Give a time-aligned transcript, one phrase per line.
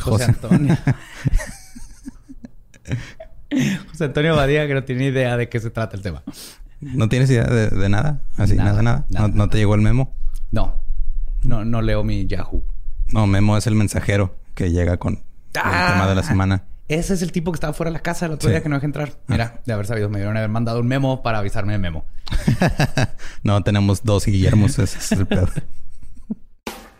[0.00, 0.76] José, Antonio.
[3.90, 6.22] José Antonio Badía que no tiene idea de qué se trata el tema.
[6.80, 8.20] ¿No tienes idea de, nada?
[8.36, 9.06] Así, nada, nada.
[9.08, 10.14] ¿No, te llegó el memo?
[10.50, 10.76] No.
[11.42, 12.62] No, no leo mi Yahoo.
[13.12, 15.22] No, memo es el mensajero que llega con el
[15.52, 16.64] tema de la ah, semana.
[16.88, 18.76] Ese es el tipo que estaba fuera de la casa el otro día que no
[18.76, 19.12] dejé entrar.
[19.26, 22.04] Mira, de haber sabido, me dieron haber mandado un memo para avisarme de memo.
[23.42, 24.78] no, tenemos dos Guillermos.
[24.78, 25.50] Ese es el peor.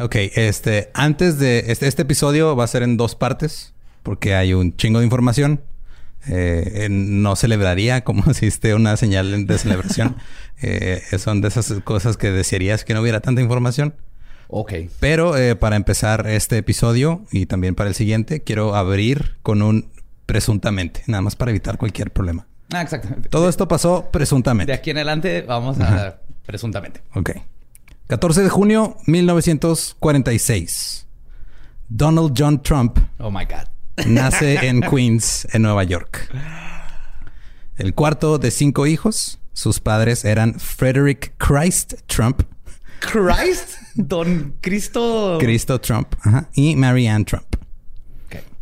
[0.00, 4.54] Ok, este, antes de este, este episodio va a ser en dos partes porque hay
[4.54, 5.60] un chingo de información.
[6.28, 10.16] Eh, no celebraría como si esté una señal de celebración.
[10.62, 13.94] eh, son de esas cosas que desearías que no hubiera tanta información.
[14.48, 14.72] Ok.
[15.00, 19.90] Pero eh, para empezar este episodio y también para el siguiente, quiero abrir con un
[20.24, 22.46] presuntamente, nada más para evitar cualquier problema.
[22.72, 23.28] Ah, exactamente.
[23.28, 24.72] Todo esto pasó presuntamente.
[24.72, 27.00] De aquí en adelante vamos a presuntamente.
[27.14, 27.32] Ok.
[28.10, 31.06] 14 de junio 1946.
[31.88, 32.98] Donald John Trump.
[33.20, 33.68] Oh my God.
[34.06, 36.28] nace en Queens, en Nueva York.
[37.76, 39.38] El cuarto de cinco hijos.
[39.52, 42.42] Sus padres eran Frederick Christ Trump.
[42.98, 43.76] ¿Christ?
[43.94, 45.38] Don Cristo.
[45.38, 46.12] Cristo Trump.
[46.54, 47.46] Y Marianne Trump.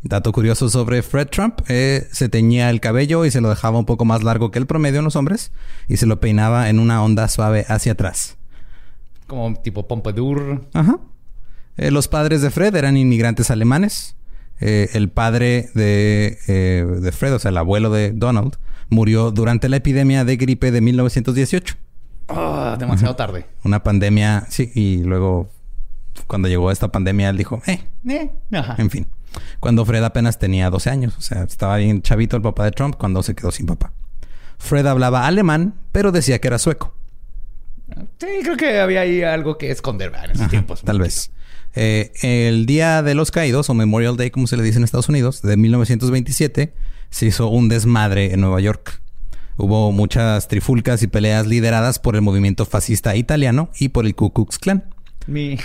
[0.02, 1.62] Dato curioso sobre Fred Trump.
[1.68, 4.66] Eh, se teñía el cabello y se lo dejaba un poco más largo que el
[4.66, 5.52] promedio en los hombres.
[5.88, 8.38] Y se lo peinaba en una onda suave hacia atrás.
[9.28, 10.64] Como tipo Pompadour.
[10.72, 10.98] Ajá.
[11.76, 14.16] Eh, los padres de Fred eran inmigrantes alemanes.
[14.60, 18.56] Eh, el padre de, eh, de, Fred, o sea, el abuelo de Donald,
[18.88, 21.76] murió durante la epidemia de gripe de 1918.
[22.28, 23.46] Ah, demasiado tarde.
[23.62, 25.48] Una pandemia, sí, y luego
[26.26, 28.75] cuando llegó esta pandemia, él dijo, eh, Eh, ajá.
[28.78, 29.06] en fin.
[29.60, 32.96] Cuando Fred apenas tenía 12 años, o sea, estaba bien chavito el papá de Trump
[32.98, 33.92] cuando se quedó sin papá.
[34.58, 36.94] Fred hablaba alemán, pero decía que era sueco.
[38.19, 40.26] Sí, creo que había ahí algo que esconder ¿verdad?
[40.26, 40.82] en esos Ajá, tiempos.
[40.82, 41.31] Tal vez.
[41.75, 45.08] Eh, el Día de los Caídos, o Memorial Day, como se le dice en Estados
[45.08, 46.73] Unidos, de 1927,
[47.11, 49.00] se hizo un desmadre en Nueva York.
[49.56, 54.32] Hubo muchas trifulcas y peleas lideradas por el movimiento fascista italiano y por el Ku
[54.32, 54.85] Klux Klan.
[55.26, 55.58] Mi...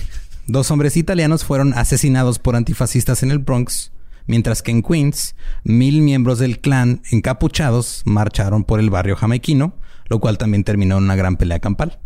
[0.48, 3.92] Dos hombres italianos fueron asesinados por antifascistas en el Bronx,
[4.26, 9.78] mientras que en Queens, mil miembros del clan encapuchados marcharon por el barrio jamaiquino,
[10.08, 12.00] lo cual también terminó en una gran pelea campal.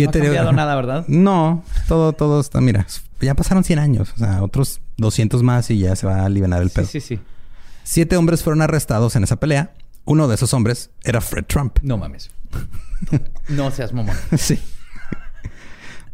[0.00, 1.04] No ha cambiado nada, ¿verdad?
[1.08, 2.86] No, todo, todo está, mira,
[3.20, 6.60] ya pasaron 100 años, o sea, otros 200 más y ya se va a aliviar
[6.62, 6.86] el Sí, pedo.
[6.86, 7.20] sí, sí.
[7.84, 9.72] Siete hombres fueron arrestados en esa pelea.
[10.04, 11.78] Uno de esos hombres era Fred Trump.
[11.82, 12.30] No mames.
[13.48, 14.16] No seas mamón.
[14.36, 14.58] sí.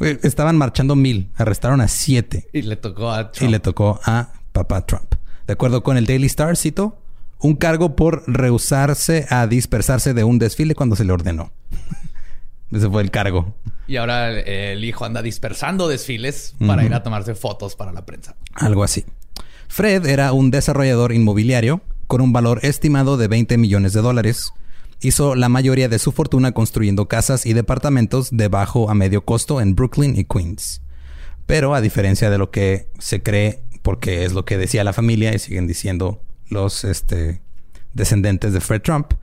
[0.00, 3.50] Estaban marchando mil, arrestaron a siete Y le tocó a y Trump.
[3.52, 5.14] le tocó a papá Trump.
[5.46, 6.98] De acuerdo con el Daily Star, cito,
[7.38, 11.52] un cargo por rehusarse a dispersarse de un desfile cuando se le ordenó.
[12.72, 13.54] Ese fue el cargo.
[13.86, 18.06] Y ahora el, el hijo anda dispersando desfiles para ir a tomarse fotos para la
[18.06, 18.34] prensa.
[18.54, 19.04] Algo así.
[19.69, 24.52] Fred era un desarrollador inmobiliario con un valor estimado de 20 millones de dólares.
[25.00, 29.60] Hizo la mayoría de su fortuna construyendo casas y departamentos de bajo a medio costo
[29.60, 30.82] en Brooklyn y Queens.
[31.46, 35.34] Pero a diferencia de lo que se cree, porque es lo que decía la familia
[35.34, 37.40] y siguen diciendo los este,
[37.94, 39.14] descendientes de Fred Trump,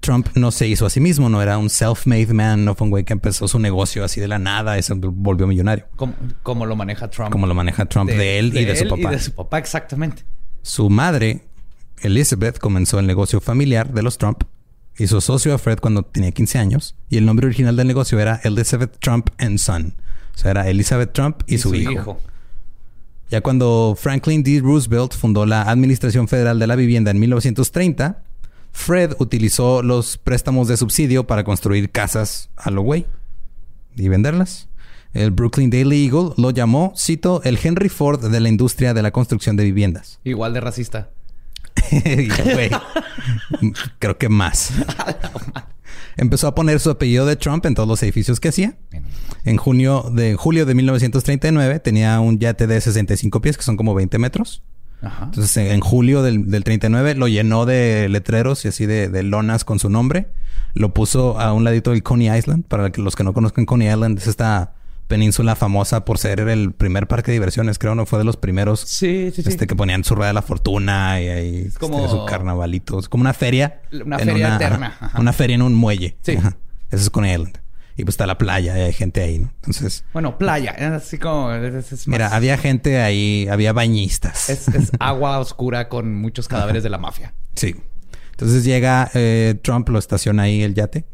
[0.00, 2.90] Trump no se hizo a sí mismo, no era un self-made man, no fue un
[2.90, 6.66] güey que empezó su negocio así de la nada y se volvió millonario, Como, como
[6.66, 7.30] lo maneja Trump.
[7.30, 9.10] como lo maneja Trump de, él y de su papá.
[9.10, 10.24] Y de su papá, exactamente.
[10.62, 11.44] Su madre,
[12.02, 14.44] Elizabeth, comenzó el negocio familiar de los Trump.
[14.98, 16.96] Hizo socio a Fred cuando tenía 15 años.
[17.08, 19.94] Y el nombre original del negocio era Elizabeth Trump and Son.
[20.34, 22.20] O sea, era Elizabeth Trump y, su, hijo.
[23.30, 24.60] Ya cuando Franklin D.
[24.60, 28.22] Roosevelt fundó la Administración Federal de la Vivienda en 1930,
[28.72, 33.06] Fred utilizó los préstamos de subsidio para construir casas a lo güey
[33.96, 34.68] y venderlas.
[35.12, 39.10] El Brooklyn Daily Eagle lo llamó, cito, el Henry Ford de la industria de la
[39.10, 40.20] construcción de viviendas.
[40.22, 41.10] Igual de racista.
[41.90, 42.70] Güey.
[43.98, 44.72] Creo que más.
[46.16, 48.76] Empezó a poner su apellido de Trump en todos los edificios que hacía.
[49.44, 53.94] En junio de, julio de 1939 tenía un yate de 65 pies, que son como
[53.94, 54.62] 20 metros.
[55.02, 55.24] Ajá.
[55.24, 59.64] Entonces, en, julio del, del 39 lo llenó de letreros y así de, de lonas
[59.64, 60.28] con su nombre.
[60.74, 62.64] Lo puso a un ladito del Coney Island.
[62.66, 64.74] Para los que no conozcan Coney Island, es esta
[65.08, 68.06] península famosa por ser el primer parque de diversiones, creo, ¿no?
[68.06, 69.48] Fue de los primeros Sí, sí, sí.
[69.48, 72.98] este que ponían su rueda de la fortuna y ahí como- este, su carnavalito.
[73.00, 73.80] Es como una feria.
[74.04, 75.20] Una feria eterna, ajá.
[75.20, 76.16] Una feria en un muelle.
[76.22, 76.36] Sí.
[76.36, 76.56] Ajá.
[76.90, 77.58] Eso es Coney Island.
[77.96, 79.52] Y pues está la playa y hay gente ahí, ¿no?
[79.56, 80.72] Entonces, Bueno, playa.
[80.96, 81.52] Así como...
[81.52, 84.48] es- es mira, había gente ahí, había bañistas.
[84.48, 87.34] Es, es agua oscura con muchos cadáveres de la mafia.
[87.56, 87.76] Sí.
[88.32, 91.04] Entonces llega eh, Trump, lo estaciona ahí el yate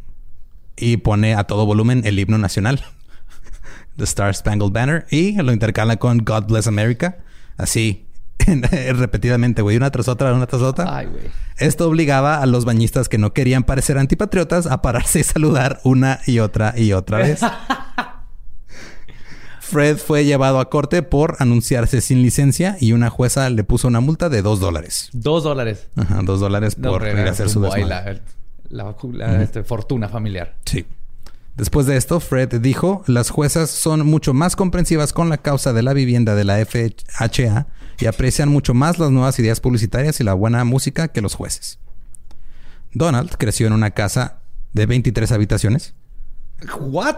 [0.77, 2.85] y pone a todo volumen el himno nacional,
[3.97, 7.19] The Star Spangled Banner, y lo intercala con God Bless America,
[7.57, 8.06] así
[8.95, 10.97] repetidamente, güey, una tras otra, una tras otra.
[10.97, 11.25] Ay, güey.
[11.59, 16.21] Esto obligaba a los bañistas que no querían parecer antipatriotas a pararse y saludar una
[16.27, 17.41] y otra y otra vez.
[19.61, 23.99] Fred fue llevado a corte por anunciarse sin licencia y una jueza le puso una
[23.99, 25.11] multa de dos dólares.
[25.13, 25.89] Dos dólares.
[25.97, 28.21] Ajá, dos dólares por ir a hacer su desmadre.
[28.69, 30.55] la, la, la, este, fortuna familiar.
[30.65, 30.87] Sí.
[31.57, 35.83] Después de esto, Fred dijo, las juezas son mucho más comprensivas con la causa de
[35.83, 37.67] la vivienda de la FHA
[37.99, 41.79] y aprecian mucho más las nuevas ideas publicitarias y la buena música que los jueces.
[42.93, 44.39] Donald creció en una casa
[44.73, 45.95] de 23 habitaciones.
[46.81, 47.17] ¿What?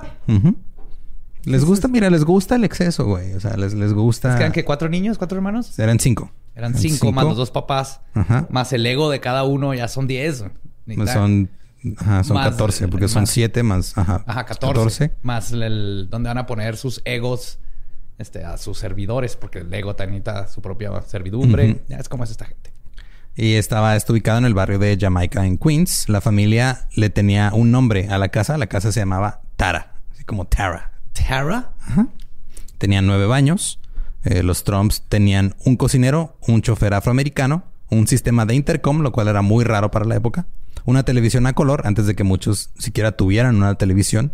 [1.45, 3.33] Les gusta, mira, les gusta el exceso, güey.
[3.35, 4.37] O sea, les, les gusta...
[4.37, 5.79] ¿Quedan que cuatro niños, cuatro hermanos?
[5.79, 6.31] Eran cinco.
[6.55, 8.01] Eran cinco, más los dos papás.
[8.15, 8.47] Ajá.
[8.51, 10.45] Más el ego de cada uno ya son diez.
[10.85, 11.51] Pues son...
[11.97, 13.97] Ajá, son Más- 14, porque son más- 7 más...
[13.97, 15.13] Ajá, Ajá, 14.
[15.23, 17.61] Más el, donde van a poner sus egos
[18.19, 21.81] este, a sus servidores, porque el ego también necesita su propia servidumbre.
[21.89, 22.73] Ya es como es esta gente.
[23.37, 26.09] Y estaba está ubicado en el barrio de Jamaica en Queens.
[26.09, 28.59] La familia le tenía un nombre a la casa.
[28.59, 30.93] La casa se llamaba Tara, así como Tara.
[31.13, 31.73] ¿Tara?
[32.79, 33.79] Tenía nueve baños.
[34.25, 39.29] Eh, los Trumps tenían un cocinero, un chofer afroamericano, un sistema de intercom, lo cual
[39.29, 40.47] era muy raro para la época,
[40.85, 44.33] una televisión a color, antes de que muchos siquiera tuvieran una televisión.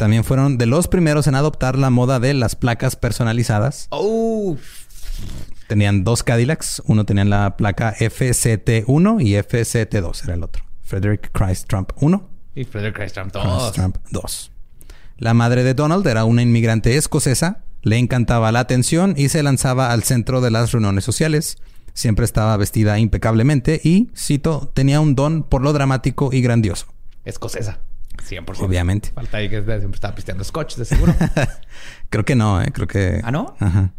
[0.00, 3.86] También fueron de los primeros en adoptar la moda de las placas personalizadas.
[3.90, 4.56] Oh,
[5.66, 6.80] Tenían dos Cadillacs.
[6.86, 10.64] Uno tenía la placa FCT1 y FCT2 era el otro.
[10.80, 13.72] Frederick Christ Trump 1 Y Frederick Christ Trump, Donald todos.
[13.74, 14.52] Trump 2.
[15.18, 19.92] La madre de Donald era una inmigrante escocesa, le encantaba la atención y se lanzaba
[19.92, 21.58] al centro de las reuniones sociales.
[21.92, 26.86] Siempre estaba vestida impecablemente y, cito, tenía un don por lo dramático y grandioso.
[27.26, 27.80] Escocesa.
[28.20, 28.60] 100%.
[28.60, 29.10] Obviamente.
[29.14, 31.14] Falta ahí que siempre estaba pisteando scotch, de seguro.
[32.10, 32.70] Creo que no, ¿eh?
[32.72, 33.20] Creo que...
[33.24, 33.56] ¿Ah, no?
[33.58, 33.92] Ajá.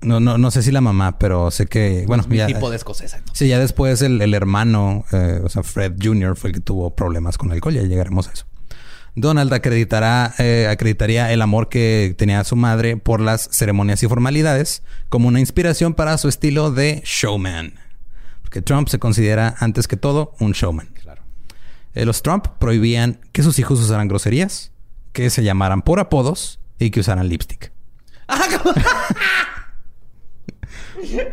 [0.00, 2.04] No, no, no sé si la mamá, pero sé que...
[2.06, 2.46] Bueno, Mi ya...
[2.46, 3.18] tipo de escocesa.
[3.18, 3.38] entonces.
[3.38, 6.36] Sí, ya después el, el hermano, eh, o sea, Fred Jr.
[6.36, 7.74] fue el que tuvo problemas con el alcohol.
[7.74, 8.46] Ya llegaremos a eso.
[9.14, 14.82] Donald acreditará, eh, acreditaría el amor que tenía su madre por las ceremonias y formalidades
[15.10, 17.74] como una inspiración para su estilo de showman.
[18.40, 20.88] Porque Trump se considera, antes que todo, un showman.
[21.94, 24.72] Eh, los Trump prohibían que sus hijos usaran groserías,
[25.12, 27.72] que se llamaran por apodos y que usaran lipstick.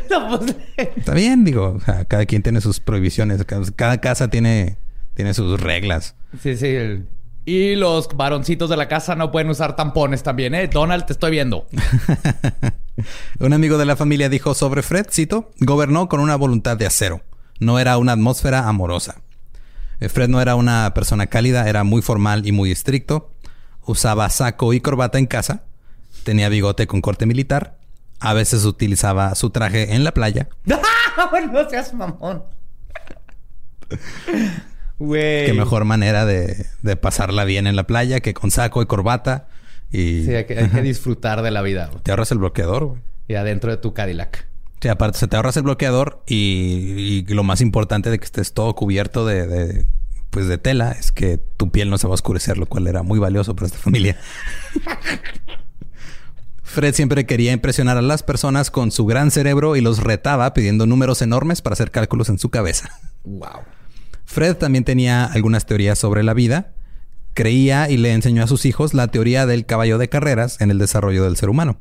[0.10, 4.28] No, pues, Está bien, digo, o sea, cada quien tiene sus prohibiciones, cada, cada casa
[4.30, 4.78] tiene,
[5.14, 6.16] tiene sus reglas.
[6.42, 6.68] sí, sí.
[6.68, 7.08] el-
[7.46, 10.68] Y los varoncitos de la casa no pueden usar tampones también, ¿eh?
[10.68, 11.68] Donald, te estoy viendo.
[13.40, 17.22] Un amigo de la familia dijo sobre Fred, cito, gobernó con una voluntad de acero.
[17.60, 19.22] No era una atmósfera amorosa.
[20.00, 23.32] Eh, Fred no era una persona cálida, era muy formal y muy estricto.
[23.86, 25.64] Usaba saco y corbata en casa.
[26.24, 27.78] Tenía bigote con corte militar.
[28.20, 30.48] A veces utilizaba su traje en la playa.
[30.66, 32.44] no seas mamón.
[35.00, 35.46] Güey.
[35.46, 39.48] Qué mejor manera de, de pasarla bien en la playa que con saco y corbata.
[39.94, 41.88] Y Sí, hay que, hay que disfrutar de la vida.
[41.90, 42.04] güey.
[42.04, 43.02] te ahorras el bloqueador, güey.
[43.30, 44.49] Y adentro de tu Cadillac.
[44.82, 48.54] Sí, aparte se te ahorras el bloqueador y, y lo más importante de que estés
[48.54, 49.86] todo cubierto de, de,
[50.30, 53.04] pues de tela es que tu piel no se va a oscurecer, lo cual era
[53.04, 54.18] muy valioso para esta familia.
[56.64, 60.86] Fred siempre quería impresionar a las personas con su gran cerebro y los retaba pidiendo
[60.86, 62.92] números enormes para hacer cálculos en su cabeza.
[63.24, 63.64] Wow.
[64.26, 66.74] Fred también tenía algunas teorías sobre la vida.
[67.34, 70.78] Creía y le enseñó a sus hijos la teoría del caballo de carreras en el
[70.78, 71.80] desarrollo del ser humano.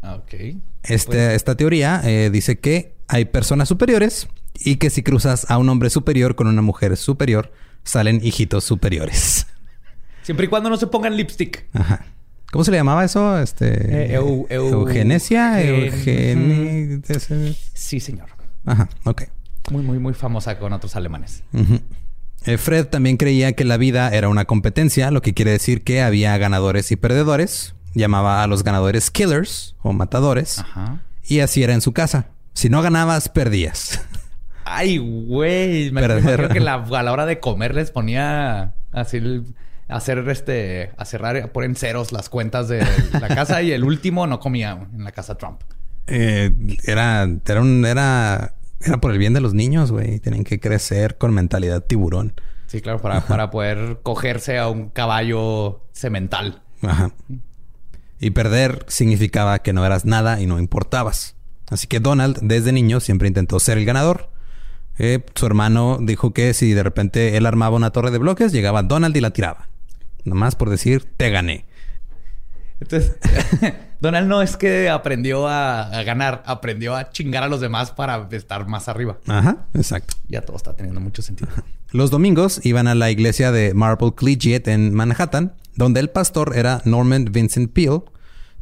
[0.00, 0.34] Ah, Ok.
[0.82, 5.68] Este- esta teoría eh, dice que hay personas superiores y que si cruzas a un
[5.68, 7.52] hombre superior con una mujer superior,
[7.84, 9.46] salen hijitos superiores.
[10.22, 11.66] Siempre y cuando no se pongan lipstick.
[11.72, 12.04] Ajá.
[12.52, 13.38] ¿Cómo se le llamaba eso?
[13.38, 13.66] Este,
[14.12, 18.26] Eh, eu- eu- eugenesia, eugeni- ese- Sí, señor.
[18.66, 19.22] Ajá, ok.
[19.70, 21.42] Muy, muy, muy famosa con otros alemanes.
[22.44, 26.02] Eh, Fred también creía que la vida era una competencia, lo que quiere decir que
[26.02, 27.74] había ganadores y perdedores.
[27.94, 30.58] Llamaba a los ganadores killers o matadores.
[30.60, 31.00] Ajá.
[31.24, 32.26] Y así era en su casa.
[32.54, 34.00] Si no ganabas, perdías.
[34.64, 35.90] Ay, güey.
[35.90, 39.54] Me imagino que la- a la hora de comer les ponía así el-
[39.88, 42.86] hacer este, a cerrar, a poner en ceros las cuentas de
[43.20, 45.62] la casa y el último no comía en la casa Trump.
[46.06, 46.52] Eh,
[46.84, 50.20] era, era, un- era, era por el bien de los niños, güey.
[50.20, 52.34] Tienen que crecer con mentalidad tiburón.
[52.68, 56.62] Sí, claro, para, para poder cogerse a un caballo cemental.
[56.82, 57.10] Ajá.
[58.20, 61.36] Y perder significaba que no eras nada y no importabas.
[61.68, 64.30] Así que Donald, desde niño, siempre intentó ser el ganador.
[64.98, 68.82] Eh, su hermano dijo que si de repente él armaba una torre de bloques, llegaba
[68.82, 69.68] Donald y la tiraba.
[70.24, 71.64] Nomás por decir, te gané.
[72.80, 73.16] Entonces,
[74.00, 78.28] Donald no es que aprendió a, a ganar, aprendió a chingar a los demás para
[78.30, 79.18] estar más arriba.
[79.26, 80.14] Ajá, exacto.
[80.28, 81.50] Ya todo está teniendo mucho sentido.
[81.92, 86.82] Los domingos iban a la iglesia de Marble Collegiate en Manhattan, donde el pastor era
[86.84, 88.02] Norman Vincent Peale,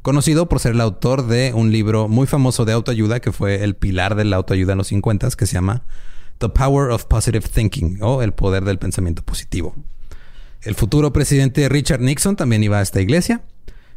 [0.03, 3.75] conocido por ser el autor de un libro muy famoso de autoayuda que fue el
[3.75, 5.83] pilar de la autoayuda en los 50 que se llama
[6.39, 9.75] The Power of Positive Thinking o El Poder del Pensamiento Positivo.
[10.63, 13.43] El futuro presidente Richard Nixon también iba a esta iglesia,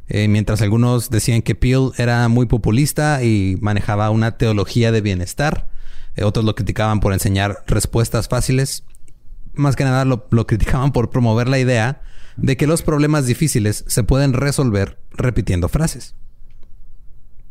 [0.08, 5.70] eh, mientras algunos decían que Peale era muy populista y manejaba una teología de bienestar.
[6.16, 8.84] eh, otros lo criticaban por enseñar respuestas fáciles.
[9.54, 12.02] Más que nada lo, lo criticaban por promover la idea
[12.38, 16.16] de que los problemas difíciles se pueden resolver repitiendo frases.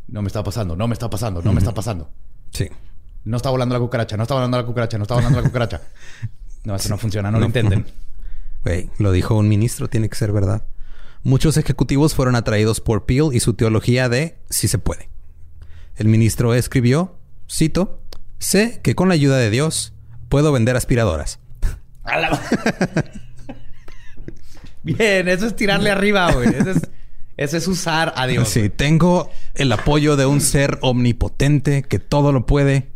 [0.09, 2.11] No me está pasando, no me está pasando, no me está pasando.
[2.51, 2.69] Sí.
[3.25, 5.83] No está volando la cucaracha, no está volando la cucaracha, no está volando la cucaracha.
[6.63, 7.87] No, eso no funciona, no, lo entienden.
[8.65, 10.67] Güey, lo dijo un ministro, tiene que ser verdad.
[11.23, 15.09] Muchos ejecutivos fueron atraídos por Peel y su teología de si se puede.
[15.97, 17.17] El ministro escribió,
[17.51, 18.03] cito,
[18.39, 19.95] sé que con la ayuda de Dios
[20.29, 21.41] puedo vender aspiradoras.
[24.83, 26.49] Bien, eso es tirarle arriba, güey.
[26.49, 26.89] Eso es,
[27.37, 28.49] eso es usar a Dios.
[28.49, 32.91] Sí, tengo el apoyo de un ser omnipotente que todo lo puede.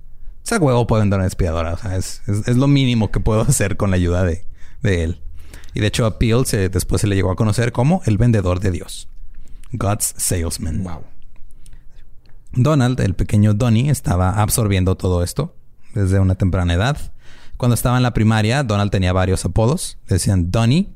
[0.45, 1.75] Esa huevo puede vender una aspiradora.
[1.75, 4.45] O sea, es, es- es lo mínimo que puedo hacer con la ayuda de,
[4.83, 5.21] de él.
[5.75, 8.61] Y de hecho a Peel se, después se le llegó a conocer como el vendedor
[8.61, 9.09] de Dios.
[9.73, 10.85] God's salesman.
[10.85, 11.03] Wow.
[12.53, 15.57] Donald, el pequeño Donnie, estaba absorbiendo todo esto
[15.95, 16.97] desde una temprana edad.
[17.57, 19.99] Cuando estaba en la primaria, Donald tenía varios apodos.
[20.07, 20.94] Le decían Donny,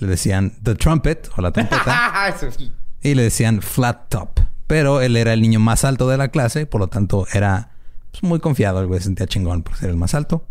[0.00, 2.34] le decían The Trumpet o la trompeta
[3.02, 4.40] y le decían Flat Top.
[4.66, 7.70] Pero él era el niño más alto de la clase, por lo tanto era
[8.10, 8.80] pues, muy confiado.
[8.80, 10.44] El güey se sentía chingón por ser el más alto.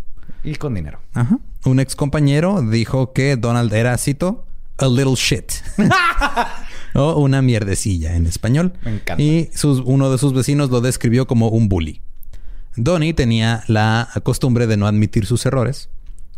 [0.43, 0.99] Y con dinero.
[1.13, 1.39] Ajá.
[1.65, 4.45] Un ex compañero dijo que Donald era, cito,
[4.77, 5.51] a little shit.
[6.93, 8.73] o una mierdecilla en español.
[8.83, 9.21] Me encanta.
[9.21, 12.01] Y sus, uno de sus vecinos lo describió como un bully.
[12.75, 15.89] Donnie tenía la costumbre de no admitir sus errores.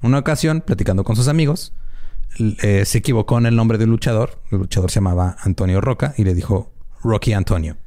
[0.01, 1.73] Una ocasión, platicando con sus amigos,
[2.39, 4.39] eh, se equivocó en el nombre del luchador.
[4.51, 6.71] El luchador se llamaba Antonio Roca y le dijo
[7.03, 7.77] Rocky Antonio.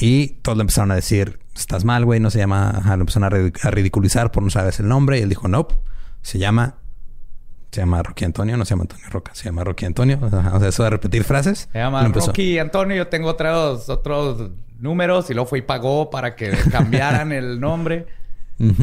[0.00, 2.70] Y todos le empezaron a decir, estás mal, güey, no se llama...
[2.70, 5.18] Ajá, lo empezaron a, rid- a ridiculizar por no sabes el nombre.
[5.18, 5.68] Y él dijo, no,
[6.22, 6.76] se llama...
[7.70, 10.18] Se llama Rocky Antonio, no se llama Antonio Roca, se llama Rocky Antonio.
[10.22, 11.68] Ajá, O sea, eso de repetir frases.
[11.72, 12.06] Se llama.
[12.08, 12.96] Rocky Antonio.
[12.96, 18.06] Yo tengo otros, otros números y luego fue y pagó para que cambiaran el nombre.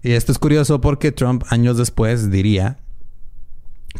[0.00, 2.78] Y esto es curioso porque Trump años después diría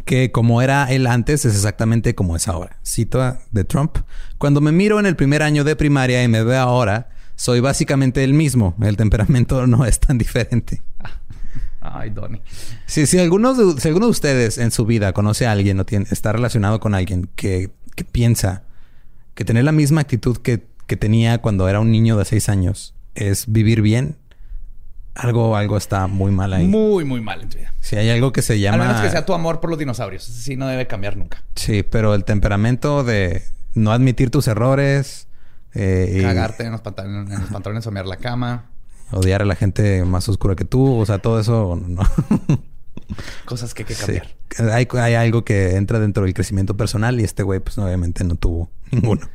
[0.05, 2.79] que como era él antes es exactamente como es ahora.
[2.85, 3.97] Cito a- de Trump.
[4.37, 8.23] Cuando me miro en el primer año de primaria y me veo ahora, soy básicamente
[8.23, 8.75] el mismo.
[8.81, 10.81] El temperamento no es tan diferente.
[11.81, 12.41] Ay, Donnie.
[12.85, 15.85] Si, si, algunos de, si alguno de ustedes en su vida conoce a alguien o
[15.85, 18.63] tiene, está relacionado con alguien que, que piensa
[19.33, 22.93] que tener la misma actitud que, que tenía cuando era un niño de seis años
[23.15, 24.17] es vivir bien,
[25.19, 26.67] algo, algo está muy mal ahí.
[26.67, 27.73] Muy, muy mal en tu vida.
[27.79, 28.77] Si hay algo que se Al llama...
[28.87, 30.23] menos que sea tu amor por los dinosaurios.
[30.23, 31.43] Sí, no debe cambiar nunca.
[31.55, 35.27] Sí, pero el temperamento de no admitir tus errores...
[35.73, 38.65] eh, y Cagarte en los pantalones, en los pantalones, somear la cama.
[39.11, 40.97] odiar a la gente más oscura que tú.
[40.99, 41.79] O sea, todo eso...
[41.87, 42.01] No.
[43.45, 44.05] Cosas que hay que Sí.
[44.05, 44.73] cambiar.
[44.73, 48.35] Hay, hay algo que entra dentro del crecimiento personal y este güey pues obviamente no
[48.35, 49.27] tuvo ninguno.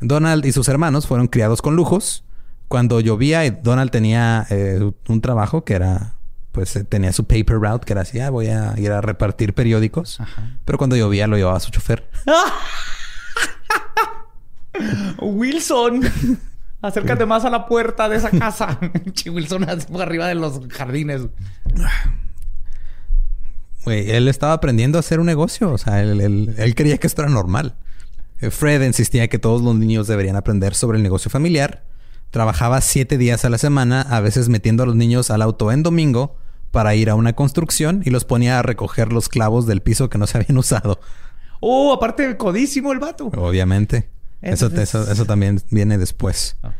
[0.00, 2.24] Donald y sus hermanos fueron criados con lujos.
[2.68, 6.14] Cuando llovía, Donald tenía eh, un trabajo que era,
[6.52, 9.54] pues eh, tenía su paper route, que era así, ah, voy a ir a repartir
[9.54, 10.20] periódicos.
[10.20, 10.56] Ajá.
[10.64, 12.08] Pero cuando llovía lo llevaba su chofer.
[15.20, 16.00] Wilson,
[16.82, 18.78] acércate más a la puerta de esa casa.
[19.32, 21.22] Wilson así por arriba de los jardines.
[23.84, 25.70] Güey, él estaba aprendiendo a hacer un negocio.
[25.72, 27.76] O sea, él, él- él creía que esto era normal.
[28.40, 31.84] Eh, Fred insistía que todos los niños deberían aprender sobre el negocio familiar.
[32.34, 35.84] Trabajaba siete días a la semana, a veces metiendo a los niños al auto en
[35.84, 36.36] domingo
[36.72, 40.18] para ir a una construcción y los ponía a recoger los clavos del piso que
[40.18, 40.98] no se habían usado.
[41.60, 43.26] Oh, aparte, codísimo el vato.
[43.36, 44.08] Obviamente.
[44.42, 46.56] Eso, Entonces- eso, eso también viene después.
[46.64, 46.72] Ah.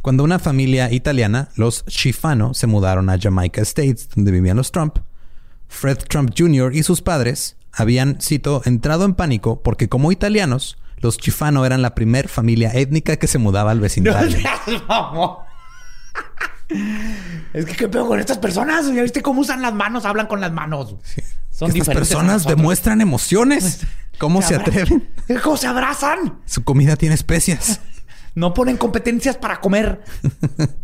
[0.00, 4.98] Cuando una familia italiana, los Schifano, se mudaron a Jamaica Estates, donde vivían los Trump,
[5.66, 6.72] Fred Trump Jr.
[6.72, 11.94] y sus padres habían, cito, entrado en pánico porque como italianos, los Schifano eran la
[11.94, 14.38] primer familia étnica que se mudaba al No vecindario.
[14.88, 15.36] mamón.
[17.52, 18.86] Es que qué peor con estas personas.
[18.94, 20.04] ¿Ya viste cómo usan las manos?
[20.04, 20.94] Hablan con las manos.
[21.50, 23.80] Son Estas personas demuestran emociones.
[24.18, 25.08] ¿Cómo se abra- atreven?
[25.42, 26.38] ¿Cómo se abrazan?
[26.44, 27.80] Su comida tiene especias.
[28.34, 30.02] No ponen competencias para comer.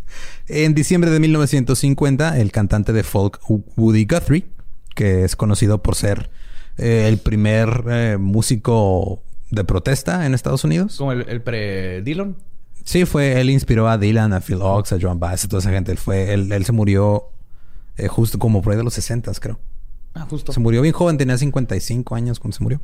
[0.49, 3.41] En diciembre de 1950, el cantante de folk
[3.77, 4.47] Woody Guthrie,
[4.95, 6.31] que es conocido por ser
[6.79, 10.97] eh, el primer eh, músico de protesta en Estados Unidos.
[10.97, 12.37] Como el, el pre-Dillon.
[12.85, 15.71] Sí, fue, él inspiró a Dylan, a Phil Ox, a John Bass, a toda esa
[15.71, 15.91] gente.
[15.91, 17.31] Él fue, él, él se murió
[17.97, 19.59] eh, justo como por ahí de los 60, creo.
[20.15, 20.53] Ah, justo.
[20.53, 22.81] Se murió bien joven, tenía 55 años cuando se murió.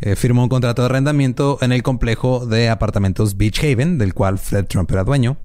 [0.00, 4.38] Eh, firmó un contrato de arrendamiento en el complejo de apartamentos Beach Haven, del cual
[4.38, 5.36] Fred Trump era dueño.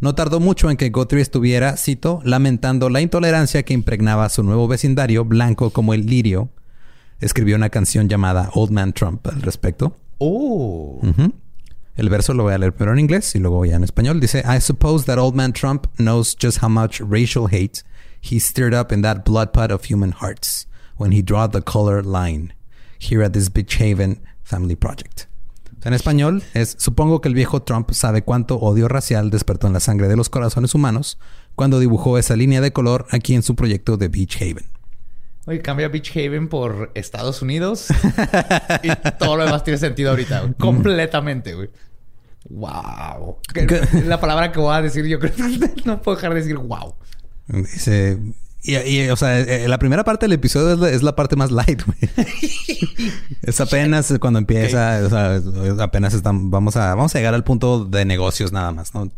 [0.00, 4.68] No tardó mucho en que Guthrie estuviera, cito, lamentando la intolerancia que impregnaba su nuevo
[4.68, 6.50] vecindario, blanco como el lirio.
[7.20, 9.96] Escribió una canción llamada Old Man Trump al respecto.
[10.18, 11.00] Oh.
[11.96, 14.20] El verso lo voy a leer primero en inglés y luego ya en español.
[14.20, 17.82] Dice, I suppose that old man Trump knows just how much racial hate
[18.20, 22.02] he stirred up in that blood pot of human hearts when he drawed the color
[22.02, 22.52] line
[22.98, 25.26] here at this Beach Haven Family Project.
[25.78, 29.66] O sea, en español es, supongo que el viejo Trump sabe cuánto odio racial despertó
[29.66, 31.18] en la sangre de los corazones humanos
[31.54, 34.75] cuando dibujó esa línea de color aquí en su proyecto de Beach Haven.
[35.46, 37.86] Oye, cambia Beach Haven por Estados Unidos.
[38.82, 40.40] y todo lo demás tiene sentido ahorita.
[40.40, 40.54] güey.
[40.54, 41.70] Completamente, güey.
[42.50, 43.38] Wow.
[44.04, 46.94] La palabra que voy a decir, yo creo que no puedo dejar de decir wow.
[47.48, 48.18] Dice,
[48.62, 51.36] y, y, o sea, eh, la primera parte del episodio es la, es la parte
[51.36, 51.98] más light, güey.
[53.42, 55.40] es apenas cuando empieza, o sea,
[55.84, 59.08] apenas están, vamos a, vamos a llegar al punto de negocios nada más, ¿no?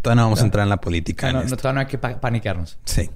[0.00, 1.26] Todavía no vamos a entrar en la política.
[1.26, 1.56] No, en no, no, esto.
[1.56, 2.78] todavía no hay que pa- paniquearnos.
[2.84, 3.10] Sí.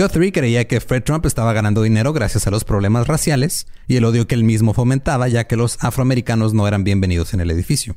[0.00, 4.06] Guthrie creía que Fred Trump estaba ganando dinero gracias a los problemas raciales y el
[4.06, 7.96] odio que él mismo fomentaba, ya que los afroamericanos no eran bienvenidos en el edificio.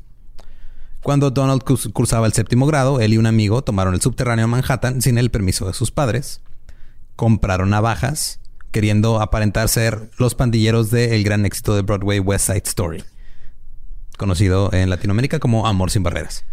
[1.02, 4.48] Cuando Donald curs- cursaba el séptimo grado, él y un amigo tomaron el subterráneo a
[4.48, 6.42] Manhattan sin el permiso de sus padres.
[7.16, 8.38] compraron navajas,
[8.70, 13.02] queriendo aparentar ser los pandilleros del gran éxito de Broadway West Side Story,
[14.18, 16.44] conocido en Latinoamérica como Amor sin Barreras.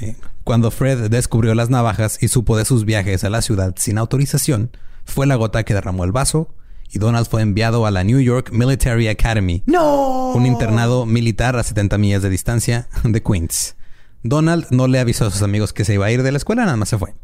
[0.00, 3.98] Eh, Cuando Fred descubrió las navajas y supo de sus viajes a la ciudad sin
[3.98, 4.70] autorización,
[5.04, 6.54] fue la gota que derramó el vaso
[6.90, 10.32] y Donald fue enviado a la New York Military Academy, ¡No!
[10.32, 13.76] un internado militar a 70 millas de distancia de Queens.
[14.22, 16.64] Donald no le avisó a sus amigos que se iba a ir de la escuela,
[16.64, 17.14] nada más se fue.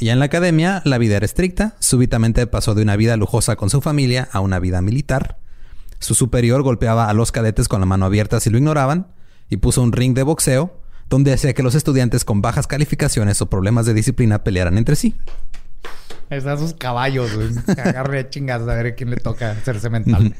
[0.00, 1.76] Ya en la academia, la vida era estricta.
[1.78, 5.38] Súbitamente pasó de una vida lujosa con su familia a una vida militar.
[5.98, 9.08] Su superior golpeaba a los cadetes con la mano abierta si lo ignoraban
[9.50, 13.50] y puso un ring de boxeo donde hacía que los estudiantes con bajas calificaciones o
[13.50, 15.16] problemas de disciplina pelearan entre sí.
[16.30, 17.48] Están sus caballos, güey.
[17.78, 20.34] Agarre a chingas a ver a quién le toca hacerse mental.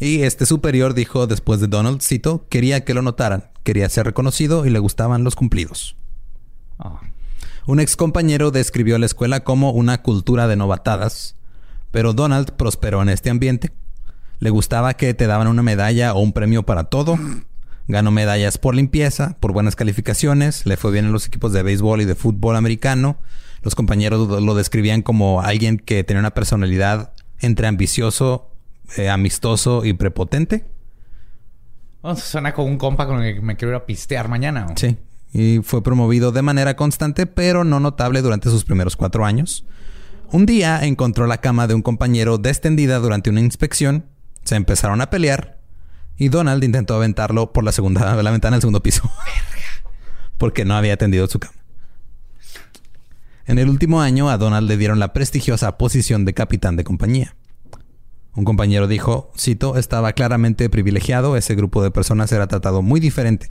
[0.00, 4.64] Y este superior dijo después de Donald, cito, quería que lo notaran, quería ser reconocido
[4.64, 5.96] y le gustaban los cumplidos.
[6.78, 7.00] Ah.
[7.66, 11.34] Un ex compañero describió la escuela como una cultura de novatadas,
[11.90, 13.72] pero Donald prosperó en este ambiente.
[14.38, 17.18] Le gustaba que te daban una medalla o un premio para todo.
[17.88, 22.02] Ganó medallas por limpieza, por buenas calificaciones, le fue bien en los equipos de béisbol
[22.02, 23.18] y de fútbol americano.
[23.62, 28.50] Los compañeros lo describían como alguien que tenía una personalidad entre ambicioso,
[28.96, 30.66] eh, amistoso y prepotente.
[32.02, 34.66] Oh, suena como un compa con el que me quiero ir a pistear mañana.
[34.76, 34.96] Sí.
[35.32, 39.64] Y fue promovido de manera constante, pero no notable durante sus primeros cuatro años.
[40.30, 44.06] Un día encontró la cama de un compañero destendida durante una inspección.
[44.44, 45.58] Se empezaron a pelear.
[46.16, 49.10] Y Donald intentó aventarlo por la segunda, la ventana del segundo piso.
[50.36, 51.57] Porque no había atendido su cama.
[53.48, 57.34] En el último año, a Donald le dieron la prestigiosa posición de capitán de compañía.
[58.36, 63.48] Un compañero dijo, cito, estaba claramente privilegiado, ese grupo de personas era tratado muy diferente.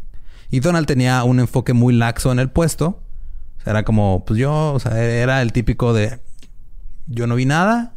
[0.51, 3.01] Y Donald tenía un enfoque muy laxo en el puesto.
[3.57, 6.19] O sea, era como, pues yo, o sea, era el típico de,
[7.07, 7.95] yo no vi nada,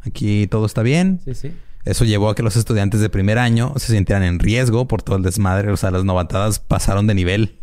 [0.00, 1.20] aquí todo está bien.
[1.24, 1.52] Sí, sí.
[1.84, 5.16] Eso llevó a que los estudiantes de primer año se sintieran en riesgo por todo
[5.16, 5.70] el desmadre.
[5.70, 7.59] O sea, las novatadas pasaron de nivel.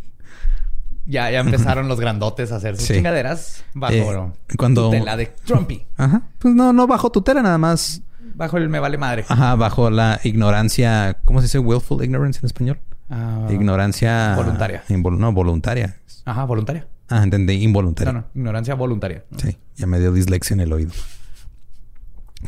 [1.10, 2.96] Ya, ya empezaron los grandotes a hacer sus Sí.
[2.96, 5.86] chingaderas bajo Eh, cuando- tutela de Trumpy.
[5.96, 6.24] Ajá.
[6.38, 8.02] Pues no, no bajo tutela, nada más.
[8.36, 9.26] Bajo el me vale madre.
[9.30, 11.18] Ajá, bajo la ignorancia.
[11.26, 11.60] ¿Cómo se dice?
[11.60, 12.80] Willful ignorance en español.
[13.10, 14.36] Ah, ignorancia.
[14.36, 14.84] voluntaria.
[14.90, 15.96] invol- no, voluntaria.
[16.26, 16.88] Ajá, voluntaria.
[17.10, 17.54] Ah, entendí.
[17.64, 18.12] Involuntaria.
[18.12, 19.24] No, no, ignorancia voluntaria.
[19.38, 20.92] Sí, ya me dio dislexia en el oído.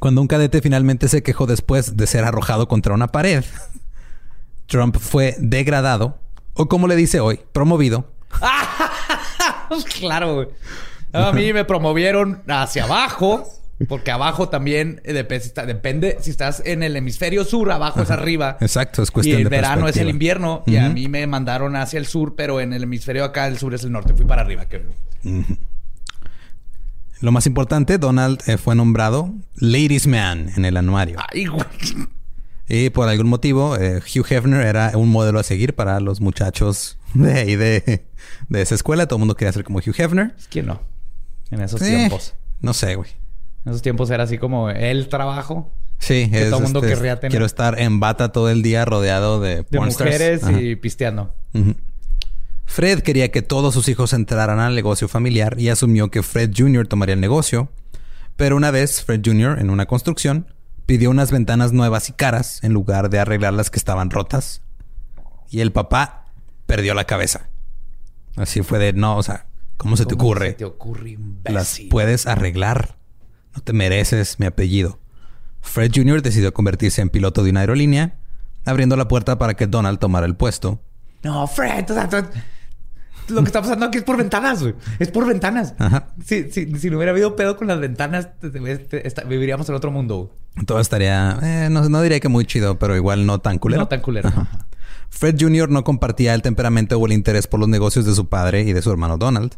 [0.01, 3.43] Cuando un cadete finalmente se quejó después de ser arrojado contra una pared,
[4.67, 6.19] Trump fue degradado,
[6.53, 8.11] o como le dice hoy, promovido.
[9.99, 10.47] claro, güey.
[11.13, 13.47] A mí me promovieron hacia abajo.
[13.87, 18.11] Porque abajo también dep- si está- depende si estás en el hemisferio sur, abajo es
[18.11, 18.57] arriba.
[18.59, 20.63] Exacto, es Y cuestión el de verano es el invierno.
[20.65, 23.73] Y a mí me mandaron hacia el sur, pero en el hemisferio acá, el sur
[23.73, 24.13] es el norte.
[24.13, 24.65] Fui para arriba.
[24.65, 24.83] Que...
[27.21, 31.17] Lo más importante, Donald eh, fue nombrado Ladies Man en el anuario.
[31.33, 31.63] Ay, güey.
[32.67, 36.98] Y por algún motivo, eh, Hugh Hefner era un modelo a seguir para los muchachos
[37.13, 38.05] de ahí de,
[38.49, 39.07] de esa escuela.
[39.07, 40.35] Todo el mundo quería ser como Hugh Hefner.
[40.49, 40.81] ¿Quién no?
[41.51, 42.35] En esos Eh, tiempos.
[42.61, 43.09] No sé, güey.
[43.65, 47.19] En esos tiempos era así como el trabajo Sí, Que es, todo mundo este, querría
[47.19, 47.31] tener.
[47.31, 50.59] Quiero estar en bata todo el día rodeado de, de mujeres Ajá.
[50.61, 51.33] y pisteando.
[52.65, 56.87] Fred quería que todos sus hijos entraran al negocio familiar y asumió que Fred Jr.
[56.87, 57.69] tomaría el negocio.
[58.35, 59.59] Pero una vez Fred Jr.
[59.59, 60.53] en una construcción
[60.85, 64.61] pidió unas ventanas nuevas y caras en lugar de arreglar las que estaban rotas.
[65.49, 66.18] Y el papá
[66.69, 67.49] perdió la cabeza.
[68.37, 70.47] Así fue de, no, o sea, ¿cómo se te ¿Cómo ocurre?
[70.49, 71.89] se te ocurre, Las imbécil?
[71.89, 72.95] puedes arreglar.
[73.55, 74.99] No te mereces mi apellido.
[75.61, 76.21] Fred Jr.
[76.21, 78.17] decidió convertirse en piloto de una aerolínea,
[78.65, 80.79] abriendo la puerta para que Donald tomara el puesto.
[81.23, 82.07] No, Fred, o sea,
[83.27, 84.75] lo que está pasando aquí es por ventanas, güey.
[84.99, 85.73] Es por ventanas.
[85.79, 86.09] Ajá.
[86.23, 88.29] Si, si, si no hubiera habido pedo con las ventanas,
[89.27, 90.31] viviríamos en otro mundo.
[90.55, 90.65] güey.
[90.65, 93.81] Todo estaría, eh, no, no diría que muy chido, pero igual no tan culero.
[93.81, 94.29] No tan culero.
[94.29, 94.67] Ajá.
[95.09, 95.69] Fred Jr.
[95.69, 98.81] no compartía el temperamento o el interés por los negocios de su padre y de
[98.81, 99.55] su hermano Donald.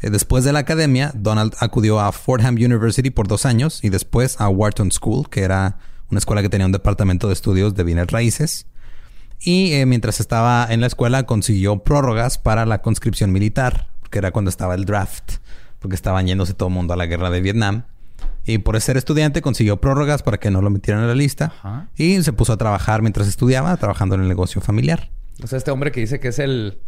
[0.00, 4.40] Eh, Después de la academia, Donald acudió a Fordham University por dos años y después
[4.40, 5.78] a Wharton School, que era
[6.10, 8.66] una escuela que tenía un departamento de estudios de bienes raíces.
[9.40, 14.30] Y eh, mientras estaba en la escuela consiguió prórrogas para la conscripción militar, que era
[14.30, 15.34] cuando estaba el draft,
[15.80, 17.84] porque estaban yéndose todo el mundo a la guerra de Vietnam.
[18.46, 21.52] Y por ser estudiante consiguió prórrogas para que no lo metieran en la lista.
[21.58, 21.88] Ajá.
[21.96, 25.10] Y se puso a trabajar mientras estudiaba, trabajando en el negocio familiar.
[25.42, 26.78] O sea, este hombre que dice que es el...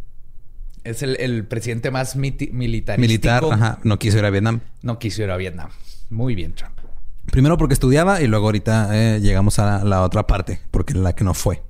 [0.83, 2.97] Es el, el presidente más militarístico.
[2.97, 4.61] Militar, ajá, no quiso ir a Vietnam.
[4.83, 5.69] No quiso ir a Vietnam.
[6.09, 6.75] Muy bien, Trump.
[7.29, 11.13] Primero porque estudiaba y luego ahorita eh, llegamos a la, la otra parte, porque la
[11.13, 11.61] que no fue.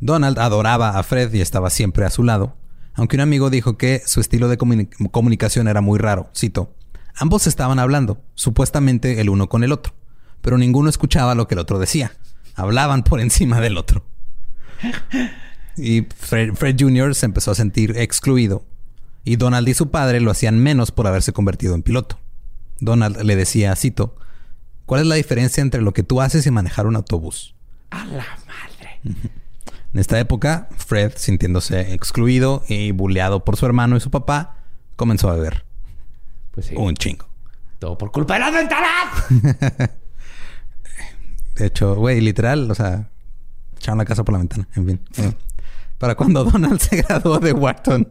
[0.00, 2.56] Donald adoraba a Fred y estaba siempre a su lado,
[2.94, 6.30] aunque un amigo dijo que su estilo de comuni- comunicación era muy raro.
[6.34, 6.74] Cito,
[7.16, 9.94] Ambos estaban hablando, supuestamente el uno con el otro,
[10.40, 12.12] pero ninguno escuchaba lo que el otro decía.
[12.54, 14.04] Hablaban por encima del otro.
[15.76, 17.14] Y Fred, Fred Jr.
[17.14, 18.64] se empezó a sentir excluido
[19.24, 22.18] y Donald y su padre lo hacían menos por haberse convertido en piloto.
[22.80, 24.16] Donald le decía, cito,
[24.86, 27.54] ¿cuál es la diferencia entre lo que tú haces y manejar un autobús?
[27.90, 29.00] A la madre.
[29.94, 34.58] En esta época, Fred, sintiéndose excluido y bulleado por su hermano y su papá,
[34.96, 35.63] comenzó a beber.
[36.54, 36.74] Pues sí.
[36.76, 37.26] Un chingo.
[37.78, 39.24] Todo por culpa de las ventanas.
[41.56, 43.10] De hecho, güey, literal, o sea,
[43.76, 44.68] echaron la casa por la ventana.
[44.74, 45.00] En fin.
[45.18, 45.32] Eh,
[45.98, 48.08] Para cuando Donald se graduó de Wharton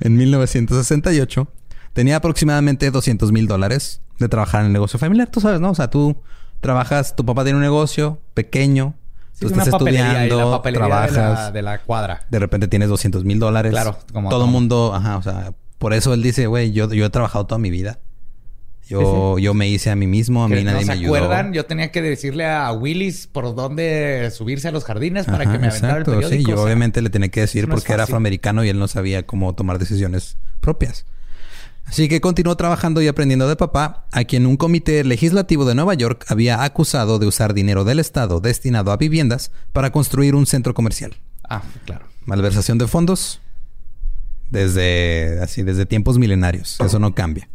[0.00, 1.48] en 1968,
[1.94, 5.28] tenía aproximadamente 200 mil dólares de trabajar en el negocio familiar.
[5.28, 5.70] Tú sabes, ¿no?
[5.70, 6.16] O sea, tú
[6.60, 8.94] trabajas, tu papá tiene un negocio pequeño,
[9.38, 12.26] tú estás estudiando, trabajas, de la, de la cuadra.
[12.28, 13.72] de repente tienes 200 mil dólares.
[13.72, 14.44] Claro, como todo.
[14.44, 17.58] el mundo, ajá, o sea, por eso él dice, güey, yo, yo he trabajado toda
[17.58, 17.98] mi vida.
[18.88, 21.14] Yo, yo me hice a mí mismo, a mí nadie ¿No se me ayudó.
[21.14, 21.52] acuerdan?
[21.52, 25.58] Yo tenía que decirle a Willis por dónde subirse a los jardines para Ajá, que
[25.58, 26.42] me aventara exacto, el periódico.
[26.42, 28.78] Sí, yo o sea, obviamente le tenía que decir no porque era afroamericano y él
[28.78, 31.04] no sabía cómo tomar decisiones propias.
[31.84, 35.92] Así que continuó trabajando y aprendiendo de papá, a quien un comité legislativo de Nueva
[35.92, 40.72] York había acusado de usar dinero del Estado destinado a viviendas para construir un centro
[40.72, 41.14] comercial.
[41.46, 42.06] Ah, claro.
[42.24, 43.42] Malversación de fondos
[44.54, 46.78] desde así desde tiempos milenarios.
[46.80, 47.48] Eso no cambia.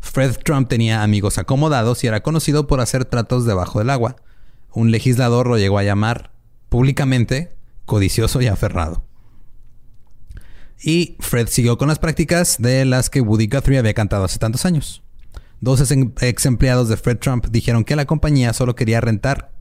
[0.00, 4.16] Fred Trump tenía amigos acomodados y era conocido por hacer tratos debajo del agua.
[4.72, 6.32] Un legislador lo llegó a llamar
[6.68, 9.04] públicamente codicioso y aferrado.
[10.82, 14.64] Y Fred siguió con las prácticas de las que Woody Guthrie había cantado hace tantos
[14.64, 15.02] años.
[15.60, 19.52] Dos ex- empleados de Fred Trump dijeron que la compañía solo quería rentar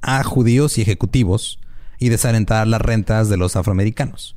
[0.00, 1.58] a judíos y ejecutivos
[1.98, 4.36] y desalentar las rentas de los afroamericanos.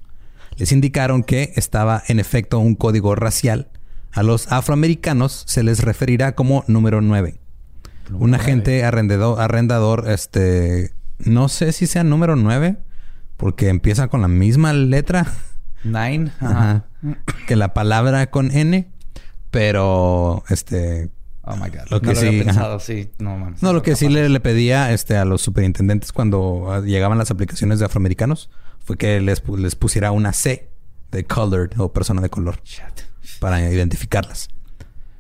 [0.58, 3.70] Les indicaron que estaba en efecto un código racial.
[4.12, 7.40] A los afroamericanos se les referirá como número 9.
[8.14, 12.76] Un agente arrendador, arrendador, este, no sé si sea número 9,
[13.38, 15.28] porque empieza con la misma letra
[15.84, 16.32] Nine.
[16.42, 16.86] ajá,
[17.48, 18.92] que la palabra con N,
[19.50, 21.10] pero este,
[21.44, 21.90] Oh my God.
[21.90, 22.46] Lo no que lo había sí, ajá.
[22.46, 23.10] pensado, sí.
[23.18, 23.64] No, mames.
[23.64, 27.32] no, lo que sí le, le pedía este, a los superintendentes cuando ah, llegaban las
[27.32, 28.50] aplicaciones de afroamericanos
[28.84, 30.70] fue que les, les pusiera una C
[31.12, 33.40] de colored o persona de color Shit.
[33.40, 34.50] para identificarlas.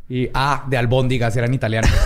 [0.10, 1.89] Y A de albóndigas eran italianos.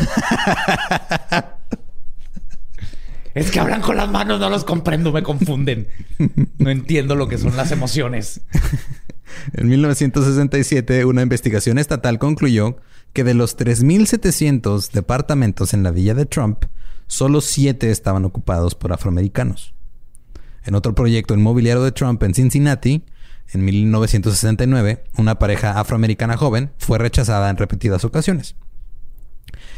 [3.34, 5.88] es que hablan con las manos, no los comprendo, me confunden.
[6.58, 8.42] No entiendo lo que son las emociones.
[9.54, 12.78] En 1967, una investigación estatal concluyó
[13.14, 16.66] que de los 3.700 departamentos en la villa de Trump,
[17.08, 19.75] solo 7 estaban ocupados por afroamericanos.
[20.66, 23.06] En otro proyecto inmobiliario de Trump en Cincinnati,
[23.54, 28.56] en 1969, una pareja afroamericana joven fue rechazada en repetidas ocasiones.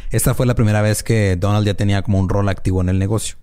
[0.10, 3.00] Esta fue la primera vez que Donald ya tenía como un rol activo en el
[3.00, 3.36] negocio.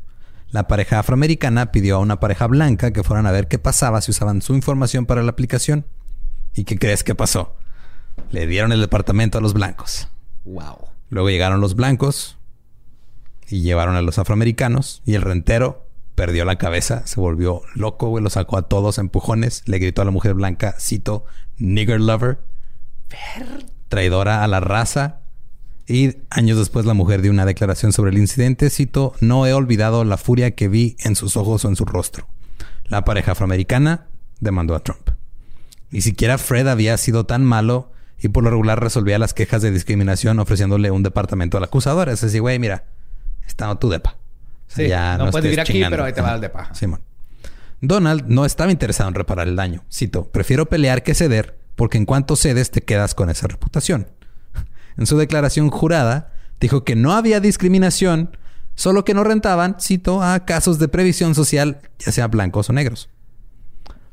[0.50, 4.12] La pareja afroamericana pidió a una pareja blanca que fueran a ver qué pasaba si
[4.12, 5.84] usaban su información para la aplicación.
[6.54, 7.56] ¿Y qué crees que pasó?
[8.30, 10.08] Le dieron el departamento a los blancos.
[10.44, 10.88] Wow.
[11.10, 12.38] Luego llegaron los blancos
[13.48, 15.83] y llevaron a los afroamericanos y el rentero
[16.14, 20.04] perdió la cabeza, se volvió loco, güey, lo sacó a todos empujones, le gritó a
[20.04, 21.24] la mujer blanca, cito,
[21.58, 22.38] nigger lover,
[23.88, 25.20] traidora a la raza.
[25.86, 30.04] Y años después la mujer dio una declaración sobre el incidente, cito, no he olvidado
[30.04, 32.26] la furia que vi en sus ojos o en su rostro.
[32.84, 34.06] La pareja afroamericana
[34.40, 35.10] demandó a Trump.
[35.90, 39.70] Ni siquiera Fred había sido tan malo y por lo regular resolvía las quejas de
[39.70, 42.08] discriminación ofreciéndole un departamento al acusador.
[42.08, 42.84] Es decir, güey, mira,
[43.46, 44.16] está tu depa.
[44.74, 45.94] Sí, no puedes vivir aquí, chingando.
[45.96, 46.72] pero ahí te va el depa.
[46.74, 47.00] Simón.
[47.80, 49.84] Donald no estaba interesado en reparar el daño.
[49.92, 54.08] Cito, prefiero pelear que ceder porque en cuanto cedes te quedas con esa reputación.
[54.96, 58.36] En su declaración jurada, dijo que no había discriminación,
[58.76, 63.08] solo que no rentaban, cito, a casos de previsión social, ya sea blancos o negros.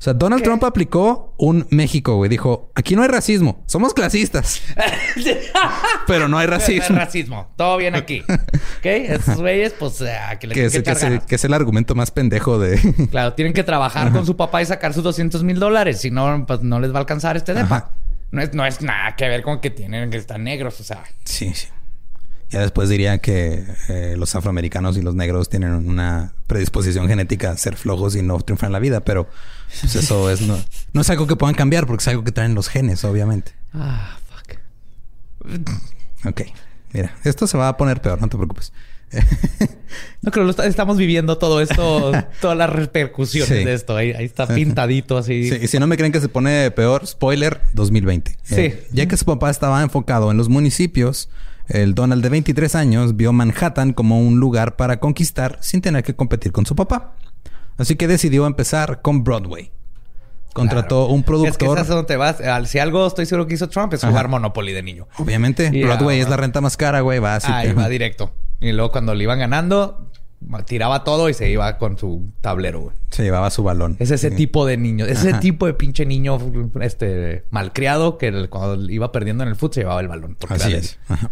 [0.01, 2.27] O sea, Donald Trump aplicó un México, güey.
[2.27, 4.59] Dijo, aquí no hay racismo, somos clasistas,
[6.07, 6.95] pero no hay No es racismo.
[6.97, 7.51] racismo.
[7.55, 8.23] Todo bien aquí.
[8.27, 8.83] ¿Ok?
[8.85, 11.25] Esos güeyes, pues, eh, que le Que es, que es el, ganas.
[11.27, 12.79] que es el argumento más pendejo de...
[13.11, 16.01] Claro, tienen que trabajar con su papá y sacar sus 200 mil dólares.
[16.01, 17.91] Si no, pues no les va a alcanzar este depa.
[18.31, 20.79] No es, no es nada que ver con que tienen que estar negros.
[20.79, 21.67] O sea, Sí, sí.
[22.49, 27.57] Ya después diría que eh, los afroamericanos y los negros tienen una predisposición genética a
[27.57, 29.29] ser flojos y no triunfar en la vida, pero
[29.79, 30.57] pues, eso es no,
[30.93, 33.53] no es algo que puedan cambiar porque es algo que traen los genes, obviamente.
[33.73, 34.57] ah, fuck.
[36.25, 36.41] Ok,
[36.93, 38.73] mira, esto se va a poner peor, no te preocupes.
[40.21, 43.65] No creo, lo estamos viviendo todo esto, todas las repercusiones Sí.
[43.65, 43.97] de esto.
[43.97, 45.49] Ahí, ahí está pintadito así.
[45.49, 48.37] Sí, y si no me creen que se pone peor, spoiler, 2020.
[48.43, 48.55] Sí.
[48.55, 51.29] Eh, ya que su papá estaba enfocado en los municipios,
[51.67, 56.15] el Donald de 23 años vio Manhattan como un lugar para conquistar sin tener que
[56.15, 57.15] competir con su papá.
[57.77, 59.71] Así que decidió empezar con Broadway.
[60.53, 61.79] Contrató un Es que productor.
[61.79, 62.37] es donde te vas.
[62.69, 64.11] Si algo estoy seguro que hizo Trump es Ajá.
[64.11, 65.07] jugar Monopoly de niño.
[65.17, 67.19] Obviamente, Broadway es la renta más cara, güey.
[67.19, 67.51] Va así.
[67.51, 68.33] Ahí va directo.
[68.59, 70.09] Y luego cuando le iban ganando,
[70.65, 72.95] tiraba todo y se iba con su tablero, güey.
[73.11, 73.95] Se llevaba su balón.
[73.99, 74.35] Es ese Sí.
[74.35, 75.05] tipo de niño.
[75.05, 76.37] Es ese tipo de pinche niño
[76.81, 80.37] este malcriado que cuando iba perdiendo en el fútbol se llevaba el balón.
[80.49, 80.99] Así es.
[81.07, 81.31] Ajá.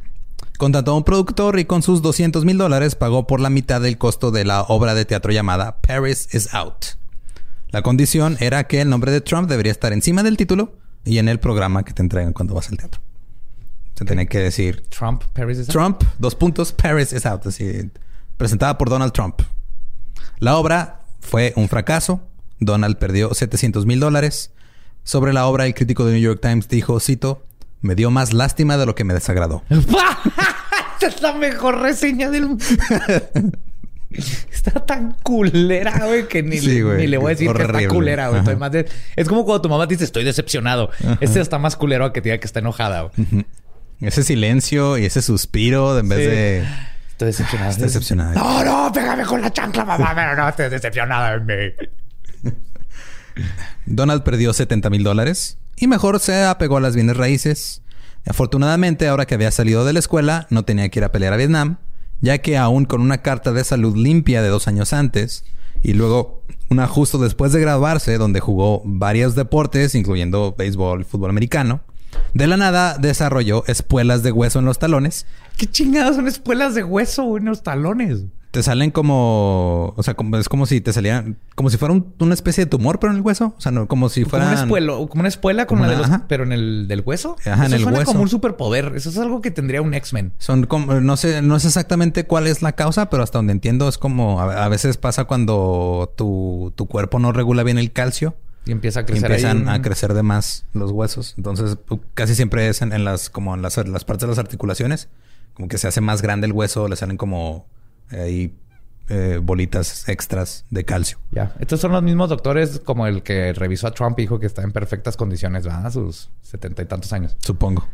[0.58, 3.98] Contrató a un productor y con sus 200 mil dólares pagó por la mitad del
[3.98, 6.86] costo de la obra de teatro llamada Paris is Out.
[7.70, 10.74] La condición era que el nombre de Trump debería estar encima del título
[11.06, 13.02] y en el programa que te entregan cuando vas al teatro.
[13.96, 17.48] Se tenía que decir Trump, Paris is Trump, dos puntos, Paris is Out.
[17.48, 17.92] Así,
[18.38, 19.42] presentada por Donald Trump.
[20.40, 22.22] La obra fue un fracaso.
[22.60, 24.52] Donald perdió 700 mil dólares.
[25.04, 27.46] Sobre la obra, el crítico de New York Times dijo, cito,
[27.82, 29.64] me dio más lástima de lo que me desagradó.
[29.70, 32.66] Esta es la mejor reseña del mundo.
[34.12, 36.98] Está tan culera, güey, que ni, Sí, le, güey.
[36.98, 38.42] ni le voy a decir que está culera, güey.
[38.72, 40.90] De- es como cuando tu mamá te dice, estoy decepcionado.
[41.22, 43.46] Este está más culero a que te diga que está enojada, güey.
[44.02, 46.66] Ese silencio y ese suspiro en vez de...
[47.12, 47.70] Estoy decepcionado.
[47.70, 48.34] Está decepcionada.
[48.34, 52.52] No, no, pégame con la chancla, mamá, pero no estés decepcionada en mí.
[53.86, 57.82] Donald perdió 70 mil dólares y mejor se apegó a las bienes raíces.
[58.28, 61.38] Afortunadamente, ahora que había salido de la escuela, no tenía que ir a pelear a
[61.38, 61.78] Vietnam,
[62.22, 65.46] ya que aún con una carta de salud limpia de dos años antes
[65.82, 71.30] y luego una justo después de graduarse, donde jugó varios deportes, incluyendo béisbol y fútbol
[71.30, 71.82] americano,
[72.34, 75.26] de la nada desarrolló espuelas de hueso en los talones.
[75.58, 78.26] ¿Qué chingados son espuelas de hueso en los talones?
[78.52, 82.14] Te salen como, o sea, como, es como si te salieran, como si fuera un-
[82.20, 83.54] una especie de tumor, pero en el hueso.
[83.56, 84.46] O sea, no, como si Como fuera.
[84.48, 86.26] una espuela, como una espuela con Como la de una- los, ajá.
[86.28, 87.36] pero en el del hueso.
[87.46, 88.12] Ajá, en Eso el suena hueso.
[88.12, 88.94] como un superpoder.
[88.96, 90.34] Eso es algo que tendría un X-Men.
[90.40, 93.88] Son como, no sé, no sé exactamente cuál es la causa, pero hasta donde entiendo
[93.88, 98.36] es como a, a veces pasa cuando tu, tu cuerpo no regula bien el calcio
[98.66, 101.36] Y empieza a y crecer ahí empiezan a crecer de más los huesos.
[101.38, 101.78] Entonces,
[102.16, 105.08] casi siempre es en, en las, como en las, las partes de las articulaciones,
[105.54, 107.68] como que se hace más grande el hueso, le salen como
[108.12, 108.56] ahí
[109.10, 111.18] eh, bolitas extras de calcio.
[111.32, 111.56] Ya.
[111.60, 114.62] Estos son los mismos doctores como el que revisó a Trump y dijo que está
[114.62, 115.88] en perfectas condiciones, ¿verdad?
[115.88, 117.36] A sus setenta y tantos años.
[117.40, 117.88] Supongo.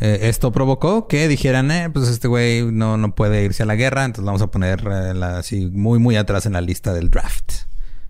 [0.00, 3.74] Eh, esto provocó que dijeran, eh, pues este güey no, no puede irse a la
[3.74, 7.10] guerra, entonces vamos a poner eh, la- así muy, muy atrás en la lista del
[7.10, 7.52] draft.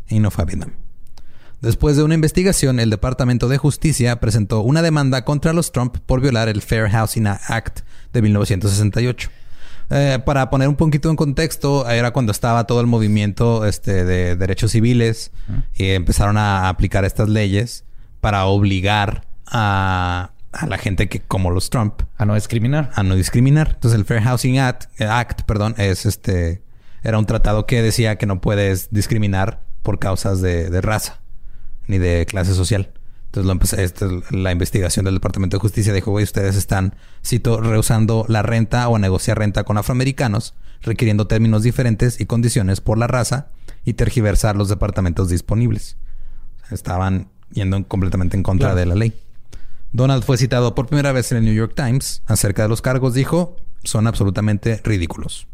[0.08, 0.70] Y no fue a Vietnam.
[1.60, 6.20] Después de una investigación, el Departamento de Justicia presentó una demanda contra los Trump por
[6.20, 7.80] violar el Fair Housing Act
[8.12, 9.28] de 1968.
[9.90, 14.36] Eh, para poner un poquito en contexto, era cuando estaba todo el movimiento este, de
[14.36, 15.32] derechos civiles
[15.74, 17.84] y empezaron a aplicar estas leyes
[18.20, 22.90] para obligar a, a la gente que, como los Trump, A no discriminar.
[22.94, 23.72] a no discriminar.
[23.74, 26.62] Entonces el Fair Housing Act, Act, perdón, es este
[27.02, 31.20] era un tratado que decía que no puedes discriminar por causas de, de raza
[31.86, 32.90] ni de clase social.
[33.30, 37.60] Entonces lo empecé- este, la investigación del Departamento de Justicia dijo, güey, ustedes están, cito,
[37.60, 42.98] rehusando la renta o a negociar renta con afroamericanos, requiriendo términos diferentes y condiciones por
[42.98, 43.50] la raza
[43.84, 45.96] y tergiversar los departamentos disponibles.
[46.72, 48.80] Estaban yendo en- completamente en contra Claro.
[48.80, 49.12] de la ley.
[49.92, 53.14] Donald fue citado por primera vez en el New York Times acerca de los cargos.
[53.14, 55.46] Dijo, son absolutamente ridículos.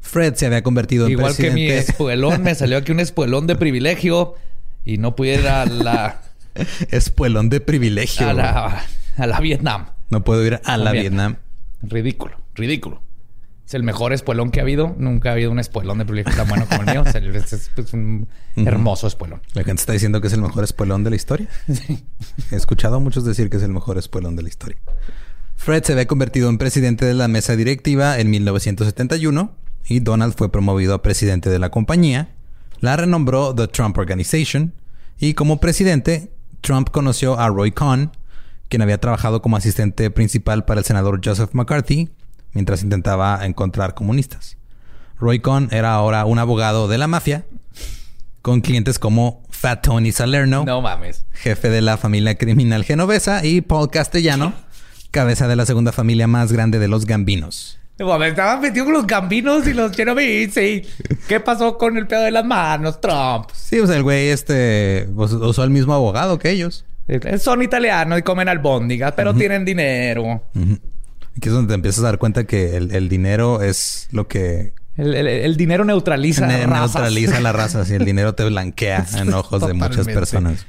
[0.00, 3.56] Fred se había convertido en Igual que mi espuelón, me salió aquí un espuelón de
[3.56, 4.34] privilegio
[4.84, 6.20] y no pudiera la,
[6.90, 8.28] Espuelón de privilegio.
[8.28, 8.84] a la,
[9.16, 9.86] a la Vietnam.
[10.10, 10.92] No puedo ir a la.
[10.92, 11.36] Vietnam.
[11.82, 13.02] Ridículo, ridículo.
[13.66, 14.94] Es el mejor espuelón que ha habido.
[14.98, 17.00] Nunca ha habido un espuelón de privilegio tan bueno como el mío.
[17.00, 19.40] O sea, es, es- es un hermoso espuelón.
[19.54, 21.48] La gente está diciendo que es el mejor espuelón de la historia.
[22.50, 24.76] He escuchado a muchos decir que es el mejor espuelón de la historia.
[25.56, 29.54] Fred se había convertido en presidente de la mesa directiva en 1971
[29.86, 32.34] y Donald fue promovido a presidente de la compañía.
[32.80, 34.74] La renombró The Trump Organization
[35.18, 36.32] y como presidente,
[36.64, 38.10] Trump conoció a Roy Cohn,
[38.70, 42.08] quien había trabajado como asistente principal para el senador Joseph McCarthy
[42.54, 44.56] mientras intentaba encontrar comunistas.
[45.18, 47.44] Roy Cohn era ahora un abogado de la mafia
[48.40, 51.26] con clientes como Fat Tony Salerno, No mames.
[51.32, 54.54] jefe de la familia criminal genovesa, y Paul Castellano,
[55.10, 57.78] cabeza de la segunda familia más grande de los Gambinos.
[57.96, 60.68] Me estaban metido con los gambinos y los Genovese.
[60.72, 60.82] y
[61.28, 63.46] ¿Qué pasó con el pedo de las manos, Trump?
[63.54, 66.84] Sí, o sea, el güey este pues, usó el mismo abogado que ellos.
[67.38, 70.42] Son italianos y comen albóndigas, pero tienen dinero.
[71.36, 74.72] Aquí es donde te empiezas a dar cuenta que el, el dinero es lo que
[74.96, 76.94] El, el- el dinero neutraliza ne- razas.
[76.94, 77.84] neutraliza la raza.
[77.84, 80.66] Si el dinero te blanquea en ojos de muchas personas.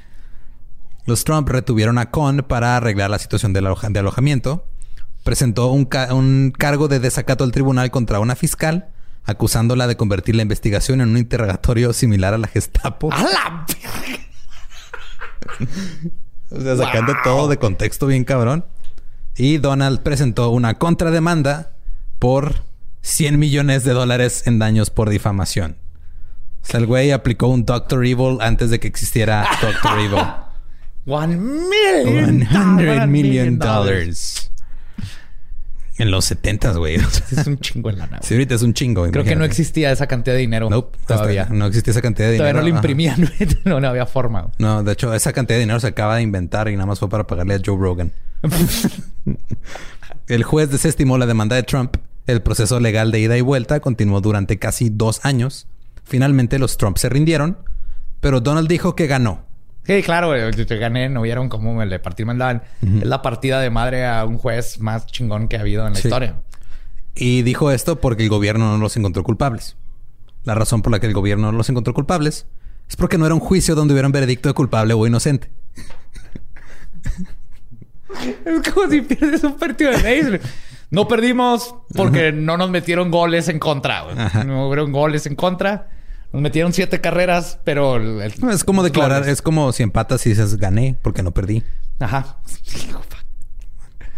[1.06, 4.66] Los Trump retuvieron a Cohn para arreglar la situación de, aloja- de alojamiento.
[5.26, 8.90] Presentó un, ca- un cargo de desacato al tribunal contra una fiscal,
[9.24, 13.12] acusándola de convertir la investigación en un interrogatorio similar a la Gestapo.
[13.12, 13.66] ¡A la!
[16.50, 17.22] O sea, sacando Wow.
[17.24, 18.64] todo de contexto bien cabrón.
[19.36, 21.72] Y Donald presentó una contrademanda
[22.20, 22.62] por
[23.02, 25.76] 100 millones de dólares en daños por difamación.
[26.62, 30.22] O sea, el güey aplicó un Doctor Evil antes de que existiera Doctor Evil.
[31.06, 32.46] One million.
[32.48, 34.50] 100 million dollars.
[35.98, 36.96] En los 70, güey.
[37.30, 38.18] Es un chingo en lana.
[38.18, 38.28] güey.
[38.28, 39.10] sí, ahorita es un chingo.
[39.10, 40.68] Creo que no existía esa cantidad de dinero.
[40.68, 41.48] Nope, todavía.
[41.50, 42.50] no existía esa cantidad de dinero.
[42.50, 43.30] Todavía no lo imprimían.
[43.64, 44.50] no, no había forma.
[44.58, 47.08] No, de hecho, esa cantidad de dinero se acaba de inventar y nada más fue
[47.08, 48.12] para pagarle a Joe Rogan.
[50.28, 51.96] El juez desestimó la demanda de Trump.
[52.26, 55.66] El proceso legal de ida y vuelta continuó durante casi dos años.
[56.04, 57.58] Finalmente los Trump se rindieron,
[58.20, 59.45] pero Donald dijo que ganó.
[59.86, 60.52] Sí, claro, güey.
[60.52, 62.62] Yo te gané, no vieron cómo me le partí mandaban.
[62.82, 65.98] Es la partida de madre a un juez más chingón que ha habido en la
[66.00, 66.08] Sí.
[66.08, 66.36] historia.
[67.14, 69.76] Y dijo esto porque el gobierno no los encontró culpables.
[70.44, 72.46] La razón por la que el gobierno no los encontró culpables
[72.88, 75.50] es porque no era un juicio donde hubiera un veredicto de culpable o inocente.
[78.44, 80.40] Es como si pierdes un partido de béisbol.
[80.90, 84.04] No perdimos porque no nos metieron goles en contra.
[84.44, 85.88] No hubo goles en contra.
[86.32, 87.96] Nos metieron siete carreras, pero...
[87.96, 89.32] el- el- No, es como declarar, goles.
[89.34, 91.62] es como si empatas y dices gané porque no perdí.
[92.00, 92.38] Ajá.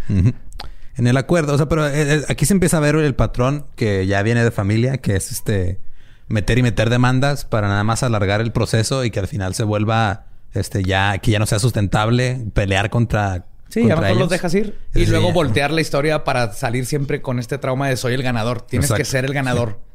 [0.08, 3.66] En el acuerdo, o sea, pero eh, eh, aquí se empieza a ver el patrón
[3.76, 5.80] que ya viene de familia, que es este
[6.28, 9.62] meter y meter demandas para nada más alargar el proceso y que al final se
[9.64, 14.16] vuelva este ya que ya no sea sustentable pelear contra Sí, a lo contra mejor
[14.16, 14.30] los ellos.
[14.30, 14.78] dejas ir.
[14.94, 15.10] Y Sí.
[15.10, 18.62] luego voltear la historia para salir siempre con este trauma de soy el ganador.
[18.62, 18.98] Tienes Exacto.
[18.98, 19.78] que ser el ganador.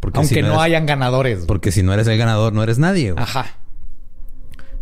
[0.00, 1.40] Porque Aunque si no, eres- hayan ganadores.
[1.46, 3.12] porque si no eres el ganador no eres nadie.
[3.12, 3.22] güey.
[3.22, 3.58] Ajá.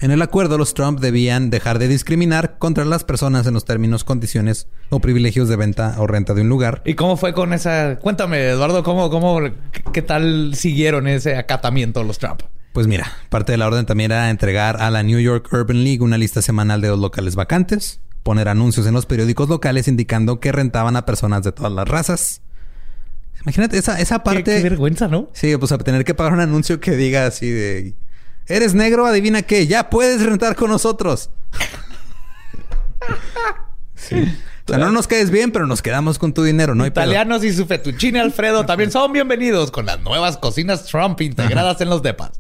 [0.01, 4.05] En el acuerdo, los Trump debían dejar de discriminar contra las personas en los términos,
[4.05, 6.83] condiciones o privilegios de venta o renta de un lugar.
[6.85, 7.97] ¿Y cómo fue con esa?
[7.97, 9.41] Cuéntame, Eduardo, ¿cómo, cómo,
[9.93, 12.43] qué tal siguieron ese acatamiento los Trump?
[12.73, 16.01] Pues mira, parte de la orden también era entregar a la New York Urban League
[16.01, 20.53] una lista semanal de los locales vacantes, poner anuncios en los periódicos locales indicando que
[20.53, 22.43] rentaban a personas de todas las razas.
[23.43, 24.43] Imagínate esa, esa parte.
[24.43, 25.29] qué vergüenza, ¿no?
[25.33, 27.95] sí, pues a tener que pagar un anuncio que diga así de.
[28.47, 31.31] Eres negro, adivina qué, ya puedes rentar con nosotros.
[33.95, 34.23] sí.
[34.67, 36.85] O sea, no nos caes bien, pero nos quedamos con tu dinero, ¿no?
[36.85, 37.05] hay pedo.
[37.05, 41.89] Italianos y su fettuccine Alfredo también son bienvenidos con las nuevas cocinas Trump integradas en
[41.89, 42.33] los depas.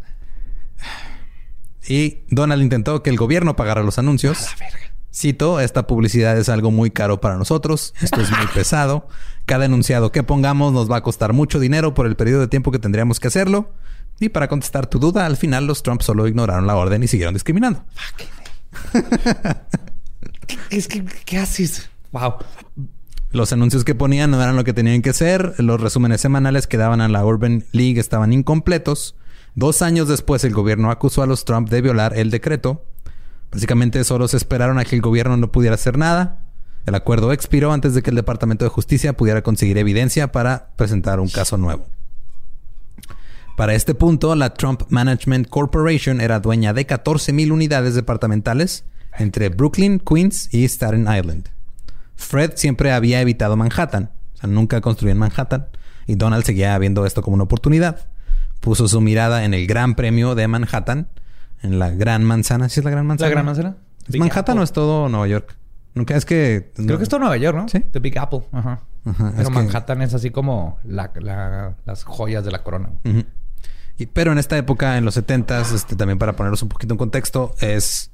[1.88, 4.46] Y Donald intentó que el gobierno pagara los anuncios.
[5.13, 7.95] Cito, esta publicidad es algo muy caro para nosotros.
[8.01, 9.09] Esto es muy pesado.
[9.47, 12.71] Cada enunciado que pongamos nos va a costar mucho dinero por el periodo de tiempo
[12.71, 13.73] que tendríamos que hacerlo.
[14.21, 17.35] Y para contestar tu duda, al final los Trump solo ignoraron la orden y siguieron
[17.35, 17.85] discriminando.
[20.71, 21.89] Es que, ¿qué haces?
[22.13, 22.35] Wow.
[23.31, 25.55] Los anuncios que ponían no eran lo que tenían que ser.
[25.59, 29.15] Los resúmenes semanales que daban a la Urban League estaban incompletos.
[29.55, 32.85] Dos años después, el gobierno acusó a los Trump de violar el decreto.
[33.53, 36.40] Básicamente, solo se esperaron a que el gobierno no pudiera hacer nada.
[36.86, 41.20] El acuerdo expiró antes de que el Departamento de Justicia pudiera conseguir evidencia para presentar
[41.20, 41.86] un caso nuevo.
[43.59, 48.84] Para este punto, la Trump Management Corporation era dueña de 14.000 unidades departamentales
[49.18, 51.49] entre Brooklyn, Queens y Staten Island.
[52.14, 55.66] Fred siempre había evitado Manhattan, o sea, nunca construyó en Manhattan,
[56.07, 58.07] y Donald seguía viendo esto como una oportunidad.
[58.61, 61.09] Puso su mirada en el Gran Premio de Manhattan,
[61.63, 62.69] en la Gran Manzana.
[62.69, 63.29] ¿Sí es la Gran Manzana?
[63.29, 63.77] ¿La Gran Manzana?
[64.07, 64.61] ¿Es Big Manhattan Apple.
[64.61, 65.57] o es todo Nueva York?
[65.95, 66.71] Nunca es que...
[66.77, 67.69] Creo que es todo Nueva York, ¿no?
[67.69, 67.81] Sí.
[67.91, 68.43] The Big Apple.
[68.53, 68.81] Ajá.
[69.05, 72.91] Ajá, Pero es que- Manhattan es así como la- la- las joyas de la corona.
[73.97, 76.99] Y- pero en esta época, en los 70s, este, también para ponerlos un poquito en
[76.99, 78.11] contexto, es...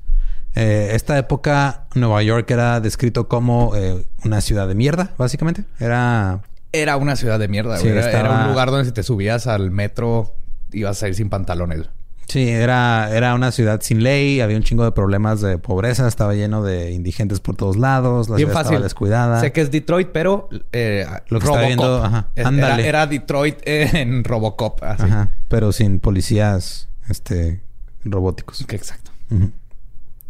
[0.55, 5.65] eh, esta época, Nueva York era descrito como eh, una ciudad de mierda, básicamente.
[5.79, 6.41] Era...
[6.73, 7.89] Era una ciudad de mierda, Sí.
[7.89, 10.35] Era, estaba- era un lugar donde si te subías al metro
[10.73, 11.89] ibas a ir sin pantalones.
[12.29, 16.35] Sí, era, era una ciudad sin ley, había un chingo de problemas de pobreza, estaba
[16.35, 18.73] lleno de indigentes por todos lados, la Bien ciudad fácil.
[18.75, 19.41] estaba descuidada.
[19.41, 21.67] Sé que es Detroit, pero eh, Lo que estaba Robocop.
[21.67, 22.29] viendo, ajá.
[22.35, 24.83] Era, era Detroit en Robocop.
[24.83, 25.03] Así.
[25.05, 27.63] Ajá, pero sin policías este,
[28.05, 28.65] robóticos.
[28.69, 29.11] Exacto.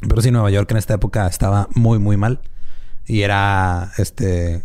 [0.01, 2.41] Pero sí, Nueva York en esta época estaba muy, muy mal.
[3.07, 4.63] Y era, este...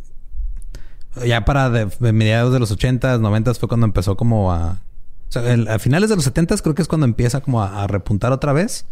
[1.26, 4.82] Ya para de, de mediados de los 80s, 90s fue cuando empezó como a...
[5.30, 7.84] O sea, el- a finales de los 70s creo que es cuando empieza como a,
[7.84, 8.86] a repuntar otra vez.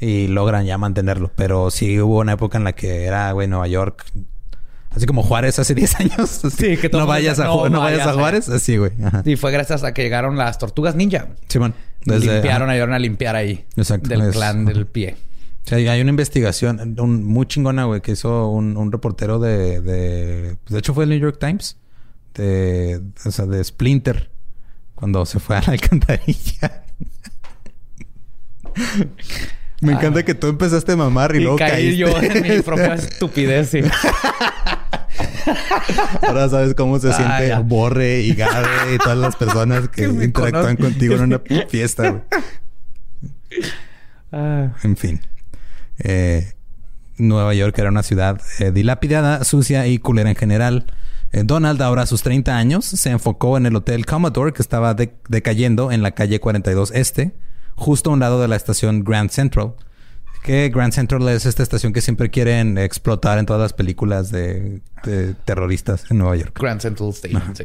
[0.00, 1.30] Y logran ya mantenerlo.
[1.36, 4.04] Pero sí hubo una época en la que era, güey, Nueva York...
[4.90, 6.44] Así como Juárez hace 10 años.
[6.44, 8.48] Así, Sí, que no vayas, a, "No no vayas a Juárez.
[8.48, 8.92] Así, güey.
[9.02, 9.22] Ajá.
[9.24, 11.28] Y fue gracias a que llegaron las tortugas ninja.
[11.48, 11.74] Simón.
[12.04, 13.64] Desde- Limpiaron, ayudaron a limpiar ahí.
[13.76, 15.16] Exacto, Del clan del pie.
[15.64, 19.80] O sea, hay una investigación un- muy chingona, güey, que hizo un, un reportero de,
[19.80, 20.56] de...
[20.68, 21.76] De hecho, fue el New York Times.
[22.34, 23.00] De...
[23.24, 24.30] O sea, de Splinter.
[24.94, 26.84] Cuando se fue a la alcantarilla.
[29.80, 29.96] Me Ah.
[29.96, 31.96] encanta que tú empezaste a mamar y, Y, luego caí caíste.
[31.96, 33.70] yo en mi propia estupidez.
[33.70, 33.80] sí.
[36.26, 37.60] Ahora sabes cómo se Ah, siente ya.
[37.60, 42.22] Borre y Gabe y todas las personas que, interactúan contigo en una fiesta, güey.
[44.32, 45.20] Ah, En fin.
[45.98, 46.52] Eh,
[47.18, 50.86] Nueva York era una ciudad eh, dilapidada, sucia y culera en general.
[51.34, 54.94] Eh, Donald, ahora a sus 30 años, se enfocó en el Hotel Commodore que estaba
[54.94, 57.34] de- decayendo en la calle 42 Este,
[57.74, 59.74] justo a un lado de la estación Grand Central.
[60.44, 64.80] Que Grand Central es esta estación que siempre quieren explotar en todas las películas de,
[65.02, 66.56] de terroristas en Nueva York.
[66.60, 67.64] Grand Central Station, sí.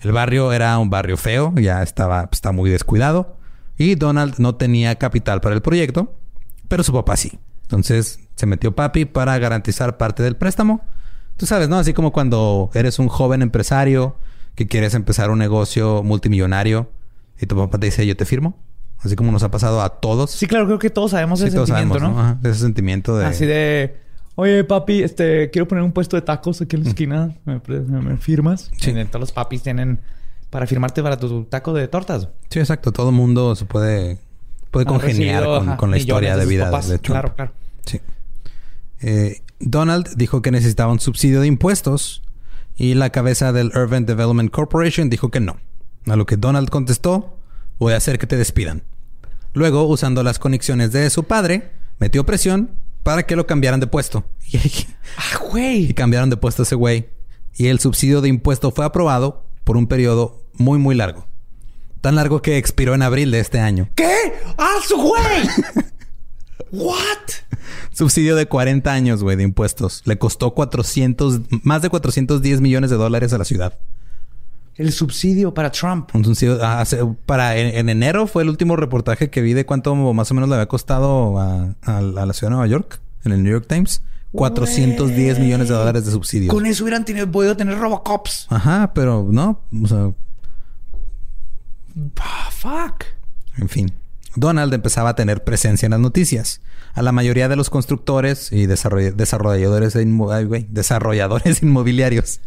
[0.00, 3.36] El barrio era un barrio feo, ya estaba está muy descuidado.
[3.76, 6.14] Y Donald no tenía capital para el proyecto,
[6.68, 7.38] pero su papá sí.
[7.62, 10.82] Entonces se metió papi para garantizar parte del préstamo.
[11.36, 11.78] Tú sabes, ¿no?
[11.78, 14.16] Así como cuando eres un joven empresario
[14.54, 16.90] que quieres empezar un negocio multimillonario
[17.40, 18.56] y tu papá te dice, yo te firmo.
[19.02, 20.30] Así como nos ha pasado a todos.
[20.30, 22.22] Sí, claro, creo que todos sabemos Sí, ese todos sentimiento, sabemos, ¿no?
[22.22, 23.26] Ajá, Ese sentimiento de...
[23.26, 23.96] Así de...
[24.36, 25.50] Oye, papi, este...
[25.50, 27.34] Quiero poner un puesto de tacos aquí en la esquina.
[27.44, 28.70] ¿Me, me- me firmas?
[28.78, 28.92] Sí.
[28.92, 30.00] Y todos los papis tienen...
[30.48, 32.28] Para firmarte para tu taco de tortas.
[32.48, 32.92] Sí, exacto.
[32.92, 34.18] Todo el mundo se puede,
[34.70, 36.88] puede Han congeniar recibido, con, la historia de vida papás.
[36.88, 37.12] de Trump.
[37.20, 37.52] Claro, claro.
[37.84, 38.00] Sí.
[39.00, 42.22] Eh, Donald dijo que necesitaba un subsidio de impuestos
[42.76, 45.56] y la cabeza del Urban Development Corporation dijo que no.
[46.06, 47.38] A lo que Donald contestó,
[47.78, 48.82] voy a hacer que te despidan.
[49.54, 54.24] Luego, usando las conexiones de su padre, metió presión para que lo cambiaran de puesto.
[54.52, 54.58] Y,
[55.16, 55.90] ¡Ah, güey!
[55.90, 57.08] y cambiaron de puesto a ese güey.
[57.56, 61.26] Y el subsidio de impuesto fue aprobado por un periodo muy, muy largo.
[62.02, 63.88] Tan largo que expiró en abril de este año.
[63.94, 64.34] ¿Qué?
[64.58, 65.48] ¡Ah, su güey!
[66.72, 67.30] ¿What?
[67.94, 70.02] Subsidio de 40 años, güey, de impuestos.
[70.04, 73.78] Le costó 400, más de 410 millones de dólares a la ciudad.
[74.76, 76.10] El subsidio para Trump.
[76.14, 76.84] Un subsidio, ah,
[77.26, 80.48] para en, en enero fue el último reportaje que vi de cuánto más o menos
[80.48, 83.66] le había costado a, a- a la ciudad de Nueva York, en el New York
[83.68, 84.02] Times.
[84.32, 86.50] 410 millones de dólares de subsidio.
[86.50, 88.48] Con eso hubieran tenido- podido tener Robocops.
[88.50, 90.10] Ajá, pero no, o sea,
[92.20, 93.04] Ah, fuck.
[93.56, 93.92] En fin,
[94.34, 96.60] Donald empezaba a tener presencia en las noticias.
[96.94, 102.40] A la mayoría de los constructores y desarroll- desarrolladores, inmo- ay, desarrolladores inmobiliarios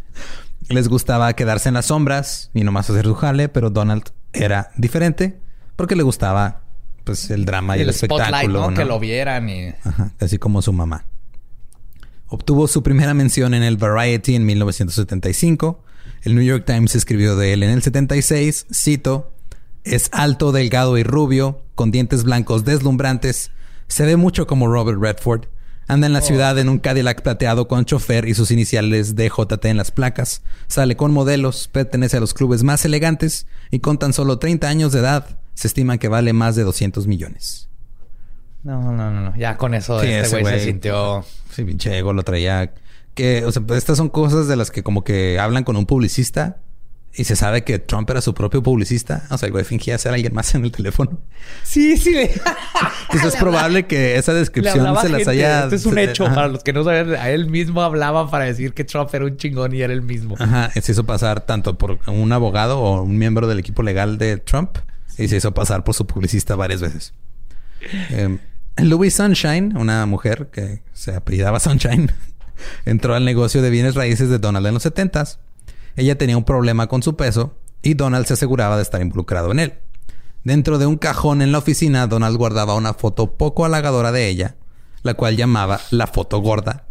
[0.70, 5.40] les gustaba quedarse en las sombras y nomás hacer su jale, pero Donald era diferente
[5.76, 6.62] porque le gustaba
[7.04, 8.72] pues el drama y el, espectáculo, ¿no?
[8.72, 8.78] ¿no?
[8.78, 9.70] Que lo vieran y...
[9.84, 11.06] Ajá, así como su mamá.
[12.28, 15.82] Obtuvo su primera mención en el Variety en 1975.
[16.24, 19.32] El New York Times escribió de él en el 76, cito,
[19.86, 23.52] es alto, delgado y rubio, con dientes blancos deslumbrantes,
[23.88, 25.46] se ve mucho como Robert Redford,
[25.88, 29.78] anda en la ciudad en un Cadillac plateado con chofer y sus iniciales DJT en
[29.78, 34.38] las placas, sale con modelos, pertenece a los clubes más elegantes y con tan solo
[34.38, 37.70] 30 años de edad se estima que vale más de 200 millones.
[38.64, 39.36] No, no, no, no.
[39.38, 41.24] Ya con eso Sí, este güey se sintió...
[41.52, 42.74] Sí, pinche ego lo traía.
[43.14, 46.58] Que, o sea, estas son cosas de las que como que hablan con un publicista
[47.14, 49.24] y se sabe que Trump era su propio publicista.
[49.32, 51.20] O sea, el güey fingía ser alguien más en el teléfono.
[51.64, 52.14] Sí, sí.
[52.14, 52.32] Le...
[53.04, 55.32] Entonces es probable que esa descripción se las gente.
[55.32, 55.64] haya...
[55.64, 56.26] Este es un hecho.
[56.26, 56.36] Ajá.
[56.36, 59.36] Para los que no saben, a él mismo hablaba para decir que Trump era un
[59.38, 60.36] chingón y era el mismo.
[60.38, 64.38] Ajá, se hizo pasar tanto por un abogado o un miembro del equipo legal de
[64.38, 64.78] Trump
[65.18, 67.14] y se hizo pasar por su publicista varias veces.
[68.12, 68.38] Eh,
[68.78, 72.12] Louis Sunshine, una mujer que se apellidaba Sunshine,
[72.86, 75.40] entró al negocio de bienes raíces de Donald en los 70s.
[75.98, 79.60] Ella tenía un problema con su peso y Donald se aseguraba de estar involucrado en
[79.60, 79.74] él.
[80.44, 84.56] Dentro de un cajón en la oficina, Donald guardaba una foto poco halagadora de ella,
[85.02, 86.86] la cual llamaba la foto gorda.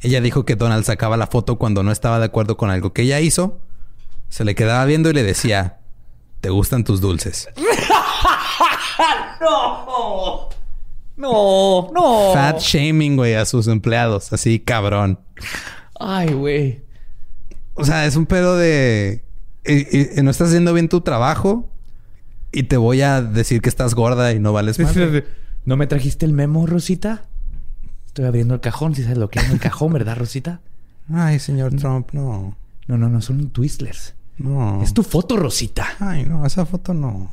[0.00, 3.02] Ella dijo que Donald sacaba la foto cuando no estaba de acuerdo con algo que
[3.02, 3.58] ella hizo,
[4.28, 5.78] se le quedaba viendo y le decía,
[6.40, 7.48] ¿te gustan tus dulces?
[11.14, 12.32] No, no.
[12.32, 15.20] Fat shaming, güey, a sus empleados, así cabrón.
[16.00, 16.82] Ay, güey.
[17.74, 19.24] O sea, es un pedo de...
[19.64, 21.70] eh, eh, no estás haciendo bien tu trabajo
[22.52, 24.94] y te voy a decir que estás gorda y no vales más.
[25.64, 27.24] ¿No me trajiste el memo, Rosita?
[28.06, 28.94] Estoy abriendo el cajón.
[28.94, 30.60] Si sabes lo que es el cajón, ¿verdad, Rosita?
[31.12, 32.56] Ay, señor Trump, no.
[32.86, 33.22] No, no, no.
[33.22, 34.14] Son Twistlers.
[34.38, 34.82] No.
[34.82, 35.86] Es tu foto, Rosita.
[35.98, 37.32] Ay, no, esa foto no.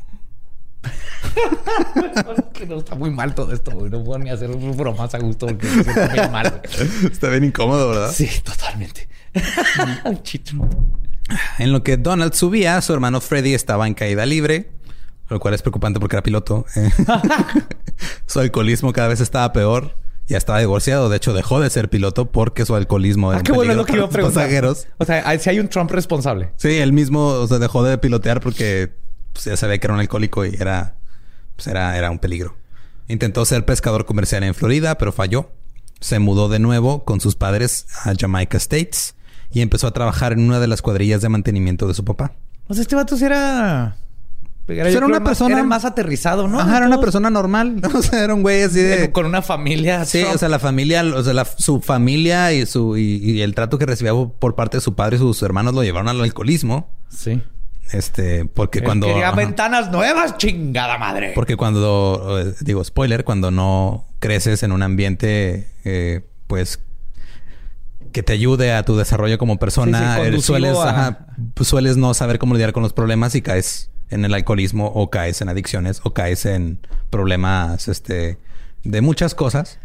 [2.53, 3.91] que no está muy mal todo esto, güey.
[3.91, 6.61] No puedo ni hacer un más a gusto porque me siento bien mal.
[7.11, 8.11] Está bien incómodo, ¿verdad?
[8.13, 9.09] Sí, totalmente.
[11.59, 14.71] En lo que Donald subía, su hermano Freddy estaba en caída libre,
[15.29, 16.65] lo cual es preocupante porque era piloto.
[18.25, 19.97] su alcoholismo cada vez estaba peor.
[20.27, 21.09] Ya estaba divorciado.
[21.09, 23.85] De hecho, dejó de ser piloto porque su alcoholismo era Ah, qué bueno es lo
[23.85, 24.43] que iba a preguntar.
[24.43, 24.87] pasajeros.
[24.97, 26.51] O sea, si hay un Trump responsable.
[26.57, 28.91] Sí, él mismo o sea, dejó de pilotear porque
[29.33, 30.97] pues, ya sabía que era un alcohólico y era,
[31.55, 32.55] pues, era, era un peligro.
[33.07, 35.51] Intentó ser pescador comercial en Florida, pero falló.
[35.99, 39.15] Se mudó de nuevo con sus padres a Jamaica States
[39.51, 42.33] y empezó a trabajar en una de las cuadrillas de mantenimiento de su papá.
[42.67, 43.95] O sea, este vato sí era...
[44.67, 46.59] Era, era una más- persona- Era más aterrizado, ¿no?
[46.59, 47.81] Ajá, era una persona normal.
[47.95, 49.11] O sea, era un güey así de...
[49.11, 50.05] Con una familia.
[50.05, 50.35] Sí, Trump.
[50.35, 53.79] o sea, la familia, o sea, la- su familia y su y, y el trato
[53.79, 56.87] que recibía por parte de su padre y sus hermanos lo llevaron al alcoholismo.
[57.09, 57.41] Sí.
[57.91, 59.37] Este, porque Él cuando quería ajá.
[59.37, 61.31] ventanas nuevas, chingada madre.
[61.33, 66.79] Porque cuando, eh, digo, spoiler, cuando no creces en un ambiente, eh, pues,
[68.11, 71.25] que te ayude a tu desarrollo como persona, Sí, sí, conducivo sueles, a- ajá,
[71.61, 75.41] sueles no saber cómo lidiar con los problemas y caes en el alcoholismo o caes
[75.41, 76.79] en adicciones o caes en
[77.09, 78.37] problemas, este,
[78.83, 79.77] de muchas cosas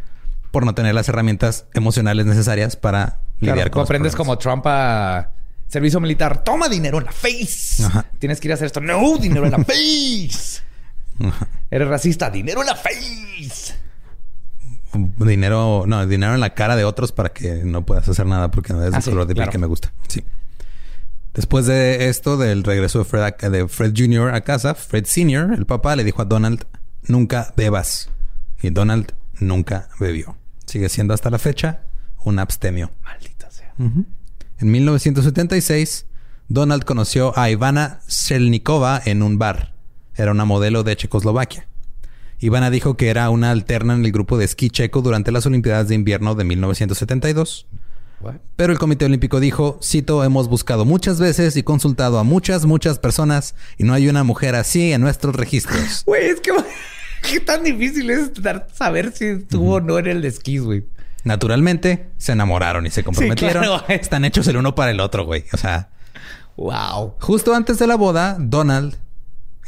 [0.51, 4.39] por no tener las herramientas emocionales necesarias para lidiar con los aprendes como.
[4.39, 5.31] Trump a
[5.69, 6.45] servicio militar.
[6.45, 7.83] Toma dinero en la face.
[7.85, 8.07] Ajá.
[8.21, 8.81] Tienes que ir a hacer esto.
[8.81, 10.63] No, dinero en la face.
[11.21, 11.49] Ajá.
[11.71, 12.31] Eres racista.
[12.31, 13.75] Dinero en la face.
[15.19, 18.73] Dinero, no, dinero en la cara de otros para que no puedas hacer nada porque
[18.73, 19.53] no es Ah, el sí, color de piel claro.
[19.53, 19.93] que me gusta.
[20.09, 20.25] Sí.
[21.35, 24.35] Después de esto, del regreso de Fred, a- de Fred Jr.
[24.35, 26.65] a casa, Fred Sr., el papá, le dijo a Donald,
[27.09, 28.09] nunca bebas.
[28.63, 30.37] Y Donald nunca bebió.
[30.67, 31.83] Sigue siendo hasta la fecha
[32.25, 32.93] un abstemio.
[33.03, 33.73] Maldita sea.
[33.79, 36.07] En 1976,
[36.49, 39.75] Donald conoció a Ivana Selnikova en un bar.
[40.15, 41.67] Era una modelo de Checoslovaquia.
[42.45, 45.89] Ivana dijo que era una alterna en el grupo de esquí checo durante las Olimpiadas
[45.89, 47.67] de Invierno de 1972.
[48.21, 48.35] What?
[48.57, 52.99] Pero el Comité Olímpico dijo, cito, hemos buscado muchas veces y consultado a muchas, muchas
[52.99, 56.03] personas y no hay una mujer así en nuestros registros.
[56.07, 56.53] Güey, es que...
[57.31, 60.85] ¿Qué tan difícil es dar- saber si estuvo o no en el de esquís, güey?
[61.25, 63.63] Naturalmente, se enamoraron y se comprometieron.
[63.65, 63.83] claro.
[63.89, 65.45] Están hechos el uno para el otro, güey.
[65.55, 65.89] O sea,
[66.57, 67.15] Wow.
[67.21, 68.97] justo antes de la boda, Donald,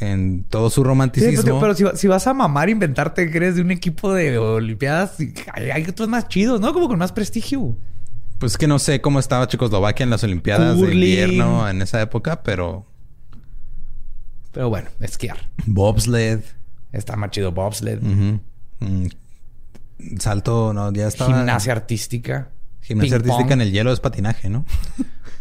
[0.01, 1.42] en todo su Sí, romanticismo...
[1.42, 5.14] pero, pero si, si vas a mamar, inventarte que eres de un equipo de Olimpiadas,
[5.53, 6.72] hay, hay otros más chidos, ¿no?
[6.72, 7.76] Como con más prestigio.
[8.38, 12.42] Pues que no sé cómo estaba Checoslovaquia en las Olimpiadas de invierno en esa época,
[12.42, 12.84] pero
[14.53, 15.49] Pero bueno, esquiar.
[15.66, 16.40] bobsled,
[16.92, 18.01] Está más chido bobsled.
[18.03, 19.07] mm,
[20.18, 22.51] salto, no, ya estaba Gimnasia artística.
[22.82, 23.53] Gimnasia artística pong.
[23.53, 24.64] en el hielo es patinaje, ¿no?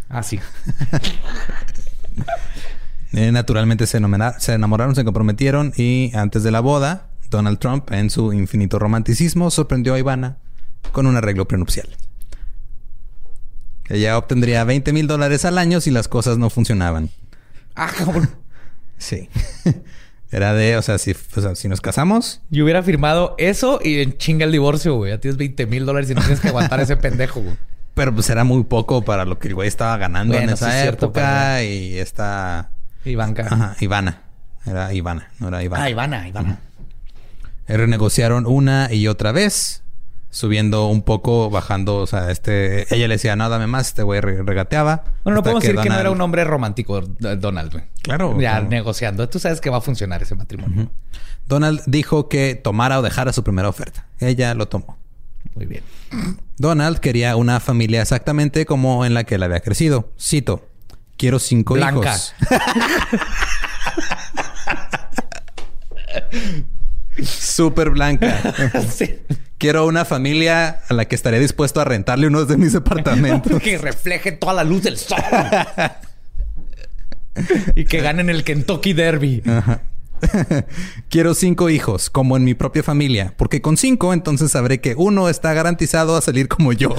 [0.10, 0.40] Ah, sí.
[3.16, 8.34] Eh, naturalmente se, enamoraron, se comprometieron y antes de la boda, Donald Trump, en su
[8.34, 10.38] infinito romanticismo, sorprendió a Ivana
[10.92, 11.88] con un arreglo prenupcial.
[13.88, 17.10] Ella obtendría 20 mil dólares al año si las cosas no funcionaban.
[17.76, 18.30] Ah, cabrón.
[18.98, 19.28] Sí.
[20.32, 24.00] Era de, o sea, si, o sea, si nos casamos, Yo hubiera firmado eso y
[24.00, 25.12] en chinga el divorcio, güey.
[25.12, 27.58] Ya tienes 20 mil dólares y no tienes que aguantar ese pendejo, güey.
[27.94, 30.78] pero pues era muy poco para lo que el güey estaba ganando en esa sí
[30.78, 32.72] es cierto, época y esta...
[33.06, 33.48] Ivanka.
[33.50, 34.22] Ajá, Ivana.
[34.66, 35.84] Era Ivana, no era Ivana.
[35.84, 36.60] Ah, Ivana, Ivana.
[37.68, 39.84] Renegociaron una y otra vez,
[40.30, 44.22] subiendo un poco, bajando, o sea, este, ella le decía, no, dame más, este güey
[44.22, 45.04] re- regateaba.
[45.24, 47.84] Bueno, no podemos decir que no era un hombre romántico, Donald, güey.
[48.04, 48.68] Claro, Ya claro.
[48.70, 49.28] negociando.
[49.30, 50.92] Tú sabes que va a funcionar ese matrimonio.
[51.48, 54.06] Donald dijo que tomara o dejara su primera oferta.
[54.20, 54.98] Ella lo tomó.
[55.56, 55.84] Muy bien.
[56.58, 60.12] Donald quería una familia exactamente como en la que él había crecido.
[60.20, 60.68] Cito,
[61.18, 62.16] quiero cinco Blanca.
[62.16, 62.34] hijos.
[67.24, 68.54] Súper blanca.
[68.96, 69.20] sí.
[69.58, 73.62] Quiero una familia a la que estaría dispuesto a rentarle uno de mis departamentos.
[73.62, 75.18] que refleje toda la luz del sol.
[77.76, 79.42] y que ganen el Kentucky Derby.
[79.46, 79.82] Ajá.
[81.10, 85.30] Quiero cinco hijos, como en mi propia familia, porque con cinco entonces sabré que uno
[85.30, 86.94] está garantizado a salir como yo.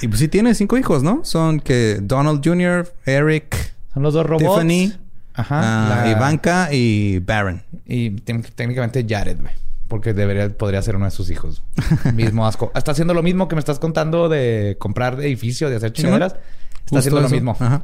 [0.00, 1.20] Y pues sí tiene cinco hijos, ¿no?
[1.24, 4.44] Son que Donald Jr., Eric, Son los dos robots.
[4.60, 4.92] Tiffany,
[5.34, 5.60] Ajá.
[5.62, 7.62] ah, la- Ivanka y Baron.
[7.86, 9.52] Y té- técnicamente Jared, güey.
[9.88, 11.62] Porque debería, podría ser uno de sus hijos.
[12.14, 12.72] Mismo asco.
[12.74, 16.32] Está haciendo lo mismo que me estás contando de comprar edificio, de hacer chingaderas.
[16.32, 17.56] Está Justo haciendo lo mismo.
[17.60, 17.82] Ajá.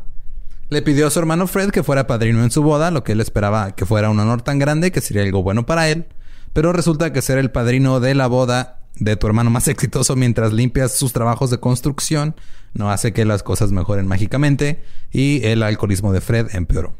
[0.70, 3.20] Le pidió a su hermano Fred que fuera padrino en su boda, lo que él
[3.20, 6.06] esperaba que fuera un honor tan grande que sería algo bueno para él.
[6.54, 10.52] Pero resulta que ser el padrino de la boda de tu hermano más exitoso mientras
[10.52, 12.34] limpias sus trabajos de construcción
[12.74, 14.82] no hace que las cosas mejoren mágicamente
[15.12, 16.96] y el alcoholismo de Fred empeoró.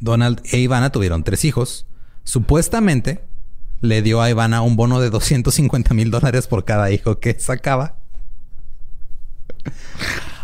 [0.00, 1.86] Donald e Ivana tuvieron tres hijos.
[2.24, 3.24] Supuestamente
[3.80, 7.96] le dio a Ivana un bono de 250 mil dólares por cada hijo que sacaba.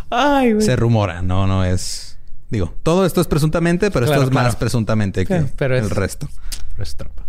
[0.09, 0.59] Ay.
[0.61, 2.17] Se rumora, no, no es.
[2.49, 5.85] Digo, todo esto es presuntamente, pero Claro, esto es más presuntamente que Sí, pero el
[5.85, 6.29] es- resto.
[6.73, 7.22] Pero es trampa.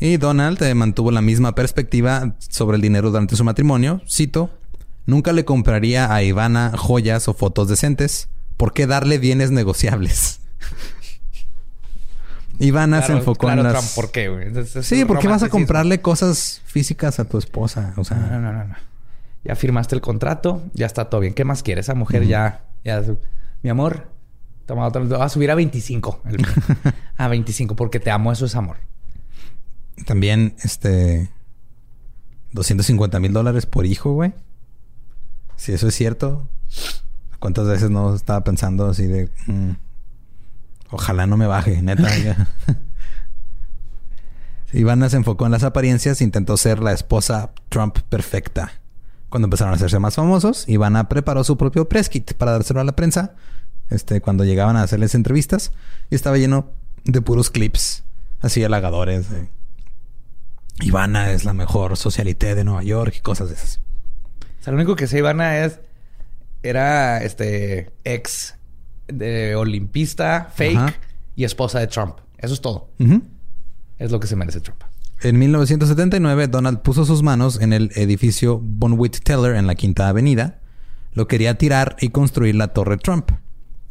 [0.00, 4.00] Y Donald eh, mantuvo la misma perspectiva sobre el dinero durante su matrimonio.
[4.08, 4.50] Cito:
[5.06, 8.28] Nunca le compraría a Ivana joyas o fotos decentes.
[8.56, 10.40] ¿Por qué darle bienes negociables?
[12.60, 13.74] Ivana se enfocó claro, en las.
[13.74, 14.48] Trump, ¿por qué, güey?
[14.56, 17.94] Es- es Sí, ¿por qué vas a comprarle cosas físicas a tu esposa?
[17.96, 18.74] O sea, No, no, no, no.
[19.44, 21.32] Ya firmaste el contrato, ya está todo bien.
[21.34, 21.86] ¿Qué más quieres?
[21.86, 23.02] Esa mujer ya, ya,
[23.62, 24.08] mi amor,
[24.66, 26.22] toma otro, va a subir a 25.
[26.26, 26.44] El-
[27.16, 28.76] a 25, porque te amo, eso es amor.
[30.06, 31.30] También este
[32.52, 34.32] 250 mil dólares por hijo, güey.
[35.56, 36.46] Si eso es cierto,
[37.38, 39.70] ¿cuántas veces no estaba pensando así de mm,
[40.90, 42.08] ojalá no me baje, neta?
[44.72, 48.72] Ivana se enfocó en las apariencias, intentó ser la esposa Trump perfecta.
[49.30, 52.84] Cuando empezaron a hacerse más famosos, Ivana preparó su propio press kit para dárselo a
[52.84, 53.34] la prensa.
[53.90, 55.72] Este, cuando llegaban a hacerles entrevistas,
[56.10, 56.70] y estaba lleno
[57.04, 58.04] de puros clips
[58.40, 59.30] así halagadores.
[59.30, 59.48] de,
[60.82, 63.80] Ivana es la mejor socialité de Nueva York y cosas de esas.
[64.60, 65.80] O sea, lo único que sé, Ivana, es...
[66.62, 68.56] Era, este, ex
[69.06, 70.94] de olimpista, fake Ajá.
[71.36, 72.16] y esposa de Trump.
[72.36, 72.90] Eso es todo.
[73.98, 74.82] Es lo que se merece Trump.
[75.20, 80.60] En 1979, Donald puso sus manos en el edificio Bonwit Teller en la Quinta Avenida.
[81.12, 83.30] Lo quería tirar y construir la Torre Trump,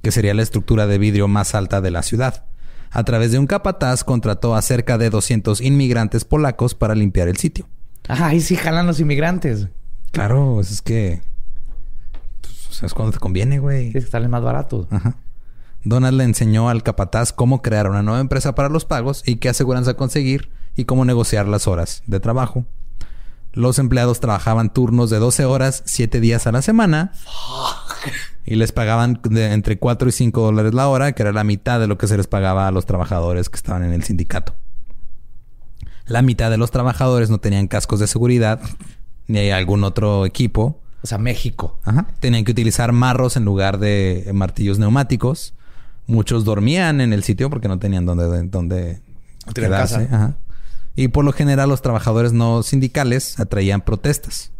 [0.01, 2.45] que sería la estructura de vidrio más alta de la ciudad.
[2.91, 7.37] A través de un capataz contrató a cerca de 200 inmigrantes polacos para limpiar el
[7.37, 7.67] sitio.
[8.07, 9.67] Ay, sí, jalan los inmigrantes.
[10.11, 11.21] Claro, pues es que...
[12.41, 13.91] pues, es cuando te conviene, güey.
[13.91, 14.87] Sí, salen más baratos.
[14.89, 15.17] Ajá.
[15.83, 19.49] Donald le enseñó al capataz cómo crear una nueva empresa para los pagos y qué
[19.49, 22.65] aseguranza conseguir y cómo negociar las horas de trabajo.
[23.57, 27.11] Los empleados trabajaban turnos de 12 horas, 7 días a la semana.
[28.45, 31.79] Y les pagaban de entre 4 y 5 dólares la hora, que era la mitad
[31.79, 34.53] de lo que se les pagaba a los trabajadores que estaban en el sindicato.
[36.05, 38.61] La mitad de los trabajadores no tenían cascos de seguridad
[39.25, 40.79] ni algún otro equipo.
[41.01, 41.79] O sea, México.
[41.83, 42.07] Ajá.
[42.19, 45.55] Tenían que utilizar marros en lugar de martillos neumáticos.
[46.05, 49.01] Muchos dormían en el sitio porque no tenían dónde, dónde
[49.47, 49.95] No quedarse.
[50.05, 50.15] casa.
[50.15, 50.37] Ajá.
[50.97, 54.51] Y por lo general los trabajadores no sindicales atraían protestas.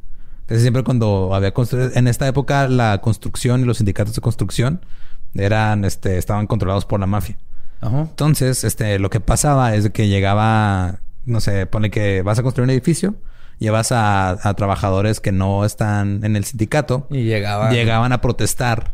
[0.46, 1.52] Casi siempre cuando había
[1.96, 4.86] en esta época la construcción y los sindicatos de construcción
[5.34, 7.38] eran, este, estaban controlados por la mafia.
[7.82, 8.02] Ajá.
[8.02, 12.66] Entonces, este, lo que pasaba es que llegaba, no sé, pone que vas a construir
[12.66, 13.16] un edificio,
[13.58, 17.74] llevas a, a trabajadores que no están en el sindicato, Y llegaban.
[17.74, 18.94] llegaban a protestar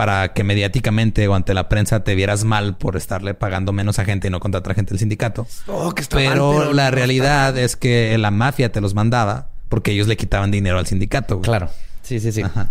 [0.00, 4.06] para que mediáticamente o ante la prensa te vieras mal por estarle pagando menos a
[4.06, 5.46] gente y no contratar gente del sindicato.
[5.66, 9.50] Oh, que está mal, Pero, la no realidad es que la mafia te los mandaba
[9.68, 11.34] porque ellos le quitaban dinero al sindicato.
[11.36, 11.44] güey.
[11.44, 11.68] Claro.
[12.00, 12.40] Sí, sí, sí.
[12.40, 12.70] Ajá.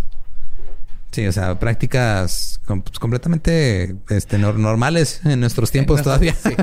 [1.11, 6.33] Sí, o sea, prácticas pues, completamente este, nor- normales en nuestros tiempos todavía.
[6.33, 6.55] Sí.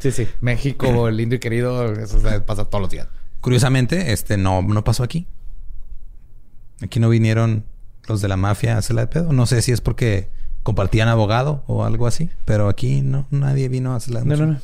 [0.00, 0.28] sí, sí.
[0.40, 3.06] México, lindo y querido, eso pasa todos los días.
[3.40, 5.28] Curiosamente, este no, no pasó aquí.
[6.82, 7.64] Aquí no vinieron
[8.08, 9.32] los de la mafia a hacerla de pedo.
[9.32, 10.30] No sé si es porque
[10.62, 14.46] compartían abogado o algo así, pero aquí no, nadie vino a hacerla de No, no,
[14.46, 14.60] no.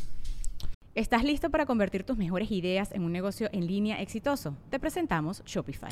[0.94, 4.56] ¿Estás listo para convertir tus mejores ideas en un negocio en línea exitoso?
[4.70, 5.90] Te presentamos Shopify.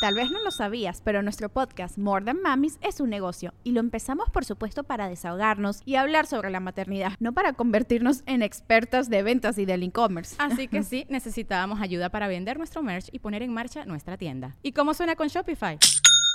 [0.00, 3.72] Tal vez no lo sabías, pero nuestro podcast More Than Mamis es un negocio y
[3.72, 8.40] lo empezamos por supuesto para desahogarnos y hablar sobre la maternidad, no para convertirnos en
[8.40, 10.36] expertas de ventas y del e-commerce.
[10.38, 14.56] Así que sí, necesitábamos ayuda para vender nuestro merch y poner en marcha nuestra tienda.
[14.62, 15.78] ¿Y cómo suena con Shopify?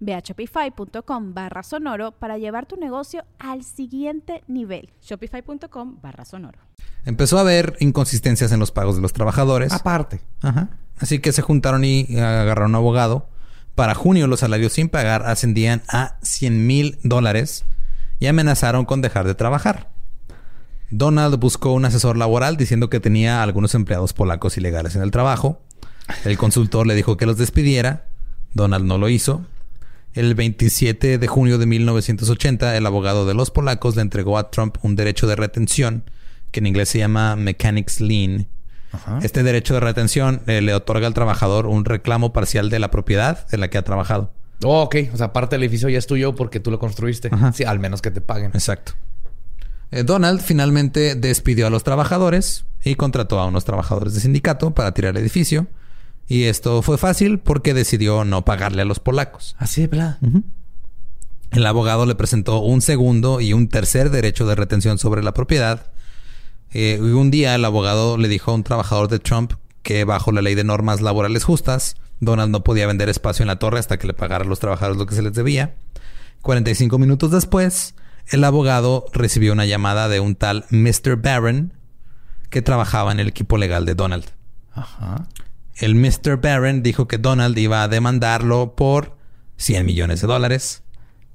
[0.00, 4.90] Ve a shopify.com barra sonoro para llevar tu negocio al siguiente nivel.
[5.02, 6.58] Shopify.com barra sonoro.
[7.04, 9.72] Empezó a haber inconsistencias en los pagos de los trabajadores.
[9.72, 10.20] Aparte.
[10.42, 10.68] Ajá.
[10.98, 13.28] Así que se juntaron y agarraron un abogado.
[13.74, 17.64] Para junio los salarios sin pagar ascendían a 100 mil dólares
[18.18, 19.90] y amenazaron con dejar de trabajar.
[20.90, 25.62] Donald buscó un asesor laboral diciendo que tenía algunos empleados polacos ilegales en el trabajo.
[26.24, 28.09] El consultor le dijo que los despidiera.
[28.54, 29.44] Donald no lo hizo.
[30.12, 34.76] El 27 de junio de 1980, el abogado de los polacos le entregó a Trump
[34.82, 36.04] un derecho de retención,
[36.50, 38.48] que en inglés se llama Mechanics Lien.
[39.22, 43.46] Este derecho de retención eh, le otorga al trabajador un reclamo parcial de la propiedad
[43.52, 44.32] en la que ha trabajado.
[44.64, 44.96] Oh, ok.
[45.14, 47.30] O sea, parte del edificio ya es tuyo porque tú lo construiste.
[47.54, 48.50] Sí, al menos que te paguen.
[48.52, 48.92] Exacto.
[49.90, 54.92] Eh, Donald finalmente despidió a los trabajadores y contrató a unos trabajadores de sindicato para
[54.92, 55.66] tirar el edificio.
[56.30, 59.56] Y esto fue fácil porque decidió no pagarle a los polacos.
[59.58, 60.18] Así de verdad.
[61.50, 65.90] El abogado le presentó un segundo y un tercer derecho de retención sobre la propiedad.
[66.70, 70.30] Eh, y un día el abogado le dijo a un trabajador de Trump que bajo
[70.30, 73.98] la ley de normas laborales justas, Donald no podía vender espacio en la torre hasta
[73.98, 75.74] que le pagara a los trabajadores lo que se les debía.
[76.42, 77.96] 45 minutos después,
[78.28, 81.16] el abogado recibió una llamada de un tal Mr.
[81.16, 81.72] Barron
[82.50, 84.26] que trabajaba en el equipo legal de Donald.
[84.72, 85.26] Ajá.
[85.80, 86.36] El Mr.
[86.42, 89.16] Barron dijo que Donald iba a demandarlo por
[89.56, 90.82] 100 millones de dólares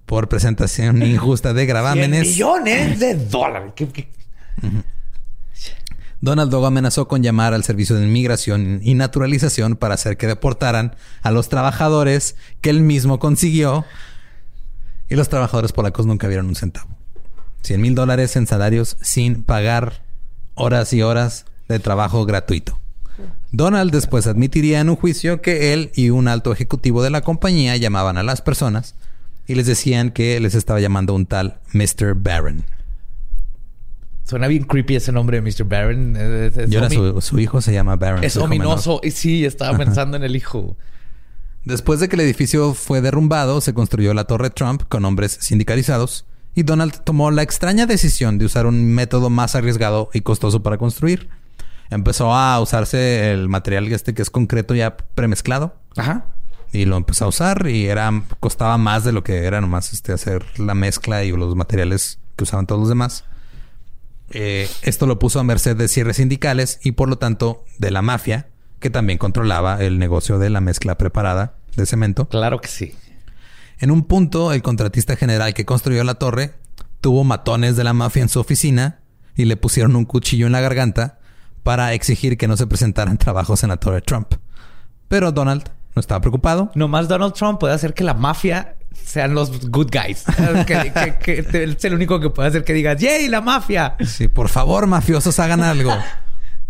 [0.05, 2.27] por presentación injusta de gravámenes.
[2.27, 3.73] millones de dólares.
[3.75, 4.07] ¿Qué, qué?
[6.21, 10.95] Donald luego amenazó con llamar al Servicio de Inmigración y Naturalización para hacer que deportaran
[11.23, 13.83] a los trabajadores que él mismo consiguió.
[15.09, 16.87] Y los trabajadores polacos nunca vieron un centavo.
[17.63, 20.03] 100 mil dólares en salarios sin pagar
[20.53, 22.79] horas y horas de trabajo gratuito.
[23.51, 27.77] Donald después admitiría en un juicio que él y un alto ejecutivo de la compañía
[27.77, 28.95] llamaban a las personas
[29.47, 32.15] y les decían que les estaba llamando un tal Mr.
[32.15, 32.63] Barron.
[34.23, 35.65] Suena bien creepy ese nombre de Mr.
[35.65, 36.15] Barron.
[36.15, 38.23] Es, es Y ahora omi- su, su hijo se llama Barron.
[38.23, 38.49] es menor.
[38.49, 38.99] ominoso.
[39.03, 40.75] Y sí, estaba pensando en el hijo.
[41.63, 46.25] Después de que el edificio fue derrumbado, se construyó la Torre Trump con hombres sindicalizados
[46.53, 50.77] y Donald tomó la extraña decisión de usar un método más arriesgado y costoso para
[50.77, 51.29] construir.
[51.89, 56.25] Empezó a usarse el material este que es concreto ya premezclado Ajá.
[56.71, 60.11] y lo empezó a usar y era costaba más de lo que era nomás este
[60.11, 63.25] hacer la mezcla y los materiales que usaban todos los demás.
[64.31, 68.01] Eh, esto lo puso a merced de cierres sindicales y por lo tanto de la
[68.01, 68.47] mafia
[68.79, 72.27] que también controlaba el negocio de la mezcla preparada de cemento.
[72.27, 72.95] Claro que sí.
[73.79, 76.53] En un punto, el contratista general que construyó la torre
[77.01, 78.99] tuvo matones de la mafia en su oficina
[79.35, 81.14] y le pusieron un cuchillo en la garganta
[81.65, 84.33] para exigir que no se presentaran trabajos en la torre Trump.
[85.07, 85.63] Pero Donald
[85.95, 86.69] no estaba preocupado.
[86.75, 90.23] Nomás Donald Trump puede hacer que la mafia sean los good guys.
[90.67, 93.95] que, que- que te- es el único que puede hacer que digas, ¡Yay, la mafia!
[94.05, 95.91] Sí, por favor, mafiosos, hagan algo.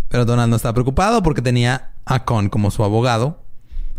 [0.08, 3.44] Pero Donald no estaba preocupado porque tenía a Con como su abogado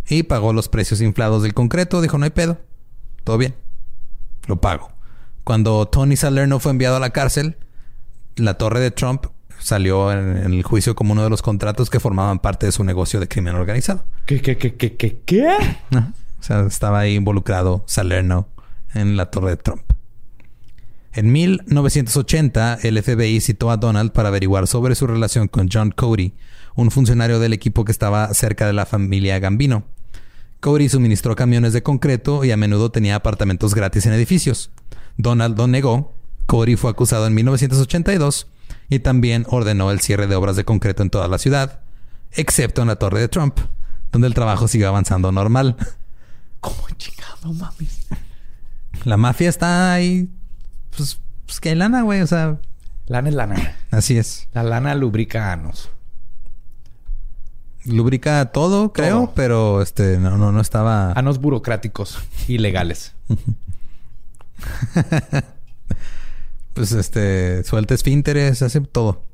[0.09, 2.01] y pagó los precios inflados del concreto.
[2.01, 2.59] Dijo, no hay pedo.
[3.23, 3.55] Todo bien.
[4.47, 4.89] Lo pago.
[5.45, 7.59] Cuando Tony Salerno fue enviado a la cárcel,
[8.37, 9.27] la torre de Trump
[9.67, 12.85] salió en, en el juicio como uno de los contratos que formaban parte de su
[12.85, 14.05] negocio de crimen organizado.
[14.25, 15.49] ¿Qué, qué, qué, qué, qué.
[15.93, 18.47] O sea, estaba ahí involucrado Salerno
[18.95, 19.83] en la torre de Trump.
[21.13, 26.35] En 1980, el FBI citó a Donald para averiguar sobre su relación con John Cody,
[26.77, 29.83] un funcionario del equipo que estaba cerca de la familia Gambino.
[30.61, 34.71] Cody suministró camiones de concreto y a menudo tenía apartamentos gratis en edificios.
[35.17, 36.15] Donald lo negó.
[36.47, 38.47] Cody fue acusado en 1982
[38.89, 41.81] y también ordenó el cierre de obras de concreto en toda la ciudad,
[42.33, 43.59] excepto en la torre de Trump,
[44.13, 45.77] donde el trabajo siguió avanzando normal.
[46.61, 48.07] ¿Cómo chingado, mames?
[49.05, 50.31] La mafia está ahí.
[50.97, 52.23] Pues, pues que hay lana, güey.
[52.23, 52.59] O sea,
[53.07, 53.77] Lana es lana.
[53.91, 54.49] así es.
[54.53, 55.91] La lana lubrica anos.
[57.85, 59.33] Lubrica todo, creo, Todo.
[59.37, 61.13] pero este no, no, no estaba.
[61.13, 62.19] Anos burocráticos
[62.49, 63.15] y legales.
[66.77, 69.25] Pues este, suelta esfínteres, hace todo.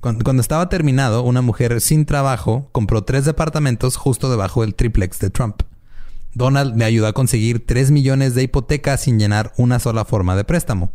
[0.00, 5.18] Cuando, cuando estaba terminado, una mujer sin trabajo compró tres departamentos justo debajo del triplex
[5.18, 5.62] de Trump.
[6.32, 10.44] Donald me ayudó a conseguir 3 millones de hipoteca sin llenar una sola forma de
[10.44, 10.92] préstamo.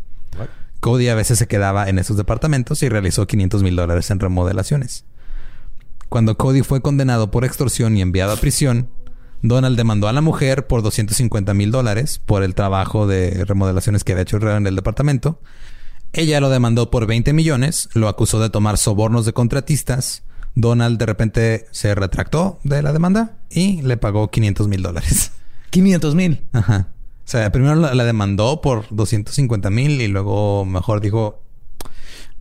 [0.79, 5.05] Cody a veces se quedaba en esos departamentos y realizó 500 mil dólares en remodelaciones.
[6.09, 8.89] Cuando Cody fue condenado por extorsión y enviado a prisión,
[9.43, 14.13] Donald demandó a la mujer por 250 mil dólares por el trabajo de remodelaciones que
[14.13, 15.39] había hecho en el departamento.
[16.17, 20.23] Ella lo demandó por 20 millones, lo acusó de tomar sobornos de contratistas.
[20.55, 25.31] Donald de repente se retractó de la demanda y le pagó 500 mil dólares.
[25.69, 26.43] 500 mil.
[26.53, 26.87] Ajá.
[27.23, 31.43] O sea, primero la, la demandó por 250 mil y luego mejor dijo,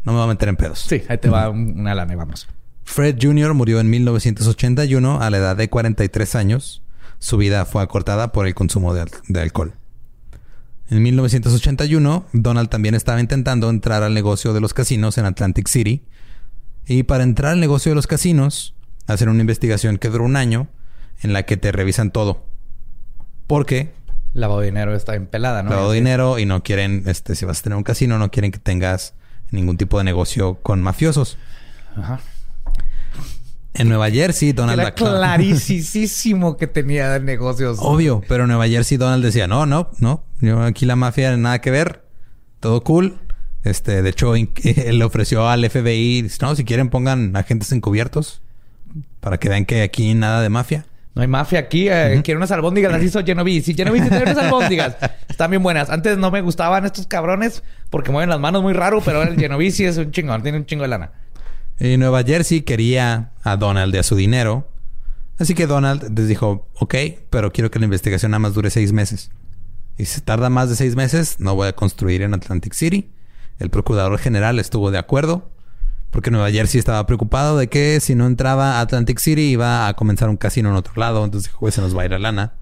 [0.05, 0.79] no me voy a meter en pedos.
[0.89, 2.49] Sí, ahí te va un- una lana y vamos.
[2.85, 3.53] Fred Jr.
[3.53, 6.83] murió en 1981 a la edad de 43 años.
[7.19, 9.75] Su vida fue acortada por el consumo de, al- de alcohol.
[10.89, 16.05] En 1981, Donald también estaba intentando entrar al negocio de los casinos en Atlantic City.
[16.87, 18.75] Y para entrar al negocio de los casinos,
[19.07, 20.69] hacen una investigación que duró un año
[21.23, 22.45] en la que te revisan todo.
[23.47, 23.93] Porque
[24.37, 25.71] Lavado de dinero está empelada, ¿no?
[25.71, 28.53] Lavado de dinero y no quieren, este, si vas a tener un casino, no quieren
[28.53, 29.15] que tengas
[29.51, 31.39] ningún tipo de negocio con mafiosos.
[31.97, 32.21] Ajá.
[33.79, 37.79] En Nueva Jersey, Donald Era clarísimo que tenía negocios.
[37.81, 41.61] Obvio, pero en Nueva Jersey Donald decía, no, no, no, yo aquí la mafia nada
[41.61, 42.03] que ver,
[42.61, 43.19] todo cool.
[43.65, 44.49] Este, de hecho, él
[44.99, 48.41] le ofreció al FBI, dice, no, si quieren pongan agentes encubiertos
[49.21, 50.87] para que vean que aquí nada de mafia.
[51.17, 51.89] No hay mafia aquí.
[51.89, 52.93] Eh, Quiero unas albóndigas.
[52.93, 53.73] Las hizo Genovese.
[53.73, 54.97] Genovese tiene unas albóndigas.
[55.29, 55.89] Están bien buenas.
[55.89, 59.87] Antes no me gustaban estos cabrones porque mueven las manos muy raro, pero el Genovese
[59.89, 60.43] es un chingón.
[60.43, 61.13] Tiene un chingo de lana.
[61.79, 64.69] Y Nueva Jersey quería a Donald y a su dinero.
[65.39, 66.95] Así que Donald les dijo, ok,
[67.29, 69.31] pero quiero que la investigación nada más dure seis meses.
[69.99, 73.11] Y si tarda más de seis meses, no voy a construir en Atlantic City.
[73.59, 75.51] El procurador general estuvo de acuerdo,
[76.11, 79.95] porque Nueva Jersey estaba preocupado de que si no entraba a Atlantic City iba a
[79.95, 81.25] comenzar un casino en otro lado.
[81.25, 82.55] Entonces "Pues, se nos va a ir la lana.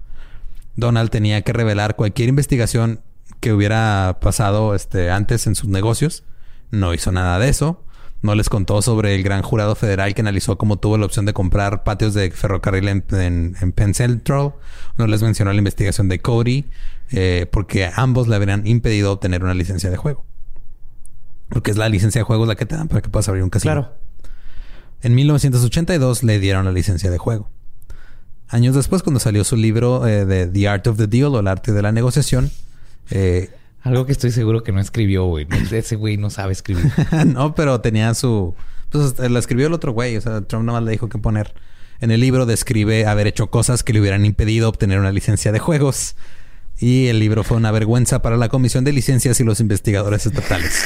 [0.75, 3.01] Donald tenía que revelar cualquier investigación
[3.39, 6.23] que hubiera pasado este, antes en sus negocios.
[6.71, 7.84] No hizo nada de eso.
[8.25, 11.33] No les contó sobre el gran jurado federal que analizó cómo tuvo la opción de
[11.33, 14.53] comprar patios de ferrocarril en, en- en Penn Central.
[14.97, 16.65] No les mencionó la investigación de Cody,
[17.11, 20.25] eh, porque ambos le habrían impedido obtener una licencia de juego.
[21.49, 23.51] Porque es la licencia de juego la que te dan para que puedas abrir un
[23.51, 23.71] casino.
[23.73, 23.93] Claro.
[25.03, 27.49] En 1982 le dieron la licencia de juego.
[28.47, 31.47] Años después, cuando salió su libro eh, de The Art of the Deal o el
[31.47, 32.49] arte de la negociación,
[33.11, 33.51] eh,
[33.85, 35.47] Algo que estoy seguro que no escribió, güey.
[35.71, 36.91] Ese güey no sabe escribir.
[37.27, 38.55] no, pero tenía su...
[38.89, 40.17] Pues la escribió el otro güey.
[40.17, 41.53] O sea, Trump nada más le dijo que poner.
[42.01, 45.59] En el libro describe haber hecho cosas que le hubieran impedido obtener una licencia de
[45.59, 46.15] juegos.
[46.79, 50.83] Y el libro fue una vergüenza para la Comisión de Licencias y los investigadores estatales.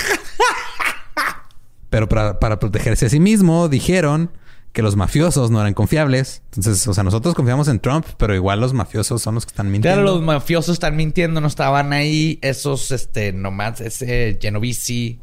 [1.90, 4.30] Pero para, para protegerse a sí mismo, dijeron
[4.74, 6.44] que los mafiosos no eran confiables.
[6.56, 9.72] Entonces, o sea, nosotros confiamos en Trump, pero igual los mafiosos son los que están
[9.72, 10.02] mintiendo.
[10.02, 12.40] Claro, los mafiosos están mintiendo, no estaban ahí.
[12.42, 15.20] Esos, este, nomás, ese Genovese.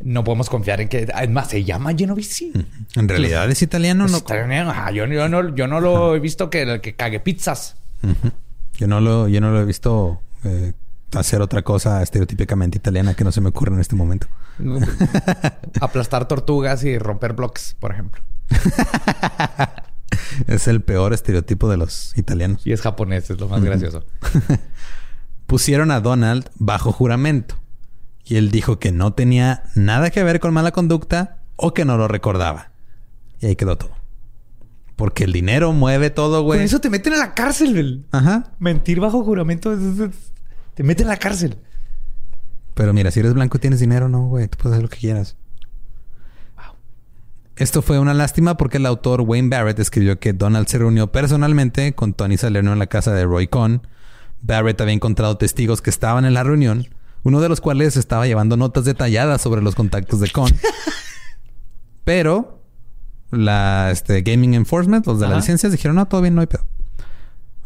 [0.00, 1.08] No podemos confiar en que.
[1.14, 2.52] Además, se llama Genovese.
[2.94, 4.18] En realidad es italiano, no.
[4.18, 7.76] Está bien, ajá, yo, yo no, yo no lo he visto que, que cague pizzas.
[8.76, 10.72] Yo no lo, yo no lo he visto eh,
[11.14, 14.26] hacer otra cosa estereotípicamente italiana que no se me ocurre en este momento.
[15.80, 18.22] Aplastar tortugas y romper bloques, por ejemplo.
[20.46, 22.66] Es el peor estereotipo de los italianos.
[22.66, 24.04] Y es japonés, es lo más gracioso.
[25.46, 27.56] Pusieron a Donald bajo juramento
[28.24, 31.96] y él dijo que no tenía nada que ver con mala conducta o que no
[31.96, 32.72] lo recordaba.
[33.40, 33.92] Y ahí quedó todo.
[34.96, 36.62] Porque el dinero mueve todo, Con güey.
[36.62, 38.04] eso te meten a la cárcel, güey.
[38.12, 38.52] Ajá.
[38.58, 39.76] Mentir bajo juramento
[40.74, 41.58] te meten a la cárcel.
[42.74, 44.48] Pero mira, si eres blanco y tienes dinero, no, güey.
[44.48, 45.36] Tú puedes hacer lo que quieras.
[47.56, 51.94] Esto fue una lástima porque el autor Wayne Barrett escribió que Donald se reunió personalmente
[51.94, 53.86] con Tony Salerno en la casa de Roy Cohn.
[54.42, 56.88] Barrett había encontrado testigos que estaban en la reunión,
[57.22, 60.50] uno de los cuales estaba llevando notas detalladas sobre los contactos de Cohn.
[62.04, 62.60] Pero
[63.30, 65.36] la este, Gaming Enforcement, los de Ajá.
[65.36, 66.66] las licencias, dijeron, no, todo bien, no hay pedo.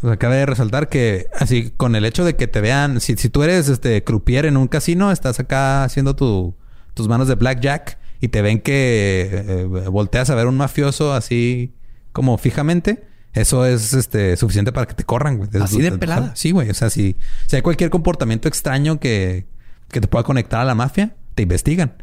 [0.03, 3.31] O sea, cabe resaltar que así con el hecho de que te vean, si, si
[3.31, 6.55] tú eres este croupier en un casino, estás acá haciendo tu,
[6.93, 11.75] tus manos de blackjack y te ven que eh, volteas a ver un mafioso así
[12.13, 15.49] como fijamente, eso es este suficiente para que te corran, güey.
[15.61, 16.33] ¿Así de pelada?
[16.35, 16.71] Sí, güey.
[16.71, 17.17] O sea, si,
[17.47, 19.47] si hay cualquier comportamiento extraño que,
[19.89, 22.03] que te pueda conectar a la mafia, te investigan.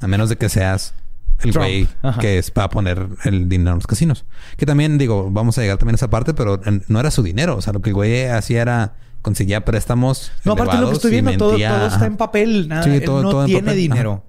[0.00, 0.94] A menos de que seas
[1.40, 1.88] el güey
[2.20, 4.24] que es para poner el dinero en los casinos.
[4.56, 7.56] Que también, digo, vamos a llegar también a esa parte, pero no era su dinero.
[7.56, 10.30] O sea, lo que el güey hacía era conseguía préstamos.
[10.44, 12.68] No, aparte de lo que estoy viendo, todo, todo está en papel.
[12.68, 13.76] Nada, Sí, él todo- no todo tiene papel.
[13.76, 14.24] dinero.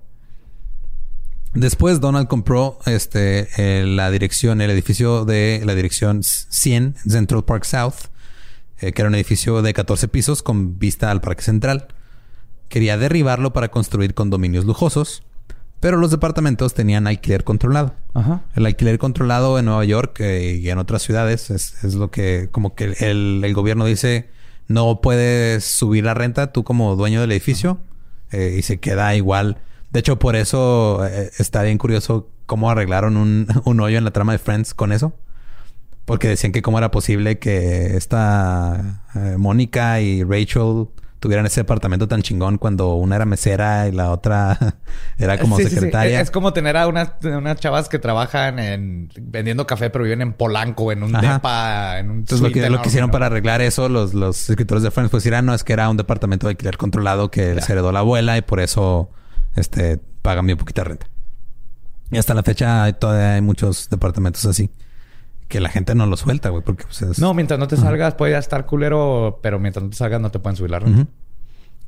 [1.54, 7.64] Después Donald compró este eh, la dirección, el edificio de la dirección 100 Central Park
[7.64, 8.10] South,
[8.80, 11.88] eh, que era un edificio de 14 pisos con vista al Parque Central.
[12.68, 15.24] Quería derribarlo para construir condominios lujosos,
[15.80, 17.95] pero los departamentos tenían alquiler controlado.
[18.14, 18.43] Ajá.
[18.56, 22.50] El alquiler controlado en Nueva York eh, y en otras ciudades es, es lo que
[22.52, 24.30] como que el, el gobierno dice
[24.68, 27.80] no puedes subir la renta tú como dueño del edificio
[28.32, 29.58] y se queda igual.
[29.92, 34.12] De hecho, por eso eh, está bien curioso cómo arreglaron un, un hoyo en la
[34.12, 35.14] trama de Friends con eso.
[36.06, 40.88] Porque decían que cómo era posible que esta eh, Mónica y Rachel
[41.20, 44.58] tuvieran ese departamento tan chingón cuando una era mesera y la otra
[45.20, 45.76] era como Sí, sí, sí.
[45.76, 46.22] secretaria.
[46.22, 50.34] Es como tener a unas, unas chavas que trabajan en vendiendo café, pero viven en
[50.34, 51.34] Polanco, en un Ajá.
[51.34, 53.12] depa, en un Entonces lo que, lo que hicieron ¿no?
[53.12, 55.98] para arreglar eso, los, los escritores de Friends, pues dirán, no, es que era un
[55.98, 59.12] departamento de alquiler controlado que les heredó la abuela y por eso
[59.60, 61.07] este pagan bien poquita renta.
[62.12, 64.70] Y hasta la fecha hay- todavía hay muchos departamentos así.
[65.47, 67.18] que la gente no lo suelta, güey, porque pues, es...
[67.18, 70.38] No, mientras no te salgas puede estar culero, pero mientras no te salgas no te
[70.38, 71.07] pueden subir la renta.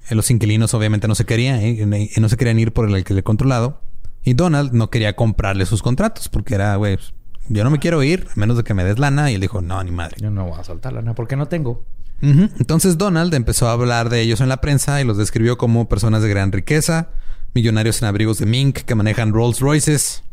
[0.09, 2.95] Eh, Los inquilinos obviamente no se querían, eh, y no se querían ir por el
[2.95, 3.79] alquiler controlado.
[4.23, 7.13] Y Donald no quería comprarle sus contratos porque era, güey, pues,
[7.49, 9.29] yo no me quiero ir a menos de que me des lana.
[9.29, 10.15] Y él dijo, no, ni madre.
[10.19, 11.85] Yo no voy a soltar lana porque no tengo.
[12.23, 16.23] Entonces Donald empezó a hablar de ellos en la prensa y los describió como personas
[16.23, 17.09] de gran riqueza,
[17.53, 20.23] millonarios en abrigos de mink que manejan Rolls Royces,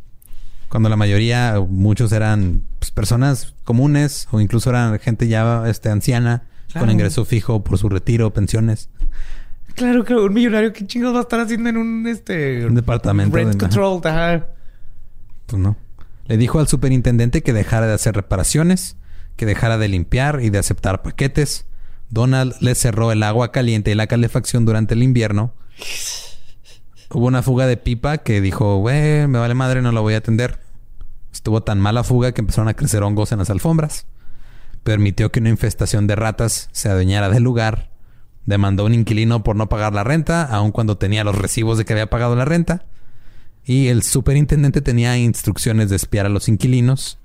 [0.69, 6.45] cuando la mayoría, muchos eran pues, personas comunes o incluso eran gente ya este, anciana
[6.79, 8.91] con ingreso fijo por su retiro, pensiones.
[9.75, 13.35] Claro, claro, un millonario, ¿qué chingados va a estar haciendo en un este Un departamento
[13.37, 14.01] rent de- control?
[14.05, 14.47] Ajá.
[15.47, 15.77] Pues no.
[16.27, 18.97] Le dijo al superintendente que dejara de hacer reparaciones,
[19.37, 21.65] que dejara de limpiar y de aceptar paquetes.
[22.11, 25.55] Donald le cerró el agua caliente y la calefacción durante el invierno.
[27.11, 30.19] Hubo una fuga de pipa que dijo, güey, me vale madre, no la voy a
[30.19, 30.61] atender.
[31.33, 34.07] Estuvo tan mala fuga que empezaron a crecer hongos en las alfombras.
[34.83, 37.91] Permitió que una infestación de ratas se adueñara del lugar.
[38.45, 41.87] Demandó a un inquilino por no pagar la renta, aun cuando tenía los recibos de
[41.87, 42.85] que había pagado la renta.
[43.65, 47.19] Y el superintendente tenía instrucciones de espiar a los inquilinos.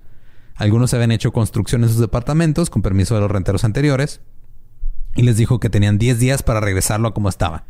[0.56, 4.22] Algunos habían hecho construcción en sus departamentos con permiso de los renteros anteriores.
[5.16, 7.66] Y les dijo que tenían 10 días para regresarlo a como estaba.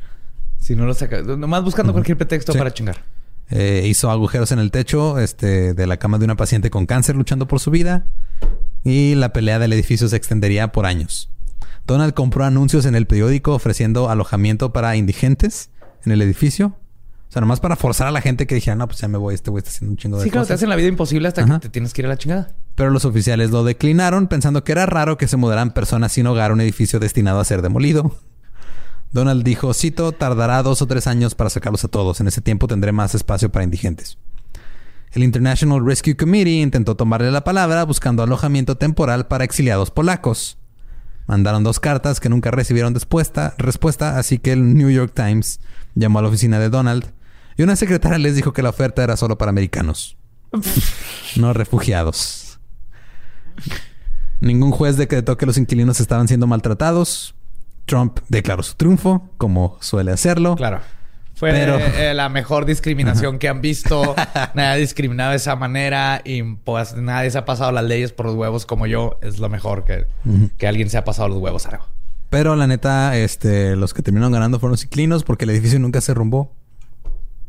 [0.64, 2.58] Si no lo saca, nomás buscando cualquier pretexto Sí.
[2.58, 3.04] para chingar.
[3.50, 7.16] Eh, hizo agujeros en el techo este, de la cama de una paciente con cáncer
[7.16, 8.06] luchando por su vida.
[8.84, 11.30] Y la pelea del edificio se extendería por años.
[11.86, 15.70] Donald compró anuncios en el periódico ofreciendo alojamiento para indigentes
[16.06, 16.78] en el edificio.
[17.30, 19.34] O sea, nomás para forzar a la gente que dijera, no, pues ya me voy,
[19.36, 20.60] este güey está haciendo un chingo de Sí, claro, te cosas.
[20.60, 21.56] hacen la vida imposible hasta Ajá.
[21.56, 22.52] que te tienes que ir a la chingada.
[22.76, 26.52] Pero los oficiales lo declinaron pensando que era raro que se mudaran personas sin hogar
[26.52, 28.16] a un edificio destinado a ser demolido.
[29.14, 32.20] Donald dijo, cito, tardará dos o tres años para sacarlos a todos.
[32.20, 34.18] En ese tiempo tendré más espacio para indigentes.
[35.12, 40.58] El International Rescue Committee intentó tomarle la palabra buscando alojamiento temporal para exiliados polacos.
[41.28, 45.60] Mandaron dos cartas que nunca recibieron respuesta, respuesta, así que el New York Times
[45.94, 47.14] llamó a la oficina de Donald
[47.56, 50.18] y una secretaria les dijo que la oferta era solo para americanos,
[51.38, 52.60] no refugiados.
[54.42, 57.36] Ningún juez decretó que los inquilinos estaban siendo maltratados.
[57.86, 60.56] Trump declaró su triunfo, como suele hacerlo.
[60.56, 60.80] Claro.
[61.36, 64.16] Fue Pero- eh, la mejor discriminación que han visto.
[64.54, 68.28] nadie ha discriminado de esa manera y pues nadie se ha pasado las leyes por
[68.28, 69.20] los huevos como yo.
[69.22, 70.06] Es lo mejor que,
[70.58, 71.86] que alguien se ha pasado los huevos algo.
[72.30, 76.02] Pero la neta, este, los que terminaron ganando fueron los inquilinos porque el edificio nunca
[76.02, 76.52] se rumbó.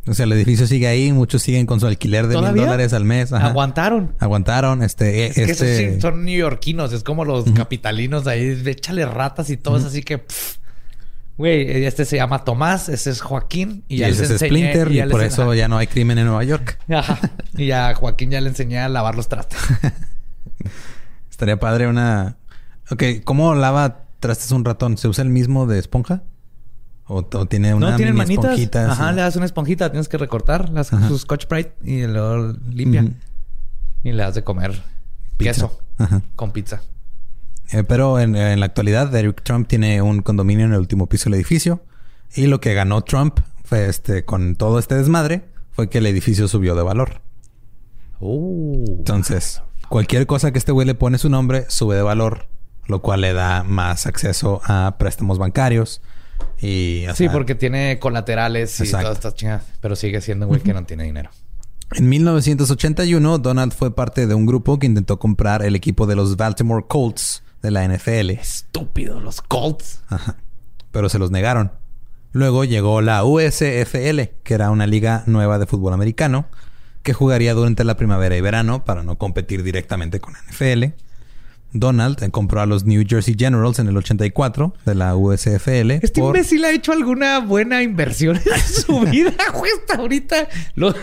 [0.06, 3.04] O sea, el edificio sigue ahí, muchos siguen con su alquiler de mil dólares al
[3.04, 3.32] mes.
[3.32, 3.48] Ajá.
[3.48, 4.14] Aguantaron.
[4.18, 8.62] Aguantaron, este, Es que esos este, sí son neoyorquinos, es como los capitalinos de ahí,
[8.66, 10.56] échale ratas y todo, es así que, pff.
[11.38, 14.46] güey, este se llama Tomás, ese es Joaquín y y ya ese les es enseñé-
[14.48, 15.54] Splinter y ya por eso ajá.
[15.54, 16.78] ya no hay crimen en Nueva York.
[16.90, 17.18] Ajá.
[17.56, 19.58] Y a Joaquín ya le enseñé a lavar los trastes.
[21.30, 22.36] Estaría padre una...
[22.90, 24.98] Ok, ¿cómo lava trastes un ratón?
[24.98, 26.22] ¿Se usa el mismo de esponja?
[27.06, 28.44] ¿O, o tiene una no tienen mini manitas.
[28.52, 28.92] esponjita?
[28.92, 33.04] Ajá, le das una esponjita, tienes que recortar las, sus Scotch Brite y luego limpia.
[34.02, 34.70] Y le das de comer
[35.36, 35.52] Pizza.
[35.52, 36.22] queso Ajá.
[36.36, 36.80] con pizza.
[37.72, 41.24] Eh, pero en, en la actualidad, Eric Trump tiene un condominio en el último piso
[41.24, 41.82] del edificio.
[42.34, 46.48] Y lo que ganó Trump fue este, con todo este desmadre, fue que el edificio
[46.48, 47.20] subió de valor.
[48.20, 48.84] Uh.
[48.98, 52.48] Entonces, cualquier cosa que este güey le pone su nombre, sube de valor,
[52.86, 56.00] lo cual le da más acceso a préstamos bancarios.
[56.60, 59.04] Y, Sí, sea, porque tiene colaterales y Exacto.
[59.04, 59.64] todas estas chingadas.
[59.80, 61.30] Pero sigue siendo un güey que no tiene dinero.
[61.92, 66.36] En 1981, Donald fue parte de un grupo que intentó comprar el equipo de los
[66.36, 68.30] Baltimore Colts de la NFL.
[68.30, 70.00] Estúpido, los Colts.
[70.08, 70.36] Ajá.
[70.90, 71.72] Pero se los negaron.
[72.32, 76.46] Luego llegó la USFL, que era una liga nueva de fútbol americano,
[77.04, 80.94] que jugaría durante la primavera y verano para no competir directamente con la NFL.
[81.74, 85.90] Donald compró a los New Jersey Generals en el 84 de la USFL.
[85.90, 89.70] Este por- imbécil ha hecho alguna buena inversión en su vida, güey.
[89.80, 90.94] Hasta ahorita los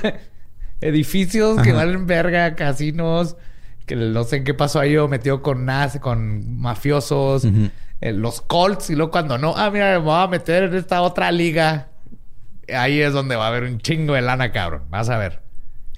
[0.80, 3.36] edificios que valen verga, casinos,
[3.86, 7.46] que no sé en qué pasó ahí o metió con nas, con mafiosos,
[8.02, 11.02] eh, los Colts y luego cuando no, ah, mira, me voy a meter en esta
[11.02, 11.90] otra liga.
[12.74, 14.84] Ahí es donde va a haber un chingo de lana, cabrón.
[14.90, 15.42] Vas a ver.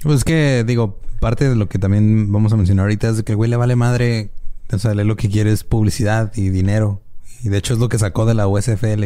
[0.01, 3.35] Pues que, digo, parte de lo que también vamos a mencionar ahorita es que el
[3.37, 4.31] güey le vale madre.
[4.75, 7.01] O sea, él lo que quiere es publicidad y dinero.
[7.43, 9.05] Y de hecho es lo que sacó de la USFL.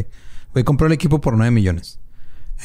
[0.53, 1.99] Güey, compró el equipo por 9 millones.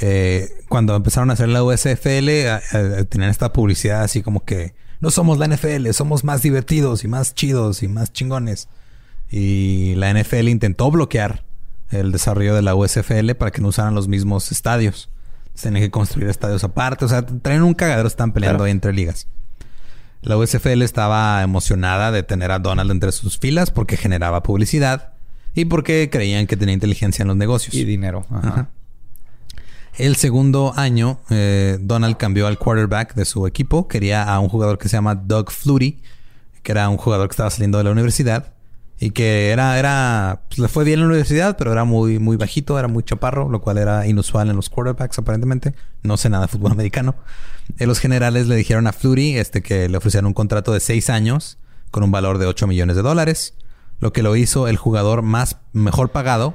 [0.00, 2.56] Eh, cuando empezaron a hacer la USFL, a-
[3.00, 7.08] a- tenían esta publicidad así como que no somos la NFL, somos más divertidos y
[7.08, 8.68] más chidos y más chingones.
[9.30, 11.44] Y la NFL intentó bloquear
[11.90, 15.10] el desarrollo de la USFL para que no usaran los mismos estadios.
[15.60, 17.04] Tenían que construir estadios aparte.
[17.04, 18.64] O sea, traen un cagadero, están peleando Claro.
[18.66, 19.26] ahí entre ligas.
[20.22, 25.12] La USFL estaba emocionada de tener a Donald entre sus filas porque generaba publicidad
[25.54, 27.74] y porque creían que tenía inteligencia en los negocios.
[27.74, 28.24] Y dinero.
[28.30, 28.48] Ajá.
[28.48, 28.70] Ajá.
[29.98, 33.88] El segundo año, eh, Donald cambió al quarterback de su equipo.
[33.88, 35.98] Quería a un jugador que se llama Doug Flutie,
[36.62, 38.54] que era un jugador que estaba saliendo de la universidad
[39.02, 42.36] y que era, era, pues, le fue bien en la universidad, pero era muy, muy
[42.36, 45.74] bajito, era muy chaparro, lo cual era inusual en los quarterbacks aparentemente.
[46.04, 47.16] No sé nada de fútbol americano.
[47.80, 51.10] Eh, los generales le dijeron a Flutie este, que le ofrecieron un contrato de seis
[51.10, 51.58] años
[51.90, 53.54] con un valor de 8 millones de dólares,
[53.98, 56.54] lo que lo hizo el jugador más mejor pagado,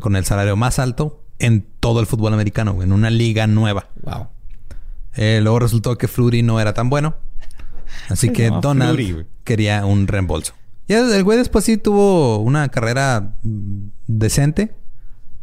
[0.00, 3.88] con el salario más alto en todo el fútbol americano, en una liga nueva.
[4.00, 4.28] Wow.
[5.14, 7.16] Eh, luego resultó que Flutie no era tan bueno.
[8.08, 10.54] Así que Donald quería un reembolso.
[10.88, 14.74] Y el güey después sí tuvo una carrera mm, decente,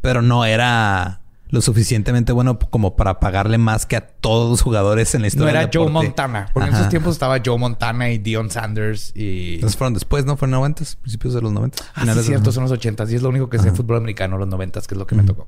[0.01, 5.13] pero no era lo suficientemente bueno como para pagarle más que a todos los jugadores
[5.13, 5.51] en la No historia.
[5.51, 5.89] era del Joe.
[5.91, 6.49] Montana.
[6.51, 6.81] Porque en Ajá.
[6.81, 9.55] esos tiempos estaba Joe Montana y Dion Sanders y...
[9.55, 10.35] Entonces fueron después, ¿no?
[10.35, 11.83] Fueron 90, principios de los 90.
[11.93, 14.39] Ah, sí, cierto, son los 80 y es lo único que sé de fútbol americano,
[14.39, 15.47] los 90 que es lo que me tocó.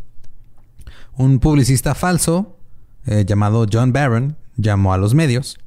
[1.18, 2.60] Un publicista falso
[3.08, 5.58] eh, llamado John Barron llamó a los medios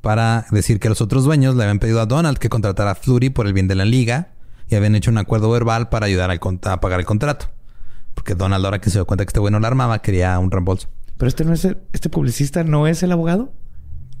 [0.00, 3.30] para decir que los otros dueños le habían pedido a Donald que contratara a Flurry
[3.30, 4.32] por el bien de la liga
[4.68, 7.50] y habían hecho un acuerdo verbal para ayudar al a pagar el contrato.
[8.14, 10.50] Porque Donald, ahora que se dio cuenta que este güey no la armaba, quería un
[10.50, 10.88] reembolso.
[11.16, 13.52] Pero este no es el- este publicista no es el abogado.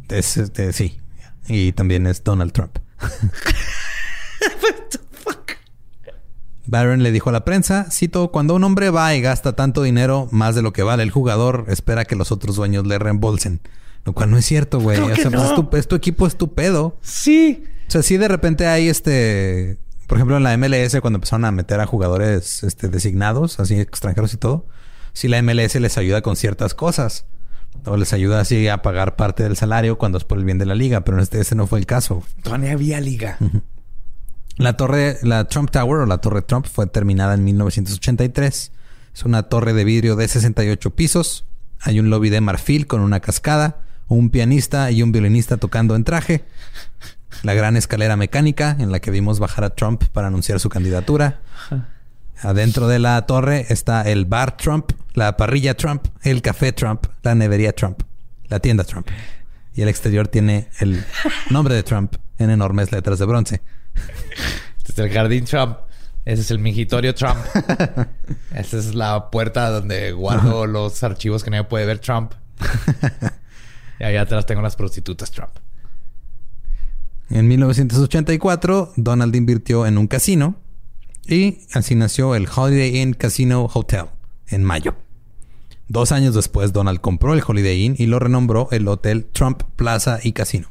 [0.08, 1.00] Es, este, sí.
[1.48, 2.78] Y también es Donald Trump.
[6.68, 10.28] Barron le dijo a la prensa, cito, cuando un hombre va y gasta tanto dinero,
[10.32, 13.60] más de lo que vale el jugador, espera que los otros dueños le reembolsen.
[14.06, 14.98] Lo cual no es cierto, güey.
[15.00, 15.44] O sea, pues, no.
[15.44, 16.96] es, tu, es tu equipo, es tu pedo.
[17.02, 17.64] Sí.
[17.88, 19.78] O sea, si de repente hay este...
[20.06, 24.32] Por ejemplo, en la MLS, cuando empezaron a meter a jugadores este, designados, así extranjeros
[24.32, 24.66] y todo,
[25.12, 27.26] si la MLS les ayuda con ciertas cosas.
[27.84, 30.66] O les ayuda así a pagar parte del salario cuando es por el bien de
[30.66, 31.00] la liga.
[31.00, 32.22] Pero este, ese no fue el caso.
[32.44, 33.38] Todavía había liga.
[34.56, 38.72] La torre, la Trump Tower o la Torre Trump fue terminada en 1983.
[39.14, 41.44] Es una torre de vidrio de 68 pisos.
[41.80, 46.04] Hay un lobby de marfil con una cascada, un pianista y un violinista tocando en
[46.04, 46.44] traje.
[47.42, 51.40] La gran escalera mecánica en la que vimos bajar a Trump para anunciar su candidatura.
[52.42, 57.34] Adentro de la torre está el bar Trump, la parrilla Trump, el café Trump, la
[57.34, 58.02] nevería Trump,
[58.48, 59.08] la tienda Trump.
[59.74, 61.04] Y el exterior tiene el
[61.50, 63.62] nombre de Trump en enormes letras de bronce.
[64.78, 65.78] Este es el jardín Trump.
[66.24, 67.38] Ese es el mingitorio Trump.
[68.54, 72.32] Esa es la puerta donde guardo los archivos que nadie puede ver Trump.
[73.98, 75.52] y allá atrás tengo las prostitutas Trump.
[77.28, 80.56] En 1984, Donald invirtió en un casino
[81.26, 84.06] y así nació el Holiday Inn Casino Hotel
[84.48, 84.94] en mayo.
[85.88, 90.18] Dos años después, Donald compró el Holiday Inn y lo renombró el Hotel Trump Plaza
[90.22, 90.68] y Casino.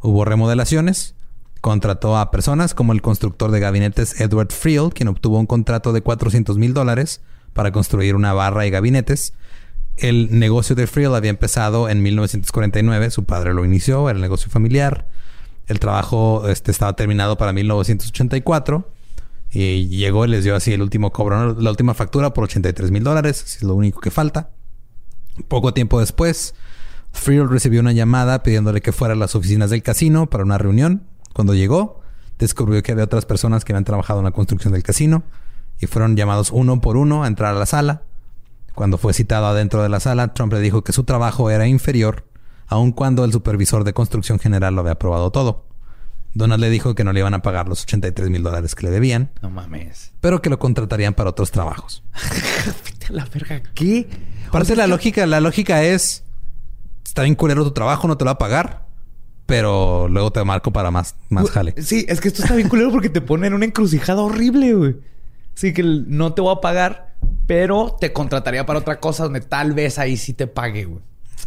[0.00, 1.14] Hubo remodelaciones,
[1.60, 6.02] contrató a personas como el constructor de gabinetes Edward Friel, quien obtuvo un contrato de
[6.02, 7.22] 400 mil dólares
[7.52, 9.34] para construir una barra y gabinetes.
[10.00, 14.50] El negocio de Friel había empezado en 1949, su padre lo inició, era el negocio
[14.50, 15.08] familiar.
[15.66, 18.88] El trabajo este, estaba terminado para 1984
[19.50, 23.04] y llegó y les dio así el último cobro, la última factura por 83 mil
[23.04, 24.48] dólares, es lo único que falta.
[25.48, 26.54] Poco tiempo después,
[27.12, 31.08] Friel recibió una llamada pidiéndole que fuera a las oficinas del casino para una reunión.
[31.34, 32.00] Cuando llegó,
[32.38, 35.24] descubrió que había otras personas que habían trabajado en la construcción del casino
[35.78, 38.04] y fueron llamados uno por uno a entrar a la sala.
[38.80, 42.24] Cuando fue citado adentro de la sala, Trump le dijo que su trabajo era inferior,
[42.66, 45.66] aun cuando el supervisor de construcción general lo había aprobado todo.
[46.32, 48.90] Donald le dijo que no le iban a pagar los 83 mil dólares que le
[48.90, 50.12] debían, No mames.
[50.22, 52.02] pero que lo contratarían para otros trabajos.
[53.10, 53.60] La verga.
[53.74, 54.08] ¿Qué?
[54.48, 56.24] Aparte, la lógica, la lógica es:
[57.04, 58.86] está bien culero tu trabajo, no te lo va a pagar,
[59.44, 61.74] pero luego te marco para más, más jale.
[61.82, 64.96] Sí, es que esto está bien culero porque te pone en una encrucijada horrible, güey.
[65.54, 67.14] Sí, que no te voy a pagar,
[67.46, 71.02] pero te contrataría para otra cosa donde tal vez ahí sí te pague, güey.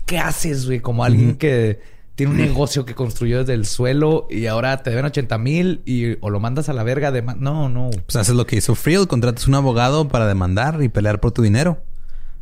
[0.05, 0.79] ¿Qué haces, güey?
[0.79, 1.79] Como alguien que
[2.15, 6.17] tiene un negocio que construyó desde el suelo y ahora te deben 80 mil y
[6.21, 7.21] o lo mandas a la verga de...
[7.21, 7.89] No, no.
[8.05, 11.41] Pues haces lo que hizo Friel, contratas un abogado para demandar y pelear por tu
[11.41, 11.81] dinero.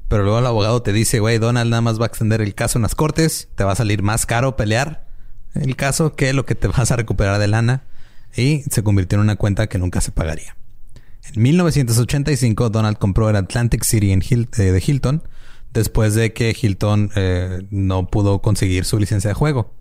[0.07, 2.77] Pero luego el abogado te dice, güey, Donald nada más va a extender el caso
[2.77, 5.07] en las cortes, te va a salir más caro pelear
[5.53, 7.83] el caso que lo que te vas a recuperar de lana.
[8.35, 10.55] Y se convirtió en una cuenta que nunca se pagaría.
[11.33, 15.23] En 1985, Donald compró el Atlantic City en Hil- eh, de Hilton,
[15.73, 19.73] después de que Hilton eh, no pudo conseguir su licencia de juego.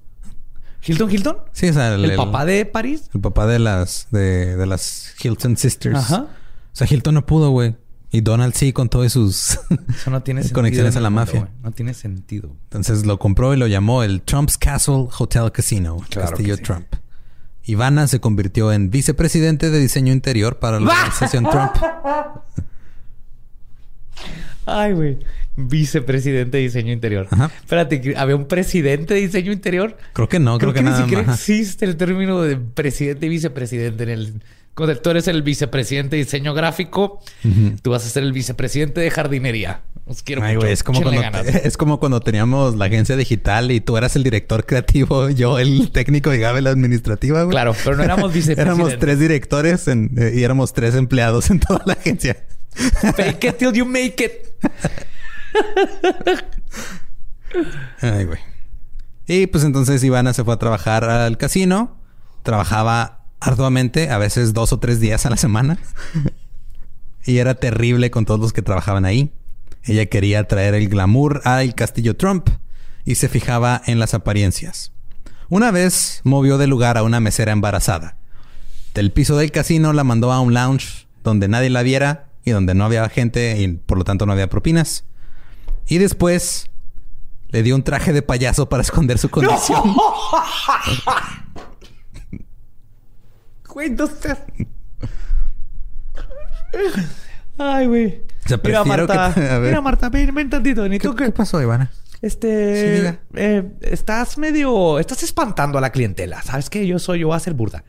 [0.86, 1.36] ¿Hilton Hilton?
[1.52, 3.10] Sí, o sea, ¿El, papá de París?
[3.14, 5.96] el papá de las de, de las Hilton Sisters.
[5.98, 6.26] Ajá.
[6.72, 7.76] O sea, Hilton no pudo, güey.
[8.12, 9.58] Y Donald sí, con todas sus
[9.88, 10.54] Eso no tiene sentido.
[10.58, 11.48] conexiones a la mundo, mafia.
[11.62, 12.56] No tiene sentido.
[12.64, 16.62] Entonces lo compró y lo llamó el Trump's Castle Hotel Casino, Claro Castillo sí.
[16.62, 16.86] Trump.
[17.70, 21.72] Ivana se convirtió en vicepresidente de diseño interior para la organización Trump.
[24.66, 25.18] Ay, güey.
[25.56, 27.26] Vicepresidente de diseño interior.
[27.30, 27.50] Ajá.
[27.60, 29.96] Espérate, ¿que ¿había un presidente de diseño interior?
[30.12, 31.38] Creo que no, creo, Creo, que, nada ni siquiera más.
[31.38, 34.42] existe el término de presidente y vicepresidente en el.
[34.74, 37.20] Tú eres el vicepresidente de diseño gráfico,
[37.82, 39.82] tú vas a ser el vicepresidente de jardinería.
[40.06, 40.66] Os quiero Ay, mucho.
[40.66, 41.46] es como, cuando, ganas.
[41.64, 45.90] es como cuando teníamos la agencia digital y tú eras el director creativo, yo el
[45.92, 47.46] técnico y Gabe la administrativa.
[47.48, 48.78] Claro, pero no éramos vicepresidentes.
[48.86, 52.36] Éramos tres directores en- eh, y éramos tres empleados en toda la agencia.
[53.14, 54.32] Fake it till you make it.
[58.00, 58.38] Ay, güey.
[59.26, 61.96] Y pues entonces Ivana se fue a trabajar al casino.
[62.42, 65.78] Trabajaba arduamente, a veces dos o tres días a la semana.
[67.24, 69.32] y era terrible con todos los que trabajaban ahí.
[69.84, 72.48] Ella quería traer el glamour al castillo Trump
[73.04, 74.92] y se fijaba en las apariencias.
[75.48, 78.16] Una vez movió de lugar a una mesera embarazada.
[78.94, 82.74] Del piso del casino la mandó a un lounge donde nadie la viera y donde
[82.74, 85.04] no había gente y por lo tanto no había propinas.
[85.88, 86.70] Y después
[87.48, 89.82] le dio un traje de payaso para esconder su condición.
[93.72, 94.38] Güey, no seas-
[97.58, 98.22] Ay, güey.
[98.44, 99.32] O sea, Mira, Marta.
[99.34, 99.70] que a ver.
[99.70, 100.84] Mira, Marta, ven, ven tantito.
[100.88, 101.90] ¿Qué, qué pasó, Ivana?
[102.22, 102.80] Este...
[102.80, 103.18] Sí, diga.
[103.34, 104.98] eh, estás medio...
[104.98, 106.42] Estás espantando a la clientela.
[106.42, 106.86] ¿Sabes qué?
[106.86, 107.20] Yo soy...
[107.20, 107.84] Yo voy a ser burda.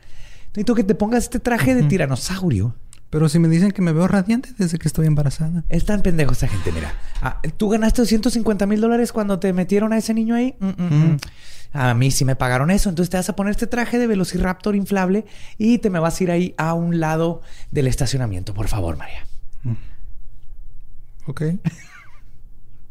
[0.48, 2.74] Necesito que te pongas este traje de tiranosaurio.
[3.10, 5.64] Pero si me dicen que me veo radiante desde que estoy embarazada.
[5.68, 6.94] Es tan pendejo esa gente, mira.
[7.20, 10.54] Ah, ¿Tú ganaste 250 mil dólares cuando te metieron a ese niño ahí?
[10.60, 10.72] Mm, mm,
[11.12, 11.16] mm.
[11.72, 12.88] A mí sí me pagaron eso.
[12.88, 15.24] Entonces te vas a poner este traje de Velociraptor inflable
[15.58, 19.26] y te me vas a ir ahí a un lado del estacionamiento, por favor, María.
[21.26, 21.42] Ok.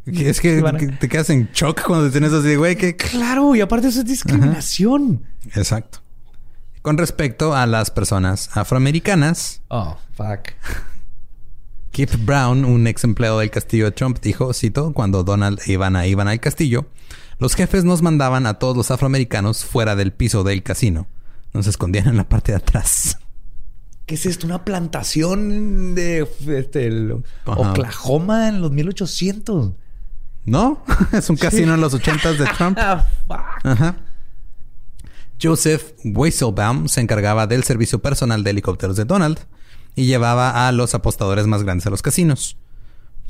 [0.05, 0.63] Es que
[0.99, 2.95] te quedas en shock cuando te tienes así, güey, que...
[3.11, 5.23] Claro, y aparte eso es discriminación.
[5.53, 5.99] Exacto.
[6.81, 10.53] Con respecto a las personas afroamericanas, Oh, fuck.
[11.91, 16.07] Keith Brown, un ex empleado del castillo de Trump, dijo, cito, cuando Donald e Ivana
[16.07, 16.87] iban al castillo,
[17.41, 21.07] los jefes nos mandaban a todos los afroamericanos fuera del piso del casino.
[21.53, 23.17] Nos escondían en la parte de atrás.
[24.05, 24.45] ¿Qué es esto?
[24.45, 27.23] ¿Una plantación de este, el.
[27.45, 29.71] Oklahoma en los 1800?
[30.45, 30.83] ¿No?
[31.13, 32.77] es un casino en los ochentas de Trump.
[33.29, 33.57] Ah.
[33.63, 33.97] Ajá.
[35.41, 39.39] Joseph Weisselbaum se encargaba del servicio personal de helicópteros de Donald
[39.95, 42.57] y llevaba a los apostadores más grandes a los casinos.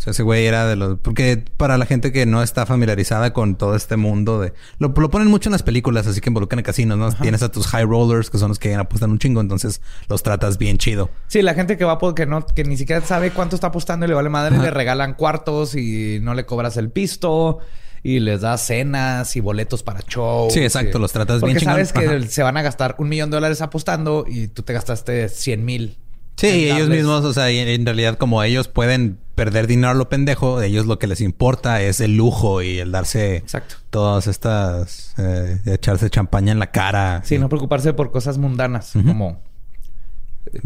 [0.02, 0.98] O sea, ese güey era de los...
[0.98, 4.52] Porque para la gente que no está familiarizada con todo este mundo de...
[4.80, 7.11] Lo, lo ponen mucho en las películas, así que involucran en casinos, ¿no?
[7.11, 9.80] Tienes a tus high rollers, que son los que apuestan un chingo, entonces
[10.10, 11.11] los tratas bien chido.
[11.28, 14.10] Sí, la gente que va porque no, que ni siquiera sabe cuánto está apostando y
[14.10, 14.64] le vale madre, Ajá.
[14.64, 17.60] le regalan cuartos y no le cobras el pisto
[18.02, 20.52] y les das cenas y boletos para shows.
[20.52, 21.73] Sí, exacto, los tratas porque bien chingón.
[21.76, 22.28] sabes que Ajá.
[22.28, 25.98] se van a gastar un millón de dólares apostando y tú te gastaste 100 mil.
[26.38, 30.62] Sí, ellos mismos, o sea, en realidad como ellos pueden perder dinero a lo pendejo,
[30.62, 33.76] ellos lo que les importa es el lujo y el darse Exacto.
[33.90, 37.22] todas estas, eh, echarse champaña en la cara.
[37.24, 39.41] Sí, no preocuparse por cosas mundanas como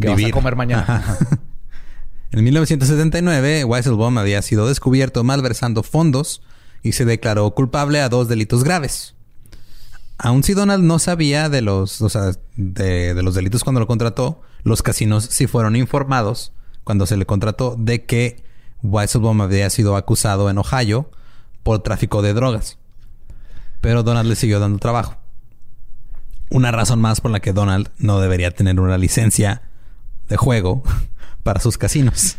[0.00, 0.84] que vas a comer mañana.
[0.86, 1.18] Ajá.
[2.32, 6.42] En 1979, Weisselbaum había sido descubierto malversando fondos
[6.82, 9.14] y se declaró culpable a dos delitos graves.
[10.18, 13.86] Aun si Donald no sabía de los, o sea, de, de los delitos cuando lo
[13.86, 16.52] contrató, los casinos sí fueron informados
[16.84, 18.44] cuando se le contrató de que
[18.90, 21.10] Weisselbaum había sido acusado en Ohio
[21.62, 22.78] por tráfico de drogas.
[23.80, 25.16] Pero Donald le siguió dando trabajo.
[26.50, 29.62] Una razón más por la que Donald no debería tener una licencia
[30.28, 30.82] de juego
[31.42, 32.36] para sus casinos.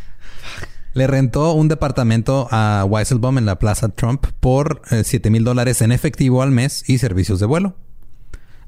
[0.94, 5.92] Le rentó un departamento a Weisselbaum en la Plaza Trump por 7 mil dólares en
[5.92, 7.76] efectivo al mes y servicios de vuelo.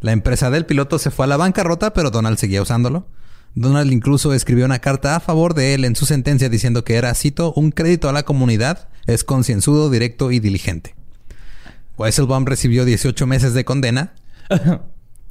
[0.01, 3.07] La empresa del piloto se fue a la bancarrota, pero Donald seguía usándolo.
[3.55, 7.13] Donald incluso escribió una carta a favor de él en su sentencia diciendo que era,
[7.13, 10.95] cito, un crédito a la comunidad, es concienzudo, directo y diligente.
[11.97, 14.13] Weisselbaum recibió 18 meses de condena,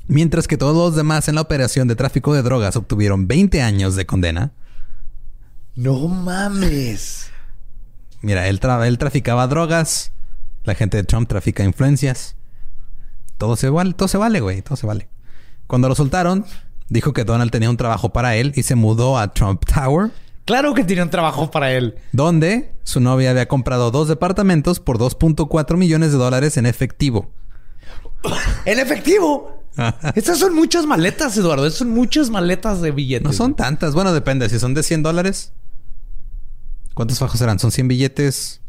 [0.08, 3.96] mientras que todos los demás en la operación de tráfico de drogas obtuvieron 20 años
[3.96, 4.52] de condena.
[5.74, 7.30] No mames.
[8.20, 10.10] Mira, él, tra- él traficaba drogas,
[10.64, 12.34] la gente de Trump trafica influencias.
[13.38, 15.08] Todo se vale, todo se vale, güey, todo se vale.
[15.68, 16.44] Cuando lo soltaron,
[16.88, 20.10] dijo que Donald tenía un trabajo para él y se mudó a Trump Tower,
[20.44, 21.96] Claro que tiene un trabajo para él.
[22.12, 27.30] donde su novia había comprado dos departamentos por 2.4 millones de dólares en efectivo.
[28.64, 29.62] ¡En efectivo!
[30.14, 31.66] Estas son muchas maletas, Eduardo.
[31.66, 33.24] Estas son muchas maletas de billetes.
[33.26, 33.94] No son tantas.
[33.94, 34.48] Bueno, depende.
[34.48, 35.52] Si son de 100 dólares.
[36.94, 37.58] ¿Cuántos fajos serán?
[37.58, 38.60] ¿Son 100 billetes?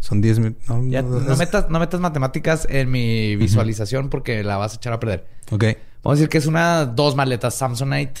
[0.00, 0.56] ¿Son 10 mil?
[0.68, 4.72] No, Ya, no, no es- metas, no metas matemáticas en mi visualización porque la vas
[4.72, 5.26] a echar a perder.
[5.52, 5.64] Ok.
[6.02, 8.20] Vamos a decir que es una dos maletas Samsonite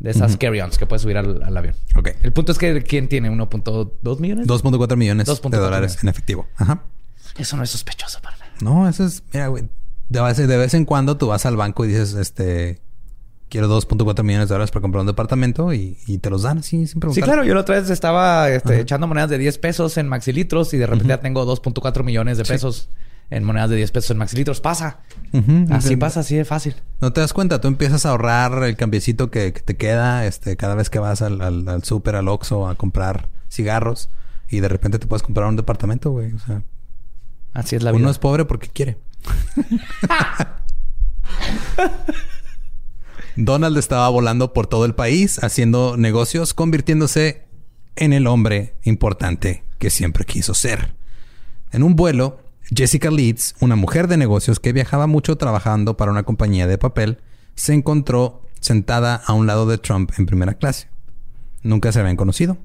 [0.00, 1.74] de esas carry-ons que puedes subir al, al avión.
[1.96, 2.10] Ok.
[2.22, 4.46] El punto es que ¿quién tiene 1.2 millones?
[4.46, 6.02] 2.4 millones 2.4 de dólares millones.
[6.02, 6.46] en efectivo.
[6.56, 6.82] Ajá.
[7.36, 8.52] Eso no es sospechoso para nada.
[8.60, 9.22] No, eso es...
[9.32, 9.68] Mira, güey.
[10.08, 12.80] De vez, de vez en cuando tú vas al banco y dices, este...
[13.48, 16.86] Quiero 2.4 millones de dólares para comprar un departamento y, y te los dan así
[16.86, 17.14] sin preguntar.
[17.14, 17.44] Sí, claro.
[17.44, 20.86] Yo la otra vez estaba este, echando monedas de 10 pesos en maxilitros y de
[20.86, 22.90] repente ya tengo 2.4 millones de pesos
[23.30, 24.60] en monedas de 10 pesos en maxilitros.
[24.60, 25.00] Pasa.
[25.70, 26.74] Así pasa, así de fácil.
[27.00, 30.56] No te das cuenta, tú empiezas a ahorrar el cambiecito que, que te queda este,
[30.56, 34.08] cada vez que vas al, al, al súper, al Oxxo a comprar cigarros
[34.50, 36.32] y de repente te puedes comprar un departamento, güey.
[36.32, 36.62] O sea,
[37.52, 38.10] Así es la uno vida.
[38.10, 38.98] es pobre porque quiere.
[43.36, 47.46] Donald estaba volando por todo el país haciendo negocios, convirtiéndose
[47.96, 50.94] en el hombre importante que siempre quiso ser.
[51.70, 52.40] En un vuelo,
[52.74, 57.18] Jessica Leeds, una mujer de negocios que viajaba mucho trabajando para una compañía de papel,
[57.54, 60.88] se encontró sentada a un lado de Trump en primera clase.
[61.62, 62.58] Nunca se habían conocido.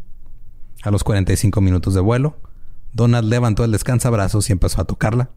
[0.83, 2.37] A los 45 minutos de vuelo,
[2.91, 5.29] Donald levantó el descansabrazos y empezó a tocarla.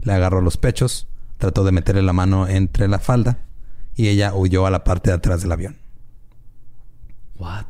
[0.00, 3.38] Le agarró los pechos, trató de meterle la mano entre la falda
[3.94, 5.76] y ella huyó a la parte de atrás del avión.
[7.36, 7.66] What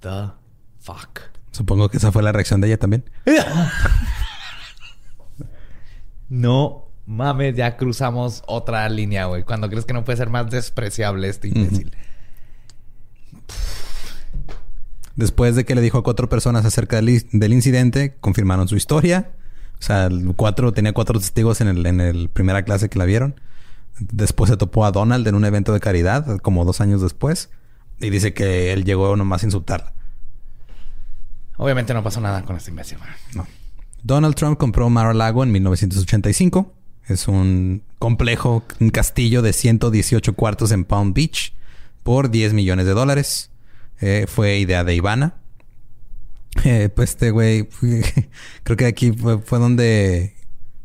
[0.00, 0.30] the
[0.78, 1.20] fuck?
[1.50, 3.04] Supongo que esa fue la reacción de ella también.
[6.28, 9.42] No mames, ya cruzamos otra línea, güey.
[9.42, 11.96] Cuando crees que no puede ser más despreciable este imbécil.
[15.16, 19.32] Después de que le dijo a cuatro personas acerca del, incidente, confirmaron su historia.
[19.80, 23.40] O sea, cuatro, tenía cuatro testigos en el, en el primera clase que la vieron.
[23.98, 27.50] Después se topó a Donald en un evento de caridad, como dos años después.
[28.00, 29.92] Y dice que él llegó nomás a insultarla.
[31.56, 32.98] Obviamente no pasó nada con este imbécil.
[32.98, 33.10] güey.
[33.34, 33.46] No.
[34.02, 36.74] Donald Trump compró Mar-a-Lago en 1985.
[37.06, 41.54] Es un complejo, un castillo de 118 cuartos en Palm Beach
[42.02, 43.50] por 10 millones de dólares.
[44.00, 45.34] Eh, fue idea de Ivana.
[46.64, 47.68] Eh, pues este güey,
[48.62, 50.34] creo que aquí fue, donde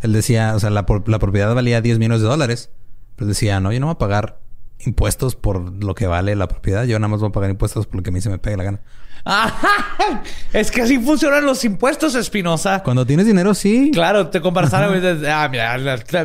[0.01, 2.69] él decía, o sea, la, la propiedad valía 10 millones de dólares.
[3.15, 4.41] Pero decía, no, yo no voy a pagar
[4.79, 6.85] impuestos por lo que vale la propiedad.
[6.85, 8.57] Yo nada más voy a pagar impuestos por lo que a mí se me pegue
[8.57, 8.81] la gana.
[9.25, 10.23] ¡Ajá!
[10.53, 12.83] Es que así funcionan los impuestos, Espinosa.
[12.83, 13.89] Cuando tienes dinero, sí.
[13.93, 15.77] Claro, te comparas a Ah, mira,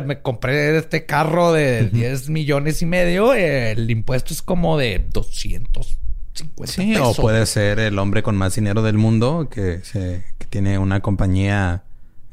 [0.05, 3.33] me compré este carro de 10 millones y medio.
[3.33, 7.17] El impuesto es como de 250 Sí, pesos.
[7.17, 11.01] o puede ser el hombre con más dinero del mundo que, se, que tiene una
[11.01, 11.83] compañía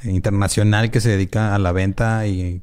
[0.05, 2.60] internacional que se dedica a la venta y,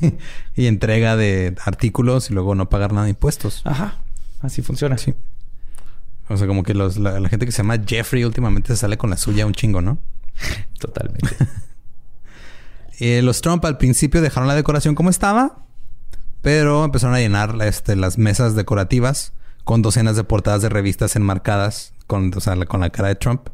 [0.56, 3.62] y entrega de artículos y luego no pagar nada de impuestos.
[3.64, 3.98] Ajá.
[4.40, 4.98] Así funciona.
[4.98, 5.14] Sí.
[6.28, 8.96] O sea, como que los, la, la gente que se llama Jeffrey últimamente se sale
[8.96, 9.98] con la suya un chingo, ¿no?
[10.78, 11.36] Totalmente.
[13.00, 15.64] Eh, los Trump al principio dejaron la decoración como estaba,
[16.42, 19.32] pero empezaron a llenar este, las mesas decorativas
[19.64, 23.16] con docenas de portadas de revistas enmarcadas con, o sea, la- con la cara de
[23.16, 23.48] Trump.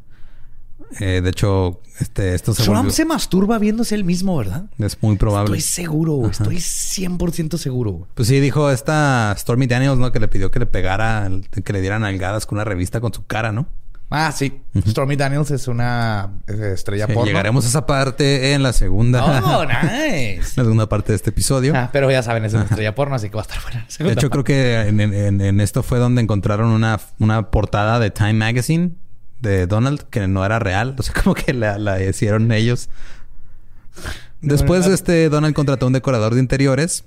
[0.98, 4.64] Eh, de hecho, este, esto se Trump volvió- se masturba viéndose él mismo, ¿verdad?
[4.78, 5.56] es muy probable.
[5.56, 6.30] Estoy seguro, güey.
[6.32, 8.08] Estoy 100% seguro.
[8.14, 10.10] Pues sí, dijo esta Stormy Daniels, ¿no?
[10.10, 11.30] Que le pidió que le pegara,
[11.64, 13.68] que le dieran algadas con una revista con su cara, ¿no?
[14.12, 14.60] Ah, sí.
[14.88, 17.28] Stormy Daniels es una estrella Sí, porno.
[17.28, 20.40] llegaremos a esa parte en la segunda, Oh, nice.
[20.56, 21.74] la segunda parte de este episodio.
[21.76, 23.86] Ah, pero ya saben, es una estrella porno, así que va a estar buena.
[24.00, 28.10] De hecho, creo que en, en- en esto fue donde encontraron una, una portada de
[28.10, 28.94] Time Magazine
[29.40, 30.94] de Donald que no era real.
[30.98, 32.88] O sea, como que la, la hicieron ellos.
[34.40, 37.04] Después, No, este Donald contrató un decorador de interiores,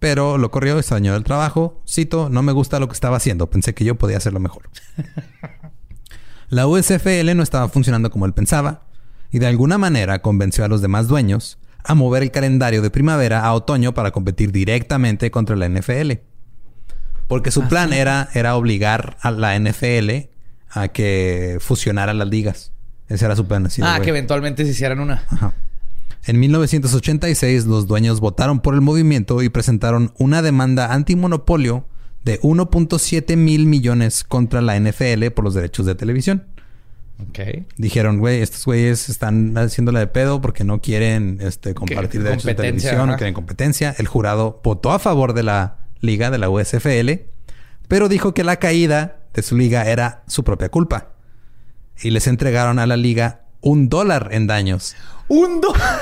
[0.00, 1.80] pero lo corrió, se dañó el trabajo.
[1.88, 3.48] Cito, no me gusta lo que estaba haciendo.
[3.48, 4.68] Pensé que yo podía hacerlo mejor.
[6.50, 8.82] La USFL no estaba funcionando como él pensaba
[9.30, 13.44] y de alguna manera convenció a los demás dueños a mover el calendario de primavera
[13.44, 16.12] a otoño para competir directamente contra la NFL.
[17.26, 20.28] Porque su plan era, era obligar a la NFL
[20.74, 22.72] a que fusionara las ligas.
[23.08, 23.66] Ese era su plan.
[23.66, 25.24] así ah, que eventualmente se hicieran una.
[25.30, 25.54] Ajá.
[26.26, 31.86] En 1986, los dueños votaron por el movimiento y presentaron una demanda antimonopolio
[32.24, 36.44] de 1.7 mil millones contra la NFL por los derechos de televisión.
[37.28, 37.66] Ok.
[37.76, 42.54] Dijeron, güey, estos güeyes están haciéndola de pedo porque no quieren este, compartir derechos de
[42.54, 43.94] televisión, no quieren competencia.
[43.98, 47.10] El jurado votó a favor de la liga, de la USFL,
[47.86, 51.10] pero dijo que la caída de su liga era su propia culpa.
[52.00, 54.96] Y les entregaron a la liga un dólar en daños.
[55.28, 56.00] ¡Un dólar!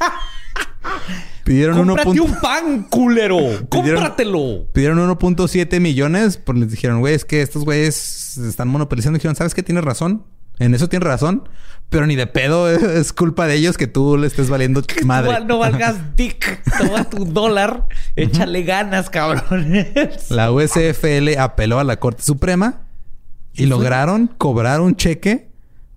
[1.44, 3.38] Pidieron uno ¡Cómprate un pan, culero!
[3.68, 4.66] ¡Cómpratelo!
[4.72, 9.16] Pidieron 1.7 millones, pues les dijeron, güey, es que estos güeyes están monopolizando.
[9.18, 9.62] Dijeron, ¿sabes qué?
[9.62, 10.24] Tienes razón.
[10.60, 11.48] En eso tienes razón.
[11.88, 15.44] Pero ni de pedo es culpa de ellos que tú le estés valiendo madre.
[15.44, 16.62] No valgas dick.
[16.78, 17.88] Toma tu dólar.
[18.14, 19.74] Échale ganas, cabrón.
[20.28, 22.82] La USFL apeló a la Corte Suprema
[23.54, 25.50] y lograron cobrar un cheque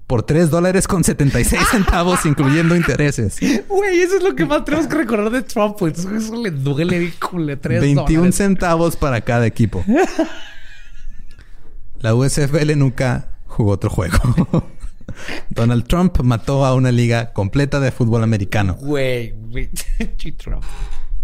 [0.08, 3.38] por 3 dólares con 76 centavos, incluyendo intereses.
[3.68, 5.76] Güey, eso es lo que más tenemos que recordar de Trump.
[5.78, 8.36] Pues eso le duele, cule, 3 21 dólares.
[8.36, 9.84] centavos para cada equipo.
[12.00, 14.18] La USFL nunca jugó otro juego.
[15.50, 18.76] Donald Trump mató a una liga completa de fútbol americano.
[18.80, 19.70] Güey, güey.
[20.38, 20.64] Trump.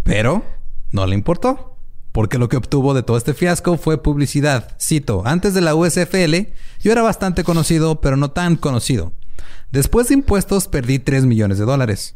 [0.04, 0.44] Pero
[0.92, 1.76] no le importó.
[2.12, 4.76] Porque lo que obtuvo de todo este fiasco fue publicidad.
[4.82, 6.52] Cito, antes de la USFL
[6.82, 9.14] yo era bastante conocido, pero no tan conocido.
[9.72, 12.16] Después de impuestos perdí 3 millones de dólares,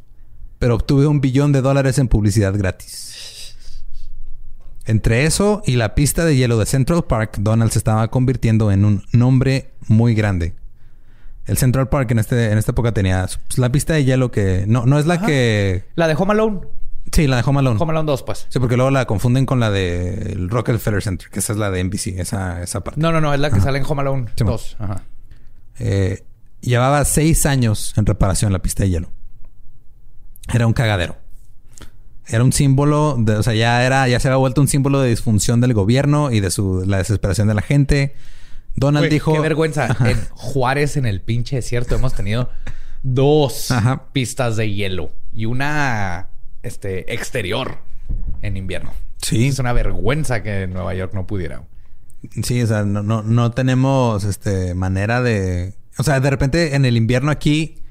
[0.57, 3.02] pero obtuve un billón de dólares en publicidad gratis.
[4.85, 8.84] Entre eso y la pista de hielo de Central Park, Donald se estaba convirtiendo en
[8.84, 10.55] un nombre muy grande.
[11.45, 14.65] El Central Park en, este, en esta época tenía pues, la pista de hielo que
[14.68, 15.85] no, no es la que...
[15.95, 16.61] La de Home Alone.
[17.11, 17.80] Sí, la de Home Alone.
[17.81, 18.47] Home Alone 2, pues.
[18.49, 21.84] Sí, porque luego la confunden con la del Rockefeller Center, que esa es la de
[21.84, 22.99] NBC, esa, esa parte.
[22.99, 23.34] No, no, no.
[23.34, 24.77] Es la que sale en Home Alone Sí, 2.
[24.80, 25.03] Ajá.
[25.80, 26.23] Eh,
[26.61, 29.11] llevaba seis años en reparación la pista de hielo.
[30.53, 31.18] Era un cagadero.
[32.27, 35.09] Era un símbolo, de, o sea, ya era, ya se había vuelto un símbolo de
[35.09, 38.15] disfunción del gobierno y de su, la desesperación de la gente.
[38.75, 39.33] Donald dijo.
[39.33, 39.85] Qué vergüenza.
[39.91, 40.11] Ajá.
[40.11, 42.49] En Juárez, en el pinche desierto, hemos tenido
[43.03, 44.07] dos Ajá.
[44.13, 46.29] pistas de hielo y una
[46.63, 47.79] este, exterior
[48.41, 48.93] en invierno.
[49.21, 49.47] Sí.
[49.47, 51.63] Es una vergüenza que Nueva York no pudiera.
[52.41, 55.73] Sí, o sea, no, no, no tenemos este manera de.
[55.97, 57.83] O sea, de repente en el invierno aquí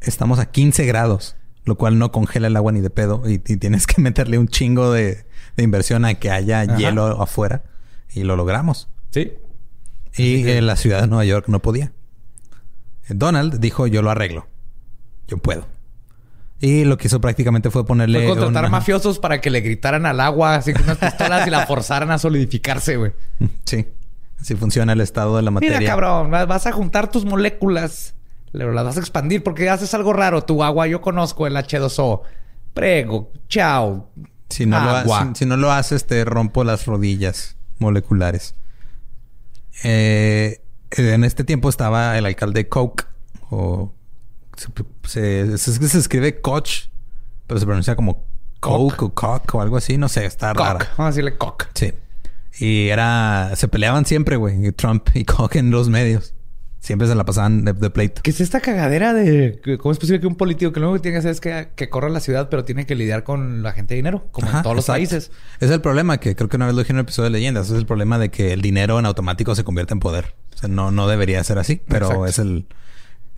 [0.00, 3.22] estamos a 15 grados, lo cual no congela el agua ni de pedo.
[3.28, 5.24] Y, y tienes que meterle un chingo de,
[5.56, 6.76] de inversión a que haya Ajá.
[6.76, 7.62] hielo afuera.
[8.12, 8.88] Y lo logramos.
[9.10, 9.32] Sí.
[10.16, 11.92] Y la ciudad de Nueva York no podía.
[13.08, 14.46] Donald dijo: Yo lo arreglo.
[15.28, 15.66] Yo puedo.
[16.62, 18.26] Y lo que hizo prácticamente fue ponerle.
[18.26, 21.50] Fue contratar una- mafiosos para que le gritaran al agua así con unas pistolas y
[21.50, 23.12] la forzaran a solidificarse, güey.
[23.64, 23.86] Sí.
[24.40, 25.78] Así funciona el estado de la materia.
[25.78, 28.14] Mira, cabrón, vas a juntar tus moléculas,
[28.52, 30.42] pero las vas a expandir porque haces algo raro.
[30.42, 32.22] Tu agua, yo conozco el H2O.
[32.74, 34.10] Prego, chao.
[34.48, 35.20] Si no, lo, Agua.
[35.20, 38.54] ha- si, si no lo haces, te rompo las rodillas moleculares.
[39.84, 40.60] Eh,
[40.90, 43.04] en este tiempo estaba el alcalde Koch,
[43.50, 43.94] o
[44.56, 44.68] se,
[45.56, 46.88] se- se- se escribe Koch,
[47.46, 48.24] pero se pronuncia como
[48.60, 50.66] Coke o Koch o algo así, no sé, está Cock.
[50.66, 50.78] rara.
[50.98, 51.66] Vamos a decirle cock.
[51.74, 51.92] Sí.
[52.58, 56.34] Y era, se peleaban siempre, güey, Trump y Koch en los medios.
[56.80, 58.22] Siempre se la pasaban de, de pleito.
[58.22, 61.10] ¿Qué es esta cagadera de cómo es posible que un político que lo único que
[61.10, 63.72] tiene que hacer es que, que corra la ciudad, pero tiene que lidiar con la
[63.72, 65.30] gente de dinero, como Ajá, en todos los países?
[65.60, 67.68] Es el problema que creo que una vez lo dije en un episodio de leyendas.
[67.68, 70.34] Es el problema de que el dinero en automático se convierte en poder.
[70.54, 72.26] O sea, no, no debería ser así, pero Exacto.
[72.26, 72.66] es el,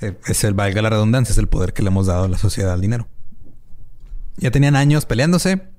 [0.01, 2.39] eh, es el, valga la redundancia, es el poder que le hemos dado a la
[2.39, 3.09] sociedad al dinero.
[4.37, 5.72] Ya tenían años peleándose.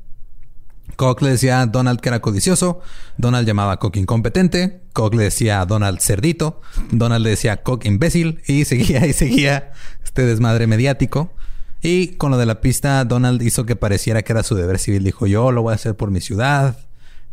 [0.95, 2.81] Koch le decía a Donald que era codicioso.
[3.17, 4.81] Donald llamaba a Koch incompetente.
[4.93, 6.61] Koch le decía a Donald cerdito.
[6.91, 8.41] Donald le decía a Koch imbécil.
[8.47, 9.71] Y seguía y seguía
[10.03, 11.33] este desmadre mediático.
[11.81, 15.03] Y con lo de la pista, Donald hizo que pareciera que era su deber civil.
[15.03, 16.77] Dijo, yo lo voy a hacer por mi ciudad.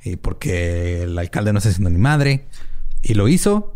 [0.02, 2.46] Y porque el alcalde no está haciendo ni madre.
[3.02, 3.74] Y lo hizo.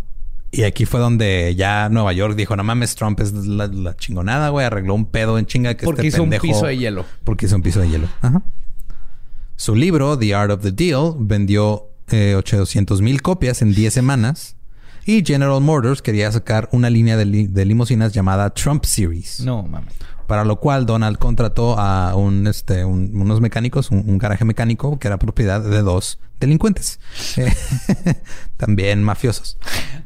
[0.51, 4.51] Y aquí fue donde ya Nueva York dijo, no mames, Trump es la, la chingonada,
[4.51, 4.65] güey.
[4.65, 7.05] Arregló un pedo en chinga que Porque este hizo un piso de hielo.
[7.24, 8.09] Porque hizo un piso de hielo.
[8.20, 8.43] Ajá.
[9.56, 14.56] Su libro, The Art of the Deal, vendió eh, 800 mil copias en 10 semanas.
[15.06, 19.40] Y General Motors quería sacar una línea de, li- de limusinas llamada Trump Series.
[19.40, 19.93] No, mames.
[20.26, 24.98] Para lo cual Donald contrató a un, este, un- unos mecánicos, un, un garaje mecánico
[24.98, 26.98] que era propiedad de dos delincuentes.
[27.36, 27.52] Eh,
[28.56, 29.59] también mafiosos.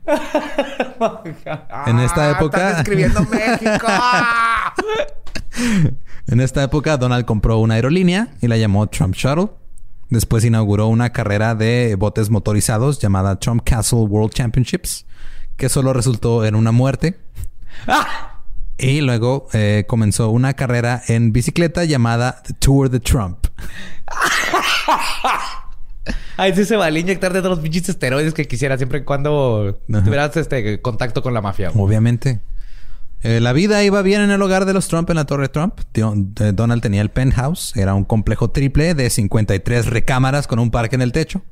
[1.87, 3.87] En esta época- Están escribiendo México.
[6.31, 9.49] En esta época, Donald compró una aerolínea y la llamó Trump Shuttle.
[10.11, 15.07] Después inauguró una carrera de botes motorizados llamada Trump Castle World Championships,
[15.57, 17.19] que solo resultó en una muerte.
[18.77, 23.47] Y luego eh, comenzó una carrera en bicicleta llamada The Tour de Trump.
[26.37, 30.05] Ahí sí se vale inyectarte todos los pinches esteroides que quisiera siempre y cuando Ajá.
[30.05, 31.71] tuvieras este contacto con la mafia.
[31.75, 32.41] Obviamente.
[33.23, 35.81] Eh, la vida iba bien en el hogar de los Trump en la Torre Trump.
[35.95, 37.77] Eh, Donald tenía el penthouse.
[37.77, 41.43] Era un complejo triple de 53 recámaras con un parque en el techo.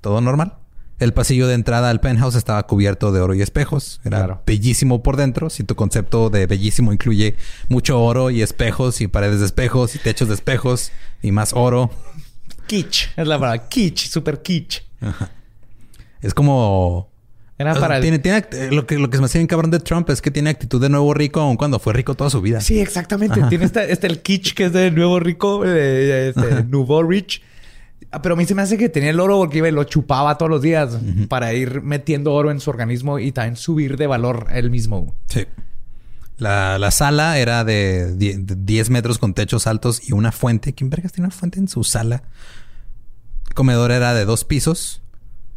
[0.00, 0.54] Todo normal.
[0.98, 4.00] El pasillo de entrada al penthouse estaba cubierto de oro y espejos.
[4.04, 4.42] Era Claro.
[4.46, 5.50] bellísimo por dentro.
[5.50, 7.36] Si tu concepto de bellísimo incluye
[7.68, 10.92] mucho oro y espejos y paredes de espejos y techos de espejos
[11.22, 11.90] y más oro.
[12.66, 13.08] Kitsch.
[13.16, 13.68] Es la palabra.
[13.68, 14.08] Kitsch.
[14.08, 14.82] Super kitsch.
[16.20, 17.10] Es como...
[17.64, 18.00] Era para...
[18.00, 20.30] tiene, eh, lo que lo que se me hacía bien cabrón de Trump es que
[20.30, 22.60] tiene actitud de nuevo rico aun cuando fue rico toda su vida.
[22.60, 23.42] Sí, exactamente.
[23.48, 27.42] Tiene este, este el kitsch que es de nuevo rico, de, este, Nouveau Rich.
[28.10, 29.84] Ah, Pero a mí se me hace que tenía el oro porque iba y lo
[29.84, 34.06] chupaba todos los días para ir metiendo oro en su organismo y también subir de
[34.06, 35.14] valor él mismo.
[35.26, 35.46] Sí.
[36.38, 40.74] La, la sala era de 10 metros con techos altos y una fuente.
[40.74, 42.24] ¿Quién vergas tiene una fuente en su sala?
[43.48, 45.02] El comedor era de dos pisos,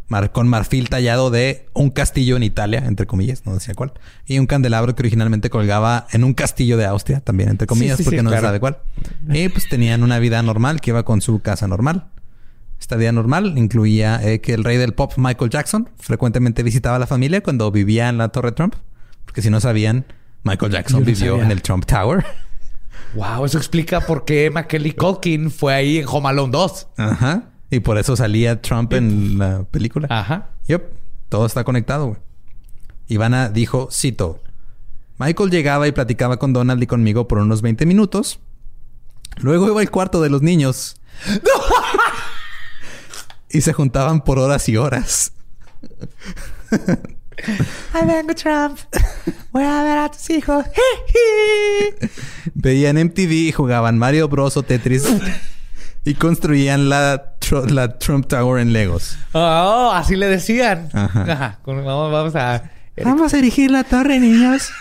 [0.08, 3.94] mar- con marfil tallado de un castillo en Italia, entre comillas, no decía cuál.
[4.26, 8.04] Y un candelabro que originalmente colgaba en un castillo de Austria, también entre comillas, Sí,
[8.04, 8.48] sí, porque sí, no se claro.
[8.48, 8.78] sabe cuál.
[9.30, 12.08] Y pues tenían una vida normal que iba con su casa normal.
[12.80, 17.00] Esta vida normal incluía eh, que el rey del pop, Michael Jackson, frecuentemente visitaba a
[17.00, 18.76] la familia cuando vivía en la Torre Trump.
[19.26, 20.06] Porque si no sabían,
[20.44, 21.46] Michael Jackson no vivió sabía.
[21.46, 22.24] en el Trump Tower.
[23.16, 26.88] Wow, eso explica por qué Macaulay Culkin fue ahí en Home Alone 2.
[26.98, 27.44] Ajá.
[27.70, 30.08] Y por eso salía Trump en la película.
[30.10, 30.50] Ajá.
[30.68, 30.84] Yep.
[31.30, 32.20] Todo está conectado, güey.
[33.08, 34.42] Ivana dijo, cito,
[35.18, 38.40] Michael llegaba y platicaba con Donald y conmigo por unos 20 minutos.
[39.38, 40.98] Luego iba al cuarto de los niños.
[43.50, 45.34] y se juntaban por horas y horas.
[47.94, 48.80] Ahí vengo, Trump.
[49.52, 50.66] Voy a ver a tus hijos.
[52.54, 55.04] Veían MTV y jugaban Mario Bros o Tetris.
[56.08, 57.34] y construían la,
[57.70, 59.18] la Trump Tower en Legos.
[59.34, 60.90] Oh, así le decían.
[60.94, 61.22] Ajá.
[61.32, 61.60] Ajá.
[61.64, 62.72] Con- Vamos, vamos a...
[63.04, 64.70] Vamos a erigir la torre, niños.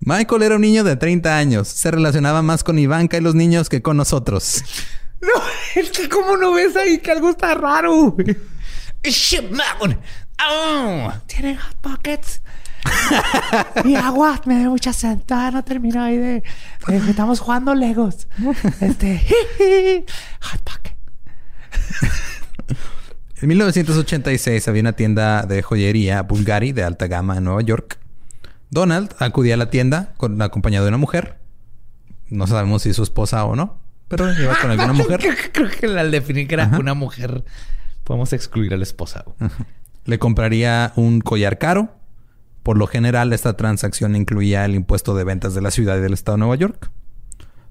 [0.00, 1.68] Michael era un niño de 30 años.
[1.68, 4.62] Se relacionaba más con Ivanka y los niños que con nosotros.
[5.20, 8.14] No, es que como no ves ahí que algo está raro.
[9.02, 9.98] Shit, man.
[10.46, 12.42] Oh, Tienen hot pockets.
[13.84, 15.18] Y agua, me da mucha sed.
[15.26, 16.42] Todavía no termino ahí de,
[17.08, 18.28] estamos jugando Legos.
[18.80, 19.20] Este,
[20.40, 20.94] hot pocket.
[23.40, 27.98] En 1986 había una tienda de joyería Bulgari de alta gama en Nueva York.
[28.70, 31.38] Donald acudía a la tienda con acompañado de una mujer.
[32.30, 33.78] No sabemos si su esposa o no,
[34.08, 35.20] pero iba con alguna mujer.
[35.52, 36.78] Creo que al definir que era Ajá.
[36.78, 37.44] una mujer,
[38.02, 39.24] podemos excluir a la esposa.
[40.04, 41.94] Le compraría un collar caro.
[42.64, 46.14] Por lo general, esta transacción incluía el impuesto de ventas de la ciudad y del
[46.14, 46.90] estado de Nueva York.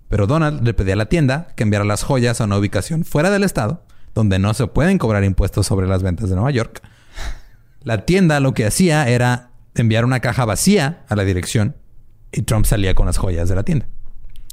[0.07, 3.31] Pero Donald le pedía a la tienda que enviara las joyas a una ubicación fuera
[3.31, 3.83] del estado,
[4.13, 6.83] donde no se pueden cobrar impuestos sobre las ventas de Nueva York.
[7.81, 11.75] La tienda lo que hacía era enviar una caja vacía a la dirección
[12.31, 13.87] y Trump salía con las joyas de la tienda.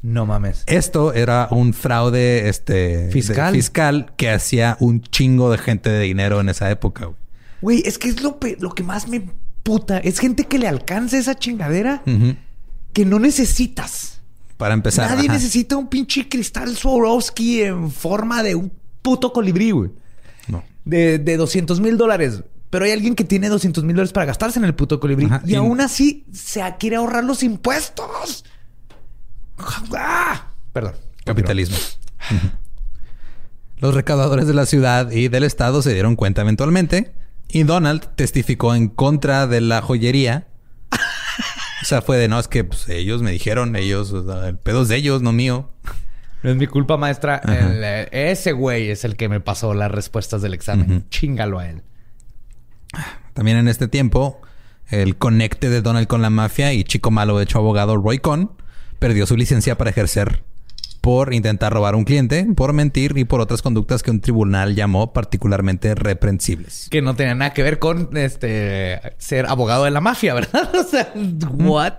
[0.01, 0.65] No mames.
[0.67, 4.15] Esto era un fraude este, Fiscal.
[4.17, 7.05] que hacía un chingo de gente de dinero en esa época.
[7.05, 7.17] güey.
[7.61, 9.29] Güey, es que es lo que más me
[9.71, 9.99] puta.
[9.99, 12.03] Es gente que le alcanza esa chingadera
[12.93, 14.21] que no necesitas.
[14.57, 15.09] Para empezar.
[15.09, 15.35] Nadie ajá.
[15.39, 19.91] necesita un pinche cristal Swarovski en forma de un puto colibrí, güey.
[20.49, 20.65] No.
[20.85, 22.43] De, de 200 mil dólares.
[22.69, 25.27] Pero hay alguien que tiene 200 mil dólares para gastarse en el puto colibrí.
[25.27, 28.45] Ajá, Y y- aún así se quiere ahorrar los impuestos.
[29.97, 30.49] ¡Ah!
[30.73, 30.95] Perdón.
[31.25, 31.77] Capitalismo.
[33.79, 37.13] Los recaudadores de la ciudad y del estado se dieron cuenta eventualmente
[37.53, 40.49] y Donald testificó en contra de la joyería.
[41.83, 44.59] o sea, fue de no, es que pues, ellos me dijeron, ellos, o sea, el
[44.59, 45.71] pedo es de ellos, no mío.
[46.43, 47.37] No es mi culpa, maestra.
[47.37, 50.91] El, eh, ese güey es el que me pasó las respuestas del examen.
[50.91, 51.09] Ujú.
[51.11, 51.83] Chíngalo a él.
[53.35, 54.41] También en este tiempo,
[54.89, 58.53] el conecte de Donald con la mafia y chico malo hecho abogado Roy Cohn
[58.99, 60.43] perdió su licencia para ejercer
[61.01, 64.75] por intentar robar a un cliente, por mentir y por otras conductas que un tribunal
[64.75, 66.89] llamó particularmente reprensibles.
[66.91, 70.71] Que no tenía nada que ver con este ser abogado de la mafia, ¿verdad?
[70.79, 71.13] o sea,
[71.59, 71.95] what?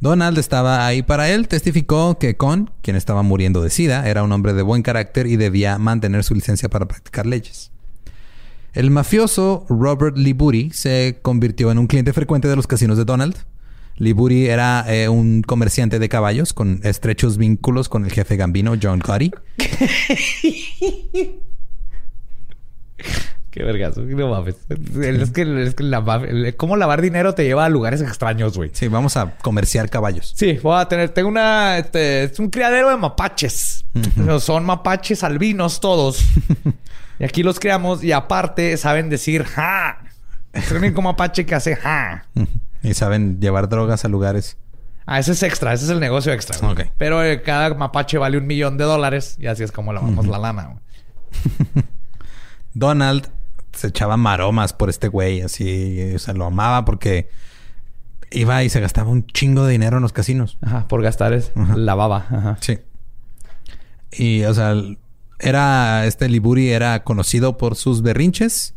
[0.00, 4.32] Donald estaba ahí para él, testificó que Cohn, quien estaba muriendo de sida, era un
[4.32, 7.70] hombre de buen carácter y debía mantener su licencia para practicar leyes.
[8.74, 13.34] El mafioso Robert Liburi se convirtió en un cliente frecuente de los casinos de Donald.
[13.98, 19.00] Liburi era eh, un comerciante de caballos con estrechos vínculos con el jefe gambino John
[19.00, 19.32] Gotti.
[23.56, 24.02] Qué vergazo.
[24.02, 24.56] No mames.
[24.68, 26.04] Es que, es que la
[26.58, 28.68] cómo lavar dinero te lleva a lugares extraños, güey.
[28.74, 30.34] Sí, vamos a comerciar caballos.
[30.36, 33.86] Sí, voy a tener, tengo una, este, es un criadero de mapaches.
[34.40, 36.22] Son mapaches albinos todos.
[37.18, 40.04] y aquí los criamos y aparte saben decir ja.
[40.52, 42.26] Es el único mapache que hace ja.
[42.82, 44.56] Y saben llevar drogas a lugares.
[45.06, 46.56] Ah, ese es extra, ese es el negocio extra.
[46.58, 46.90] güey.
[46.98, 50.38] Pero eh, cada mapache vale un millón de dólares y así es como lavamos la
[50.38, 50.64] lana.
[50.64, 51.84] güey.
[52.74, 53.28] Donald
[53.72, 57.28] se echaba maromas por este güey, así, o sea, lo amaba porque
[58.30, 60.58] iba y se gastaba un chingo de dinero en los casinos.
[60.62, 61.76] Ajá, por gastar es Ajá.
[61.76, 62.26] la baba.
[62.30, 62.56] Ajá.
[62.60, 62.78] Sí.
[64.12, 64.74] Y, o sea,
[65.38, 68.74] era, este Liburi era conocido por sus berrinches,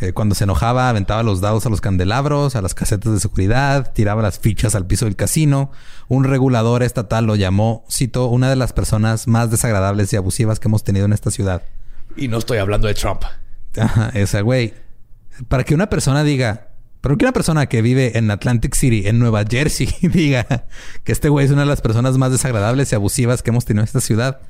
[0.00, 3.92] Eh, cuando se enojaba, aventaba los dados a los candelabros, a las casetas de seguridad,
[3.92, 5.72] tiraba las fichas al piso del casino.
[6.06, 10.68] Un regulador estatal lo llamó, cito, una de las personas más desagradables y abusivas que
[10.68, 11.62] hemos tenido en esta ciudad.
[12.16, 13.22] Y no estoy hablando de Trump.
[13.76, 14.74] Ajá, esa güey.
[15.48, 16.68] Para que una persona diga,
[17.00, 20.46] para que una persona que vive en Atlantic City, en Nueva Jersey, diga
[21.02, 23.82] que este güey es una de las personas más desagradables y abusivas que hemos tenido
[23.82, 24.40] en esta ciudad.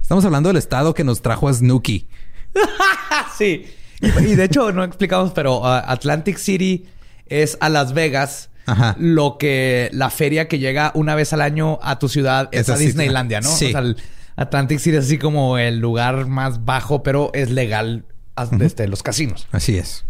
[0.00, 2.06] Estamos hablando del estado que nos trajo a Snooki.
[3.38, 3.66] sí.
[4.00, 6.86] Y, de hecho, no explicamos, pero uh, Atlantic City
[7.26, 8.50] es a Las Vegas.
[8.66, 8.96] Ajá.
[8.98, 12.70] Lo que la feria que llega una vez al año a tu ciudad es, Es
[12.70, 13.50] a Disneylandia, ¿no?
[13.50, 13.66] sí.
[13.66, 13.96] O sea, el
[14.36, 18.04] Atlantic City es así como el lugar más bajo, pero es legal
[18.52, 19.46] desde los casinos.
[19.52, 20.04] Así es.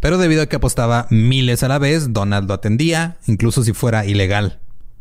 [0.00, 4.04] Pero debido a que apostaba miles a la vez, Donald lo atendía, incluso si fuera
[4.04, 4.60] ilegal.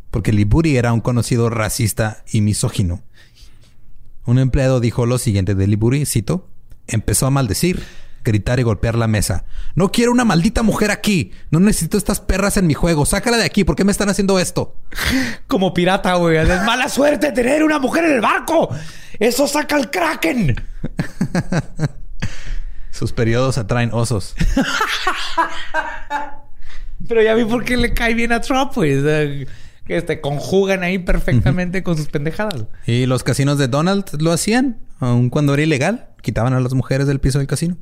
[0.10, 3.04] Porque Liburi era un conocido racista y misógino.
[4.26, 6.48] Un empleado dijo lo siguiente de Liburi, cito,
[6.88, 7.84] empezó a maldecir,
[8.26, 9.46] gritar y golpear la mesa.
[9.76, 11.32] No quiero una maldita mujer aquí.
[11.52, 13.06] No necesito estas perras en mi juego.
[13.06, 13.64] Sácala de aquí.
[13.64, 14.76] ¿Por qué me están haciendo esto?
[15.48, 16.38] Como pirata, güey.
[16.38, 18.70] Es mala suerte tener una mujer en el barco.
[19.20, 20.56] Eso saca el kraken.
[22.92, 24.36] Sus periodos atraen osos.
[27.08, 29.04] Pero ya vi por qué le cae bien a Trump, pues.
[29.06, 29.48] Eh,
[29.86, 32.64] Que este, conjugan ahí perfectamente con sus pendejadas.
[32.88, 36.08] Y los casinos de Donald lo hacían, aun cuando era ilegal.
[36.24, 37.78] Quitaban a las mujeres del piso del casino.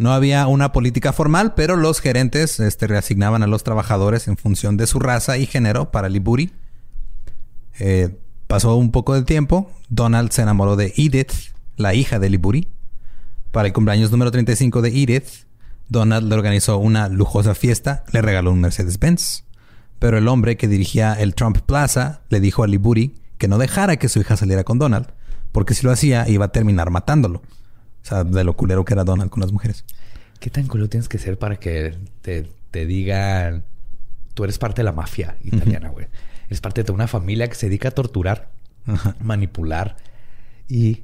[0.00, 4.78] No había una política formal, pero los gerentes este, reasignaban a los trabajadores en función
[4.78, 6.54] de su raza y género para Liburi.
[7.78, 8.16] Eh,
[8.46, 9.70] pasó un poco de tiempo.
[9.90, 11.32] Donald se enamoró de Edith,
[11.76, 12.66] la hija de Liburi.
[13.50, 15.44] Para el cumpleaños número 35 de Edith,
[15.90, 19.44] Donald le organizó una lujosa fiesta, le regaló un Mercedes-Benz.
[19.98, 23.98] Pero el hombre que dirigía el Trump Plaza le dijo a Liburi que no dejara
[23.98, 25.08] que su hija saliera con Donald,
[25.52, 27.42] porque si lo hacía iba a terminar matándolo.
[28.02, 29.84] O sea, de lo culero que era Donald con las mujeres.
[30.38, 33.64] ¿Qué tan culo tienes que ser para que te, te digan...
[34.34, 36.06] Tú eres parte de la mafia italiana, güey.
[36.46, 38.50] Eres parte de una familia que se dedica a torturar,
[39.20, 39.96] manipular
[40.68, 41.02] y...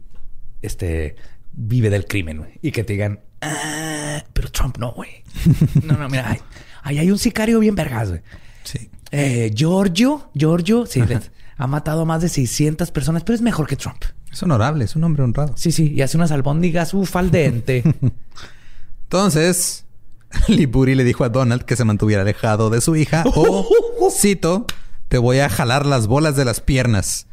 [0.63, 1.17] Este...
[1.59, 2.59] Vive del crimen, güey.
[2.61, 3.21] Y que te digan...
[3.41, 5.11] "Ah, pero Trump no, güey.
[5.85, 6.31] No, no, mira.
[6.31, 6.39] Ahí
[6.83, 8.21] ahí hay un sicario bien vergas, güey.
[8.65, 8.91] Sí.
[9.11, 13.67] Eh, Giorgio, Giorgio, sí, les- ha matado a más de 600 personas, pero es mejor
[13.67, 14.03] que Trump.
[14.33, 15.55] Es honorable, es un hombre honrado.
[15.57, 17.83] Sí, sí, y hace unas albóndigas, uf, al dente.
[19.05, 19.87] Entonces,
[20.49, 23.67] Liburi le dijo a Donald que se mantuviera alejado de su hija o,
[24.11, 24.67] cito,
[25.09, 27.27] te voy a jalar las bolas de las piernas.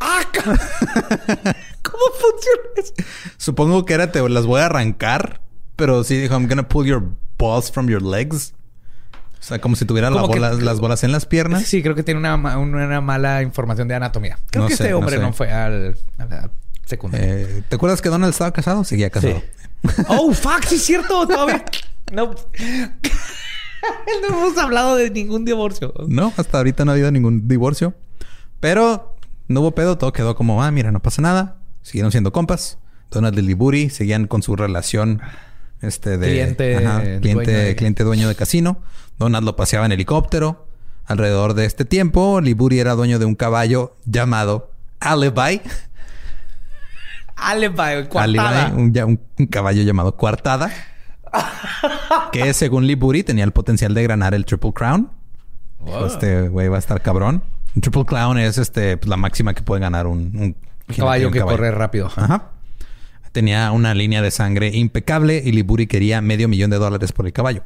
[0.00, 2.92] ¡Ah, ¿Cómo funciona eso?
[3.36, 5.40] Supongo que era te las voy a arrancar,
[5.76, 7.02] pero sí dijo, I'm gonna pull your
[7.38, 8.54] balls from your legs.
[9.42, 11.64] O sea, como si tuviera la que- las bolas en las piernas.
[11.64, 14.38] Sí, creo que tiene una, una mala información de anatomía.
[14.50, 15.32] Creo No que sé, este hombre no, sé.
[15.32, 16.50] fue al, a la
[16.86, 17.28] secundaria.
[17.28, 18.84] Eh, ¿Te acuerdas que Donald estaba casado?
[18.84, 19.42] Seguía casado.
[20.08, 21.26] oh, fuck, sí es cierto.
[21.26, 21.64] Todavía.
[22.12, 22.34] No.
[24.22, 25.92] no hemos hablado de ningún divorcio.
[26.08, 27.94] No, hasta ahorita no ha habido ningún divorcio.
[28.60, 29.16] Pero
[29.48, 31.56] no hubo pedo, todo quedó como, ah, mira, no pasa nada.
[31.82, 32.78] Siguieron siendo compas.
[33.10, 35.20] Donald y Liburi seguían con su relación
[35.80, 36.76] este de Cliente,
[37.20, 38.78] cliente, dueño de- cliente dueño de casino.
[39.22, 40.66] Donald lo paseaba en helicóptero.
[41.06, 44.70] Alrededor de este tiempo, Liburi era dueño de un caballo llamado
[45.00, 45.60] Alibi.
[47.36, 48.66] Alibi, coartada.
[48.66, 50.70] Alibi, un, ya- un- un caballo llamado Coartada.
[52.30, 55.10] que según Liburi tenía el potencial de ganar el Triple Crown.
[56.06, 57.42] Este güey va a estar cabrón.
[57.74, 60.54] Un Triple Crown es este pues, la máxima que puede ganar un,
[60.96, 62.06] caballo que corre rápido.
[62.14, 62.50] Ajá.
[63.32, 67.32] Tenía una línea de sangre impecable y Liburi quería medio millón de dólares por el
[67.32, 67.64] caballo.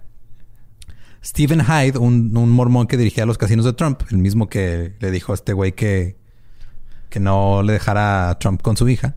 [1.27, 5.11] Stephen Hyde, un, un mormón que dirigía los casinos de Trump, el mismo que le
[5.11, 6.17] dijo a este güey que,
[7.11, 9.17] que no le dejara a Trump con su hija,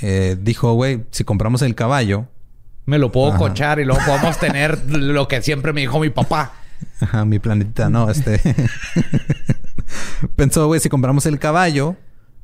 [0.00, 2.26] eh, dijo, güey, si compramos el caballo,
[2.86, 3.38] Me lo puedo Ajá.
[3.38, 6.54] cochar y luego podemos tener lo que siempre me dijo mi papá.
[7.00, 8.40] Ajá, mi planetita, no, este.
[10.36, 11.96] Pensó, güey, si compramos el caballo,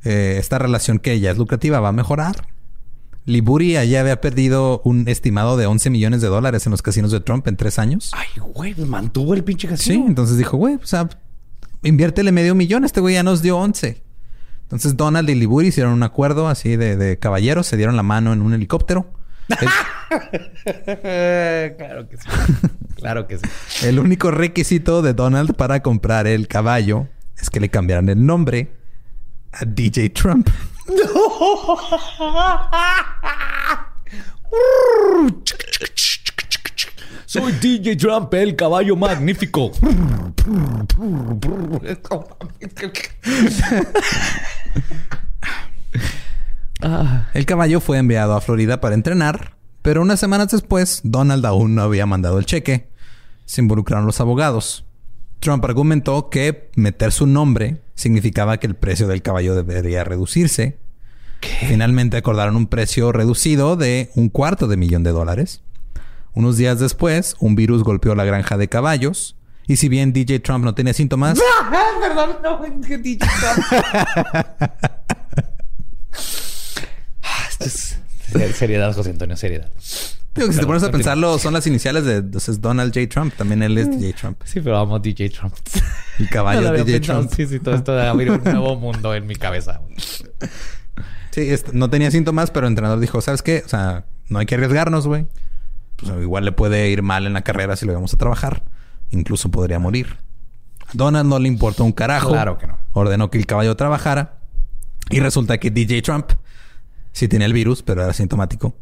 [0.05, 2.47] eh, esta relación que ya es lucrativa va a mejorar.
[3.29, 7.21] Liburi allá había perdido un estimado de 11 millones de dólares en los casinos de
[7.21, 8.11] Trump en tres años.
[8.15, 10.07] Ay, güey, pues mantuvo el pinche Sí, casino.
[10.09, 11.09] entonces dijo, güey, o sea,
[11.83, 14.03] inviértele medio millón, este güey ya nos dio 11.
[14.63, 18.33] Entonces Donald y Liburi hicieron un acuerdo así de, de caballeros, se dieron la mano
[18.33, 19.11] en un helicóptero.
[19.49, 19.69] El-
[21.77, 22.29] claro que sí.
[22.97, 23.45] claro que sí.
[23.87, 27.09] El único requisito de Donald para comprar el caballo
[27.41, 28.73] es que le cambiaran el nombre
[29.53, 30.49] a DJ Trump.
[37.27, 39.71] Soy DJ Trump, el caballo magnífico.
[47.35, 51.83] El caballo fue enviado a Florida para entrenar, Pero unas semanas después, Donald aún no
[51.83, 52.89] había mandado el cheque.
[53.45, 54.87] Se involucraron los abogados.
[55.41, 60.79] Trump argumentó que meter su nombre significaba que el precio del caballo debería reducirse.
[61.41, 65.63] Finalmente acordaron un precio reducido de un cuarto de millón de dólares.
[66.33, 69.37] Unos días después, un virus golpeó la granja de caballos.
[69.67, 71.41] Y si bien DJ Trump no tenía síntomas,
[72.01, 73.67] Perdón, no, DJ Trump.
[77.23, 77.49] Ah,
[78.55, 79.71] Seriedad, José Antonio, seriedad.
[80.39, 83.09] Digo que si te pones a pensarlo, son las iniciales de entonces, Donald J.
[83.09, 83.35] Trump.
[83.35, 84.41] También él es DJ Trump.
[84.45, 85.55] Sí, pero vamos DJ Trump.
[86.19, 87.21] El caballo No DJ pensado.
[87.21, 87.33] Trump.
[87.35, 89.81] Sí, sí, todo esto de abrir un nuevo mundo en mi cabeza.
[91.31, 93.63] Sí, no tenía síntomas, pero el entrenador dijo, ¿sabes qué?
[93.65, 95.27] O sea, no hay que arriesgarnos, güey.
[95.97, 98.65] Pues igual le puede ir mal en la carrera si lo vamos a trabajar.
[99.11, 100.17] Incluso podría morir.
[100.87, 102.31] A Donald no le importó un carajo.
[102.31, 102.79] Claro que no.
[102.93, 104.39] Ordenó que el caballo trabajara.
[105.11, 106.31] Y resulta que DJ Trump
[107.13, 108.77] sí tenía el virus, pero era sintomático.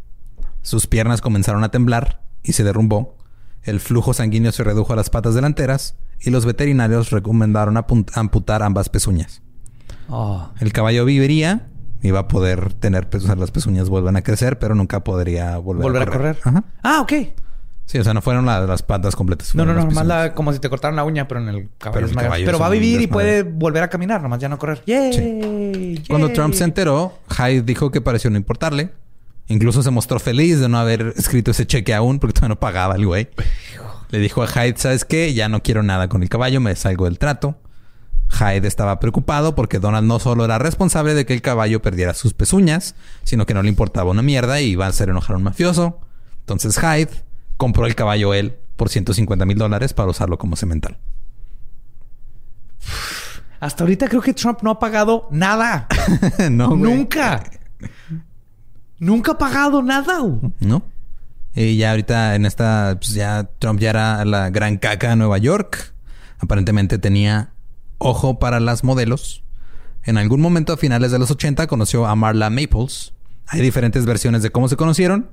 [0.66, 3.16] Sus piernas comenzaron a temblar y se derrumbó.
[3.62, 8.88] El flujo sanguíneo se redujo a las patas delanteras y los veterinarios recomendaron amputar ambas
[8.88, 9.42] pezuñas.
[10.08, 10.50] Oh.
[10.58, 11.68] El caballo viviría,
[12.02, 15.56] iba a poder tener, pues, o sea, las pezuñas vuelvan a crecer, pero nunca podría
[15.58, 16.38] volver, ¿Volver a correr?
[16.42, 16.64] Ajá.
[16.82, 17.12] Ah, ok.
[17.84, 19.54] Sí, o sea, no fueron la- las patas completas.
[19.54, 21.94] No, no, no, nomás la, como si te cortaran la uña, pero en el caballo.
[21.94, 24.48] Pero es el caballo pero va a vivir y puede volver a caminar, nomás ya
[24.48, 24.82] no correr.
[24.84, 26.02] ¡Yay!
[26.08, 26.34] Cuando ¡Yay!
[26.34, 28.90] Trump se enteró, Hyde dijo que pareció no importarle.
[29.48, 32.96] Incluso se mostró feliz de no haber escrito ese cheque aún, porque todavía no pagaba
[32.96, 33.28] el güey.
[34.10, 35.34] Le dijo a Hyde, ¿sabes qué?
[35.34, 37.58] Ya no quiero nada con el caballo, me salgo del trato.
[38.28, 42.34] Hyde estaba preocupado porque Donald no solo era responsable de que el caballo perdiera sus
[42.34, 45.44] pezuñas, sino que no le importaba una mierda y iba a hacer enojar a un
[45.44, 46.00] mafioso.
[46.40, 47.10] Entonces Hyde
[47.56, 50.98] compró el caballo él por 150 mil dólares para usarlo como cemental.
[53.60, 55.88] Hasta ahorita creo que Trump no ha pagado nada.
[56.50, 56.76] no.
[56.76, 57.42] Nunca.
[58.98, 60.18] Nunca ha pagado nada.
[60.60, 60.82] ¿No?
[61.54, 65.38] Y ya ahorita en esta, pues ya Trump ya era la gran caca de Nueva
[65.38, 65.94] York.
[66.38, 67.50] Aparentemente tenía
[67.98, 69.42] ojo para las modelos.
[70.04, 73.14] En algún momento a finales de los 80 conoció a Marla Maples.
[73.46, 75.30] Hay diferentes versiones de cómo se conocieron.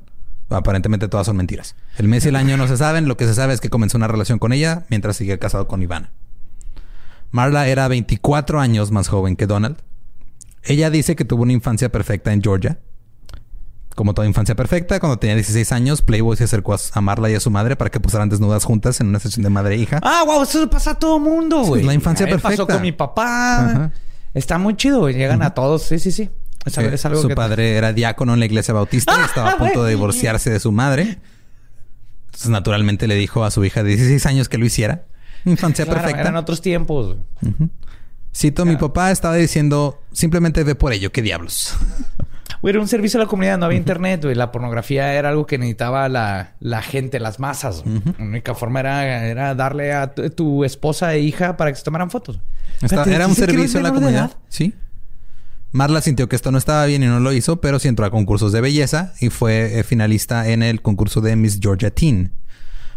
[0.50, 1.76] Aparentemente todas son mentiras.
[1.98, 3.08] El mes y el año no se saben.
[3.08, 5.82] Lo que se sabe es que comenzó una relación con ella mientras sigue casado con
[5.82, 6.12] Ivana.
[7.32, 9.78] Marla era 24 años más joven que Donald.
[10.64, 12.80] Ella dice que tuvo una infancia perfecta en Georgia.
[13.96, 17.40] Como toda infancia perfecta, cuando tenía 16 años, Playboy se acercó a- Marla y a
[17.40, 20.00] su madre para que posaran desnudas juntas en una sesión de madre e hija.
[20.02, 21.82] Ah, wow, eso pasa a todo mundo, Sí, güey.
[21.82, 22.50] es la infancia perfecta.
[22.50, 23.66] Pasó con mi papá.
[23.70, 23.92] Ajá.
[24.34, 25.14] Está muy chido, güey.
[25.16, 25.84] Llegan a todos.
[25.84, 26.30] Sí, sí, sí.
[26.66, 27.36] Es, Eh, es algo su que...
[27.36, 30.72] padre era diácono en la iglesia bautista y estaba a punto de divorciarse de su
[30.72, 31.20] madre.
[32.26, 35.04] Entonces, naturalmente le dijo a su hija de 16 años que lo hiciera.
[35.46, 36.22] Infancia Claro, perfecta.
[36.22, 37.16] Eran otros tiempos.
[37.42, 37.70] güey.
[38.36, 41.76] Cito, mi papá estaba diciendo, simplemente ve por ello, qué diablos.
[42.64, 44.36] Güey, era un servicio a la comunidad, no había internet, güey.
[44.36, 47.84] La pornografía era algo que necesitaba la, la gente, las masas.
[47.86, 51.84] La única forma era, era darle a tu, tu esposa e hija para que se
[51.84, 52.40] tomaran fotos.
[52.82, 54.38] Era un ¿dicen que servicio a la comunidad.
[54.48, 54.74] Sí.
[55.74, 58.12] Marla sintió que esto no estaba bien y no lo hizo, pero sí entró a
[58.12, 62.32] concursos de belleza y fue eh, finalista en el concurso de Miss Georgia Teen.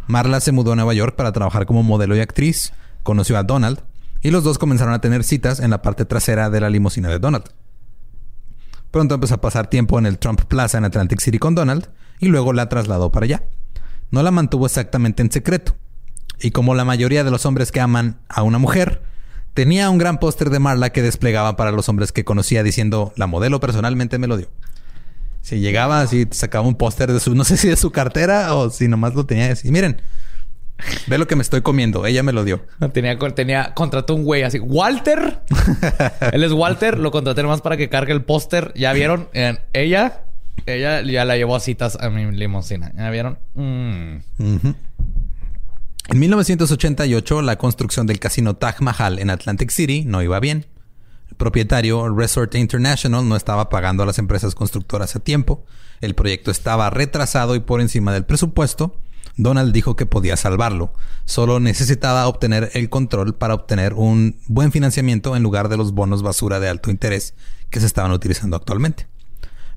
[0.07, 2.73] Marla se mudó a Nueva York para trabajar como modelo y actriz.
[3.03, 3.81] Conoció a Donald
[4.23, 7.19] y los dos comenzaron a tener citas en la parte trasera de la limusina de
[7.19, 7.47] Donald.
[8.91, 11.89] Pronto empezó a pasar tiempo en el Trump Plaza en Atlantic City con Donald
[12.19, 13.43] y luego la trasladó para allá.
[14.11, 15.77] No la mantuvo exactamente en secreto.
[16.41, 19.03] Y como la mayoría de los hombres que aman a una mujer,
[19.55, 23.27] tenía un gran póster de Marla que desplegaba para los hombres que conocía diciendo, la
[23.27, 24.49] modelo personalmente me lo dio.
[25.41, 28.69] Si llegaba así, sacaba un póster de su, no sé si de su cartera o
[28.71, 29.71] si nomás lo tenía así.
[29.71, 30.03] Miren,
[31.07, 32.67] ve lo que me estoy comiendo, ella me lo dio.
[32.93, 34.59] Tenía, tenía, contrató un güey así.
[34.59, 35.41] Walter.
[36.33, 36.99] Él es Walter.
[36.99, 38.73] Lo contraté nomás para que cargue el póster.
[38.75, 39.29] ¿Ya vieron?
[39.73, 40.25] Ella,
[40.67, 42.93] ella ya la llevó a citas a mi limusina.
[42.97, 43.39] ¿Ya vieron?
[43.55, 44.17] Mm.
[46.09, 50.67] En 1988, la construcción del casino Taj Mahal en Atlantic City no iba bien.
[51.29, 55.65] El propietario, Resort International, no estaba pagando a las empresas constructoras a tiempo.
[56.01, 58.97] El proyecto estaba retrasado y por encima del presupuesto.
[59.37, 60.93] Donald dijo que podía salvarlo.
[61.25, 66.23] Solo necesitaba obtener el control para obtener un buen financiamiento en lugar de los bonos
[66.23, 67.35] basura de alto interés
[67.71, 69.07] que se estaban utilizando actualmente.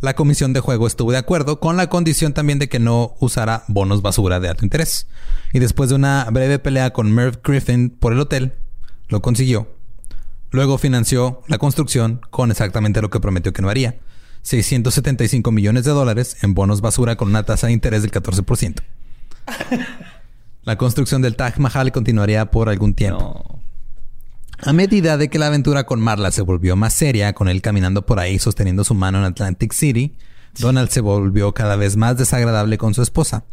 [0.01, 3.65] La comisión de juego estuvo de acuerdo con la condición también de que no usara
[3.67, 5.07] bonos basura de alto interés.
[5.51, 8.53] Y después de una breve pelea con Merv Griffin por el hotel,
[9.09, 9.75] lo consiguió.
[10.51, 13.99] Luego financió la construcción con exactamente lo que prometió que no haría.
[14.43, 18.81] 675 millones de dólares en bonos basura con una tasa de interés del 14%.
[20.63, 23.43] La construcción del Taj Mahal continuaría por algún tiempo.
[23.47, 23.59] No.
[24.61, 28.05] A medida de que la aventura con Marla se volvió más seria, con él caminando
[28.05, 30.17] por ahí sosteniendo su mano en Atlantic City,
[30.57, 33.45] Donald se volvió cada vez más desagradable con su esposa.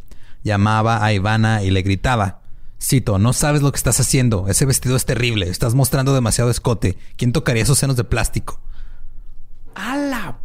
[0.43, 2.41] Llamaba a Ivana y le gritaba.
[2.83, 4.49] Cito, no sabes lo que estás haciendo.
[4.49, 5.49] Ese vestido es terrible.
[5.49, 6.99] Estás mostrando demasiado escote.
[7.17, 8.61] ¿Quién tocaría esos senos de plástico?
[9.75, 10.39] ¡A la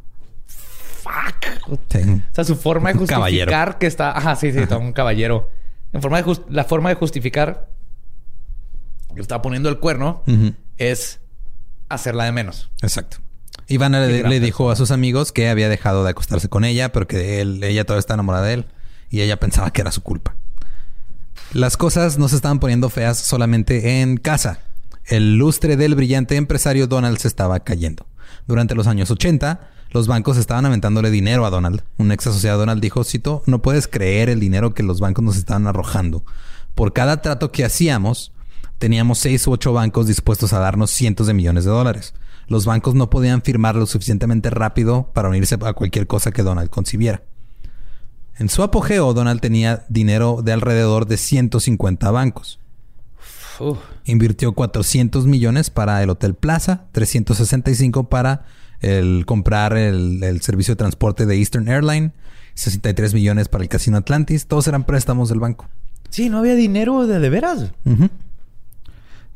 [1.01, 1.79] fuck!
[1.89, 1.99] Sí.
[1.99, 3.79] O sea, su forma de justificar caballero.
[3.79, 4.17] que está...
[4.17, 5.49] Ajá, sí, sí, un caballero.
[5.93, 7.69] En forma de La forma de justificar
[9.13, 10.23] que está poniendo el cuerno
[10.77, 11.19] es
[11.89, 12.69] hacerla de menos.
[12.81, 13.17] Exacto.
[13.67, 17.41] Ivana le, dijo a sus amigos que había dejado de acostarse con ella, pero que
[17.41, 18.65] él, ella todavía está enamorada de él
[19.09, 20.35] y ella pensaba que era su culpa.
[21.53, 24.59] Las cosas no se estaban poniendo feas solamente en casa.
[25.05, 28.05] El lustre del brillante empresario Donald se estaba cayendo.
[28.47, 31.83] Durante los años 80, los bancos estaban aventándole dinero a Donald.
[31.97, 35.23] Un ex asociado de Donald dijo, cito, no puedes creer el dinero que los bancos
[35.23, 36.23] nos estaban arrojando.
[36.75, 38.31] Por cada trato que hacíamos,
[38.77, 42.13] teníamos seis u ocho bancos dispuestos a darnos cientos de millones de dólares.
[42.47, 46.69] Los bancos no podían firmar lo suficientemente rápido para unirse a cualquier cosa que Donald
[46.69, 47.23] concibiera.
[48.37, 52.59] En su apogeo, Donald tenía dinero de alrededor de 150 bancos.
[53.59, 53.77] Uf.
[54.05, 58.45] Invirtió 400 millones para el Hotel Plaza, 365 para
[58.81, 62.11] el comprar el, el servicio de transporte de Eastern Airline,
[62.55, 64.47] 63 millones para el Casino Atlantis.
[64.47, 65.69] Todos eran préstamos del banco.
[66.09, 67.71] Sí, no había dinero de de veras.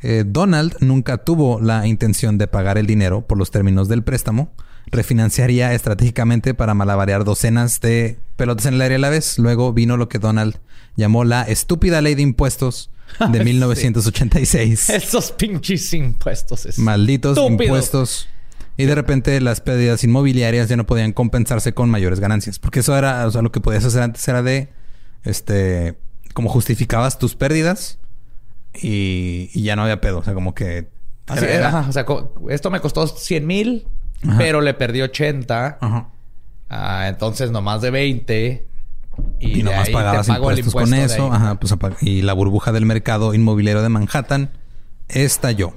[0.01, 4.51] Eh, Donald nunca tuvo la intención de pagar el dinero por los términos del préstamo.
[4.91, 9.39] Refinanciaría estratégicamente para malabarear docenas de pelotas en el aire a la vez.
[9.39, 10.57] Luego vino lo que Donald
[10.95, 12.91] llamó la estúpida ley de impuestos
[13.31, 14.89] de 1986.
[14.89, 16.65] Esos pinches impuestos.
[16.65, 16.77] Es...
[16.77, 17.63] Malditos Estúpido.
[17.63, 18.27] impuestos.
[18.77, 22.60] Y de repente las pérdidas inmobiliarias ya no podían compensarse con mayores ganancias.
[22.60, 24.69] Porque eso era, o sea, lo que podías hacer antes era de,
[25.23, 25.97] este,
[26.34, 27.99] como justificabas tus pérdidas
[28.73, 30.19] y, y ya no había pedo.
[30.19, 30.88] O sea, como que...
[31.27, 32.06] Así, era- ajá, o sea,
[32.49, 33.88] esto me costó 100 mil,
[34.38, 35.77] pero le perdí 80.
[35.81, 36.10] Ajá.
[36.69, 38.65] Ah, entonces nomás de 20.
[39.39, 41.31] Y, Y, nomás pagabas impuestos con eso.
[41.31, 44.52] Ajá, pues, y la burbuja del mercado inmobiliario de Manhattan
[45.07, 45.73] estalló.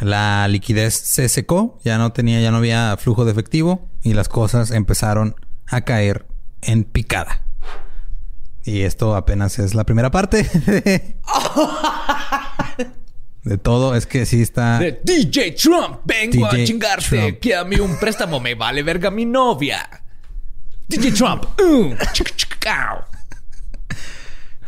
[0.00, 4.28] La liquidez se secó, ya no tenía, ya no había flujo de efectivo y las
[4.28, 6.26] cosas empezaron a caer
[6.62, 7.42] en picada.
[8.64, 11.16] Y esto apenas es la primera parte de,
[13.44, 13.94] de todo.
[13.94, 14.78] Es que sí está.
[14.78, 17.04] De DJ Trump, vengo a chingarte.
[17.18, 17.38] Trump.
[17.40, 20.02] Que a mí un préstamo me vale verga mi novia.
[20.88, 21.44] DJ Trump.
[21.60, 21.94] uh.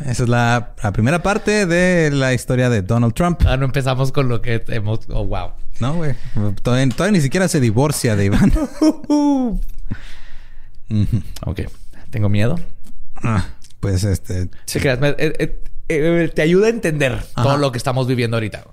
[0.04, 3.40] Esa es la, la primera parte de la historia de Donald Trump.
[3.46, 5.00] Ah, no empezamos con lo que hemos.
[5.08, 5.52] Oh, wow.
[5.80, 6.14] No, güey.
[6.62, 8.52] Todavía, todavía ni siquiera se divorcia de Iván.
[11.44, 11.60] Ok.
[12.10, 12.58] Tengo miedo.
[13.16, 13.46] Ah,
[13.80, 14.48] pues este.
[14.72, 17.42] Creas, me- eh, eh, eh, te ayuda a entender Ajá.
[17.42, 18.64] todo lo que estamos viviendo ahorita.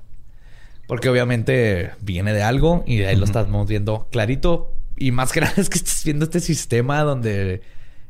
[0.88, 4.74] Porque obviamente viene de algo y de ahí lo estamos viendo clarito.
[4.98, 7.62] Y más que nada es que estás viendo este sistema donde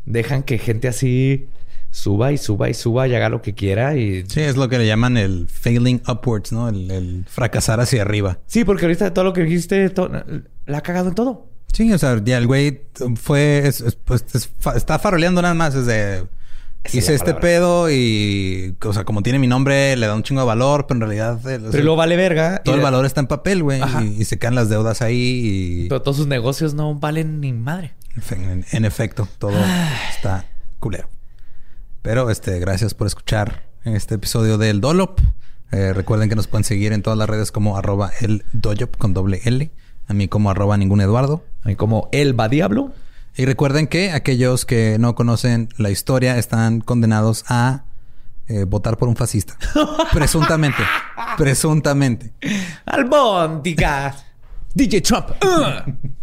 [0.06, 1.48] dejan que gente así
[1.94, 3.96] suba y suba y suba y haga lo que quiera.
[3.96, 6.68] Y Sí, es lo que le llaman el failing upwards, ¿no?
[6.68, 8.40] El, el fracasar hacia arriba.
[8.48, 10.10] sí, porque ahorita todo lo que dijiste to-
[10.66, 11.48] la ha cagado en todo.
[11.72, 12.82] Sí, o sea, ya el güey
[13.16, 13.68] fue.
[13.68, 15.76] es- es- pues, es está faroleando nada más.
[15.76, 16.26] Es de.
[16.86, 18.76] Esa es hice este pedo y.
[18.84, 21.40] O sea, como tiene mi nombre, le da un chingo de valor, pero en realidad.
[21.42, 22.62] sea, Pero luego vale verga.
[22.64, 23.80] todo el valor está en papel, güey.
[24.02, 25.42] Y, y se quedan las deudas ahí
[25.86, 25.88] y.
[25.90, 27.94] Pero todos sus negocios no valen ni madre.
[28.32, 29.58] En, en efecto, todo
[30.14, 30.46] está
[30.80, 31.08] culero.
[32.04, 35.20] Pero este, gracias por escuchar este episodio del Dolop.
[35.72, 39.14] Eh, recuerden que nos pueden seguir en todas las redes como arroba el Doyop con
[39.14, 39.72] doble L.
[40.08, 41.46] A mí como arroba ningún Eduardo.
[41.64, 42.92] Hay como el va diablo.
[43.38, 47.86] Y recuerden que aquellos que no conocen la historia están condenados a
[48.50, 49.58] eh, votar por un fascista.
[50.12, 50.84] Presuntamente.
[51.38, 52.34] Presuntamente.
[52.86, 54.14] Albóndiga.
[54.76, 55.30] DJ Trump.
[55.42, 55.90] uh.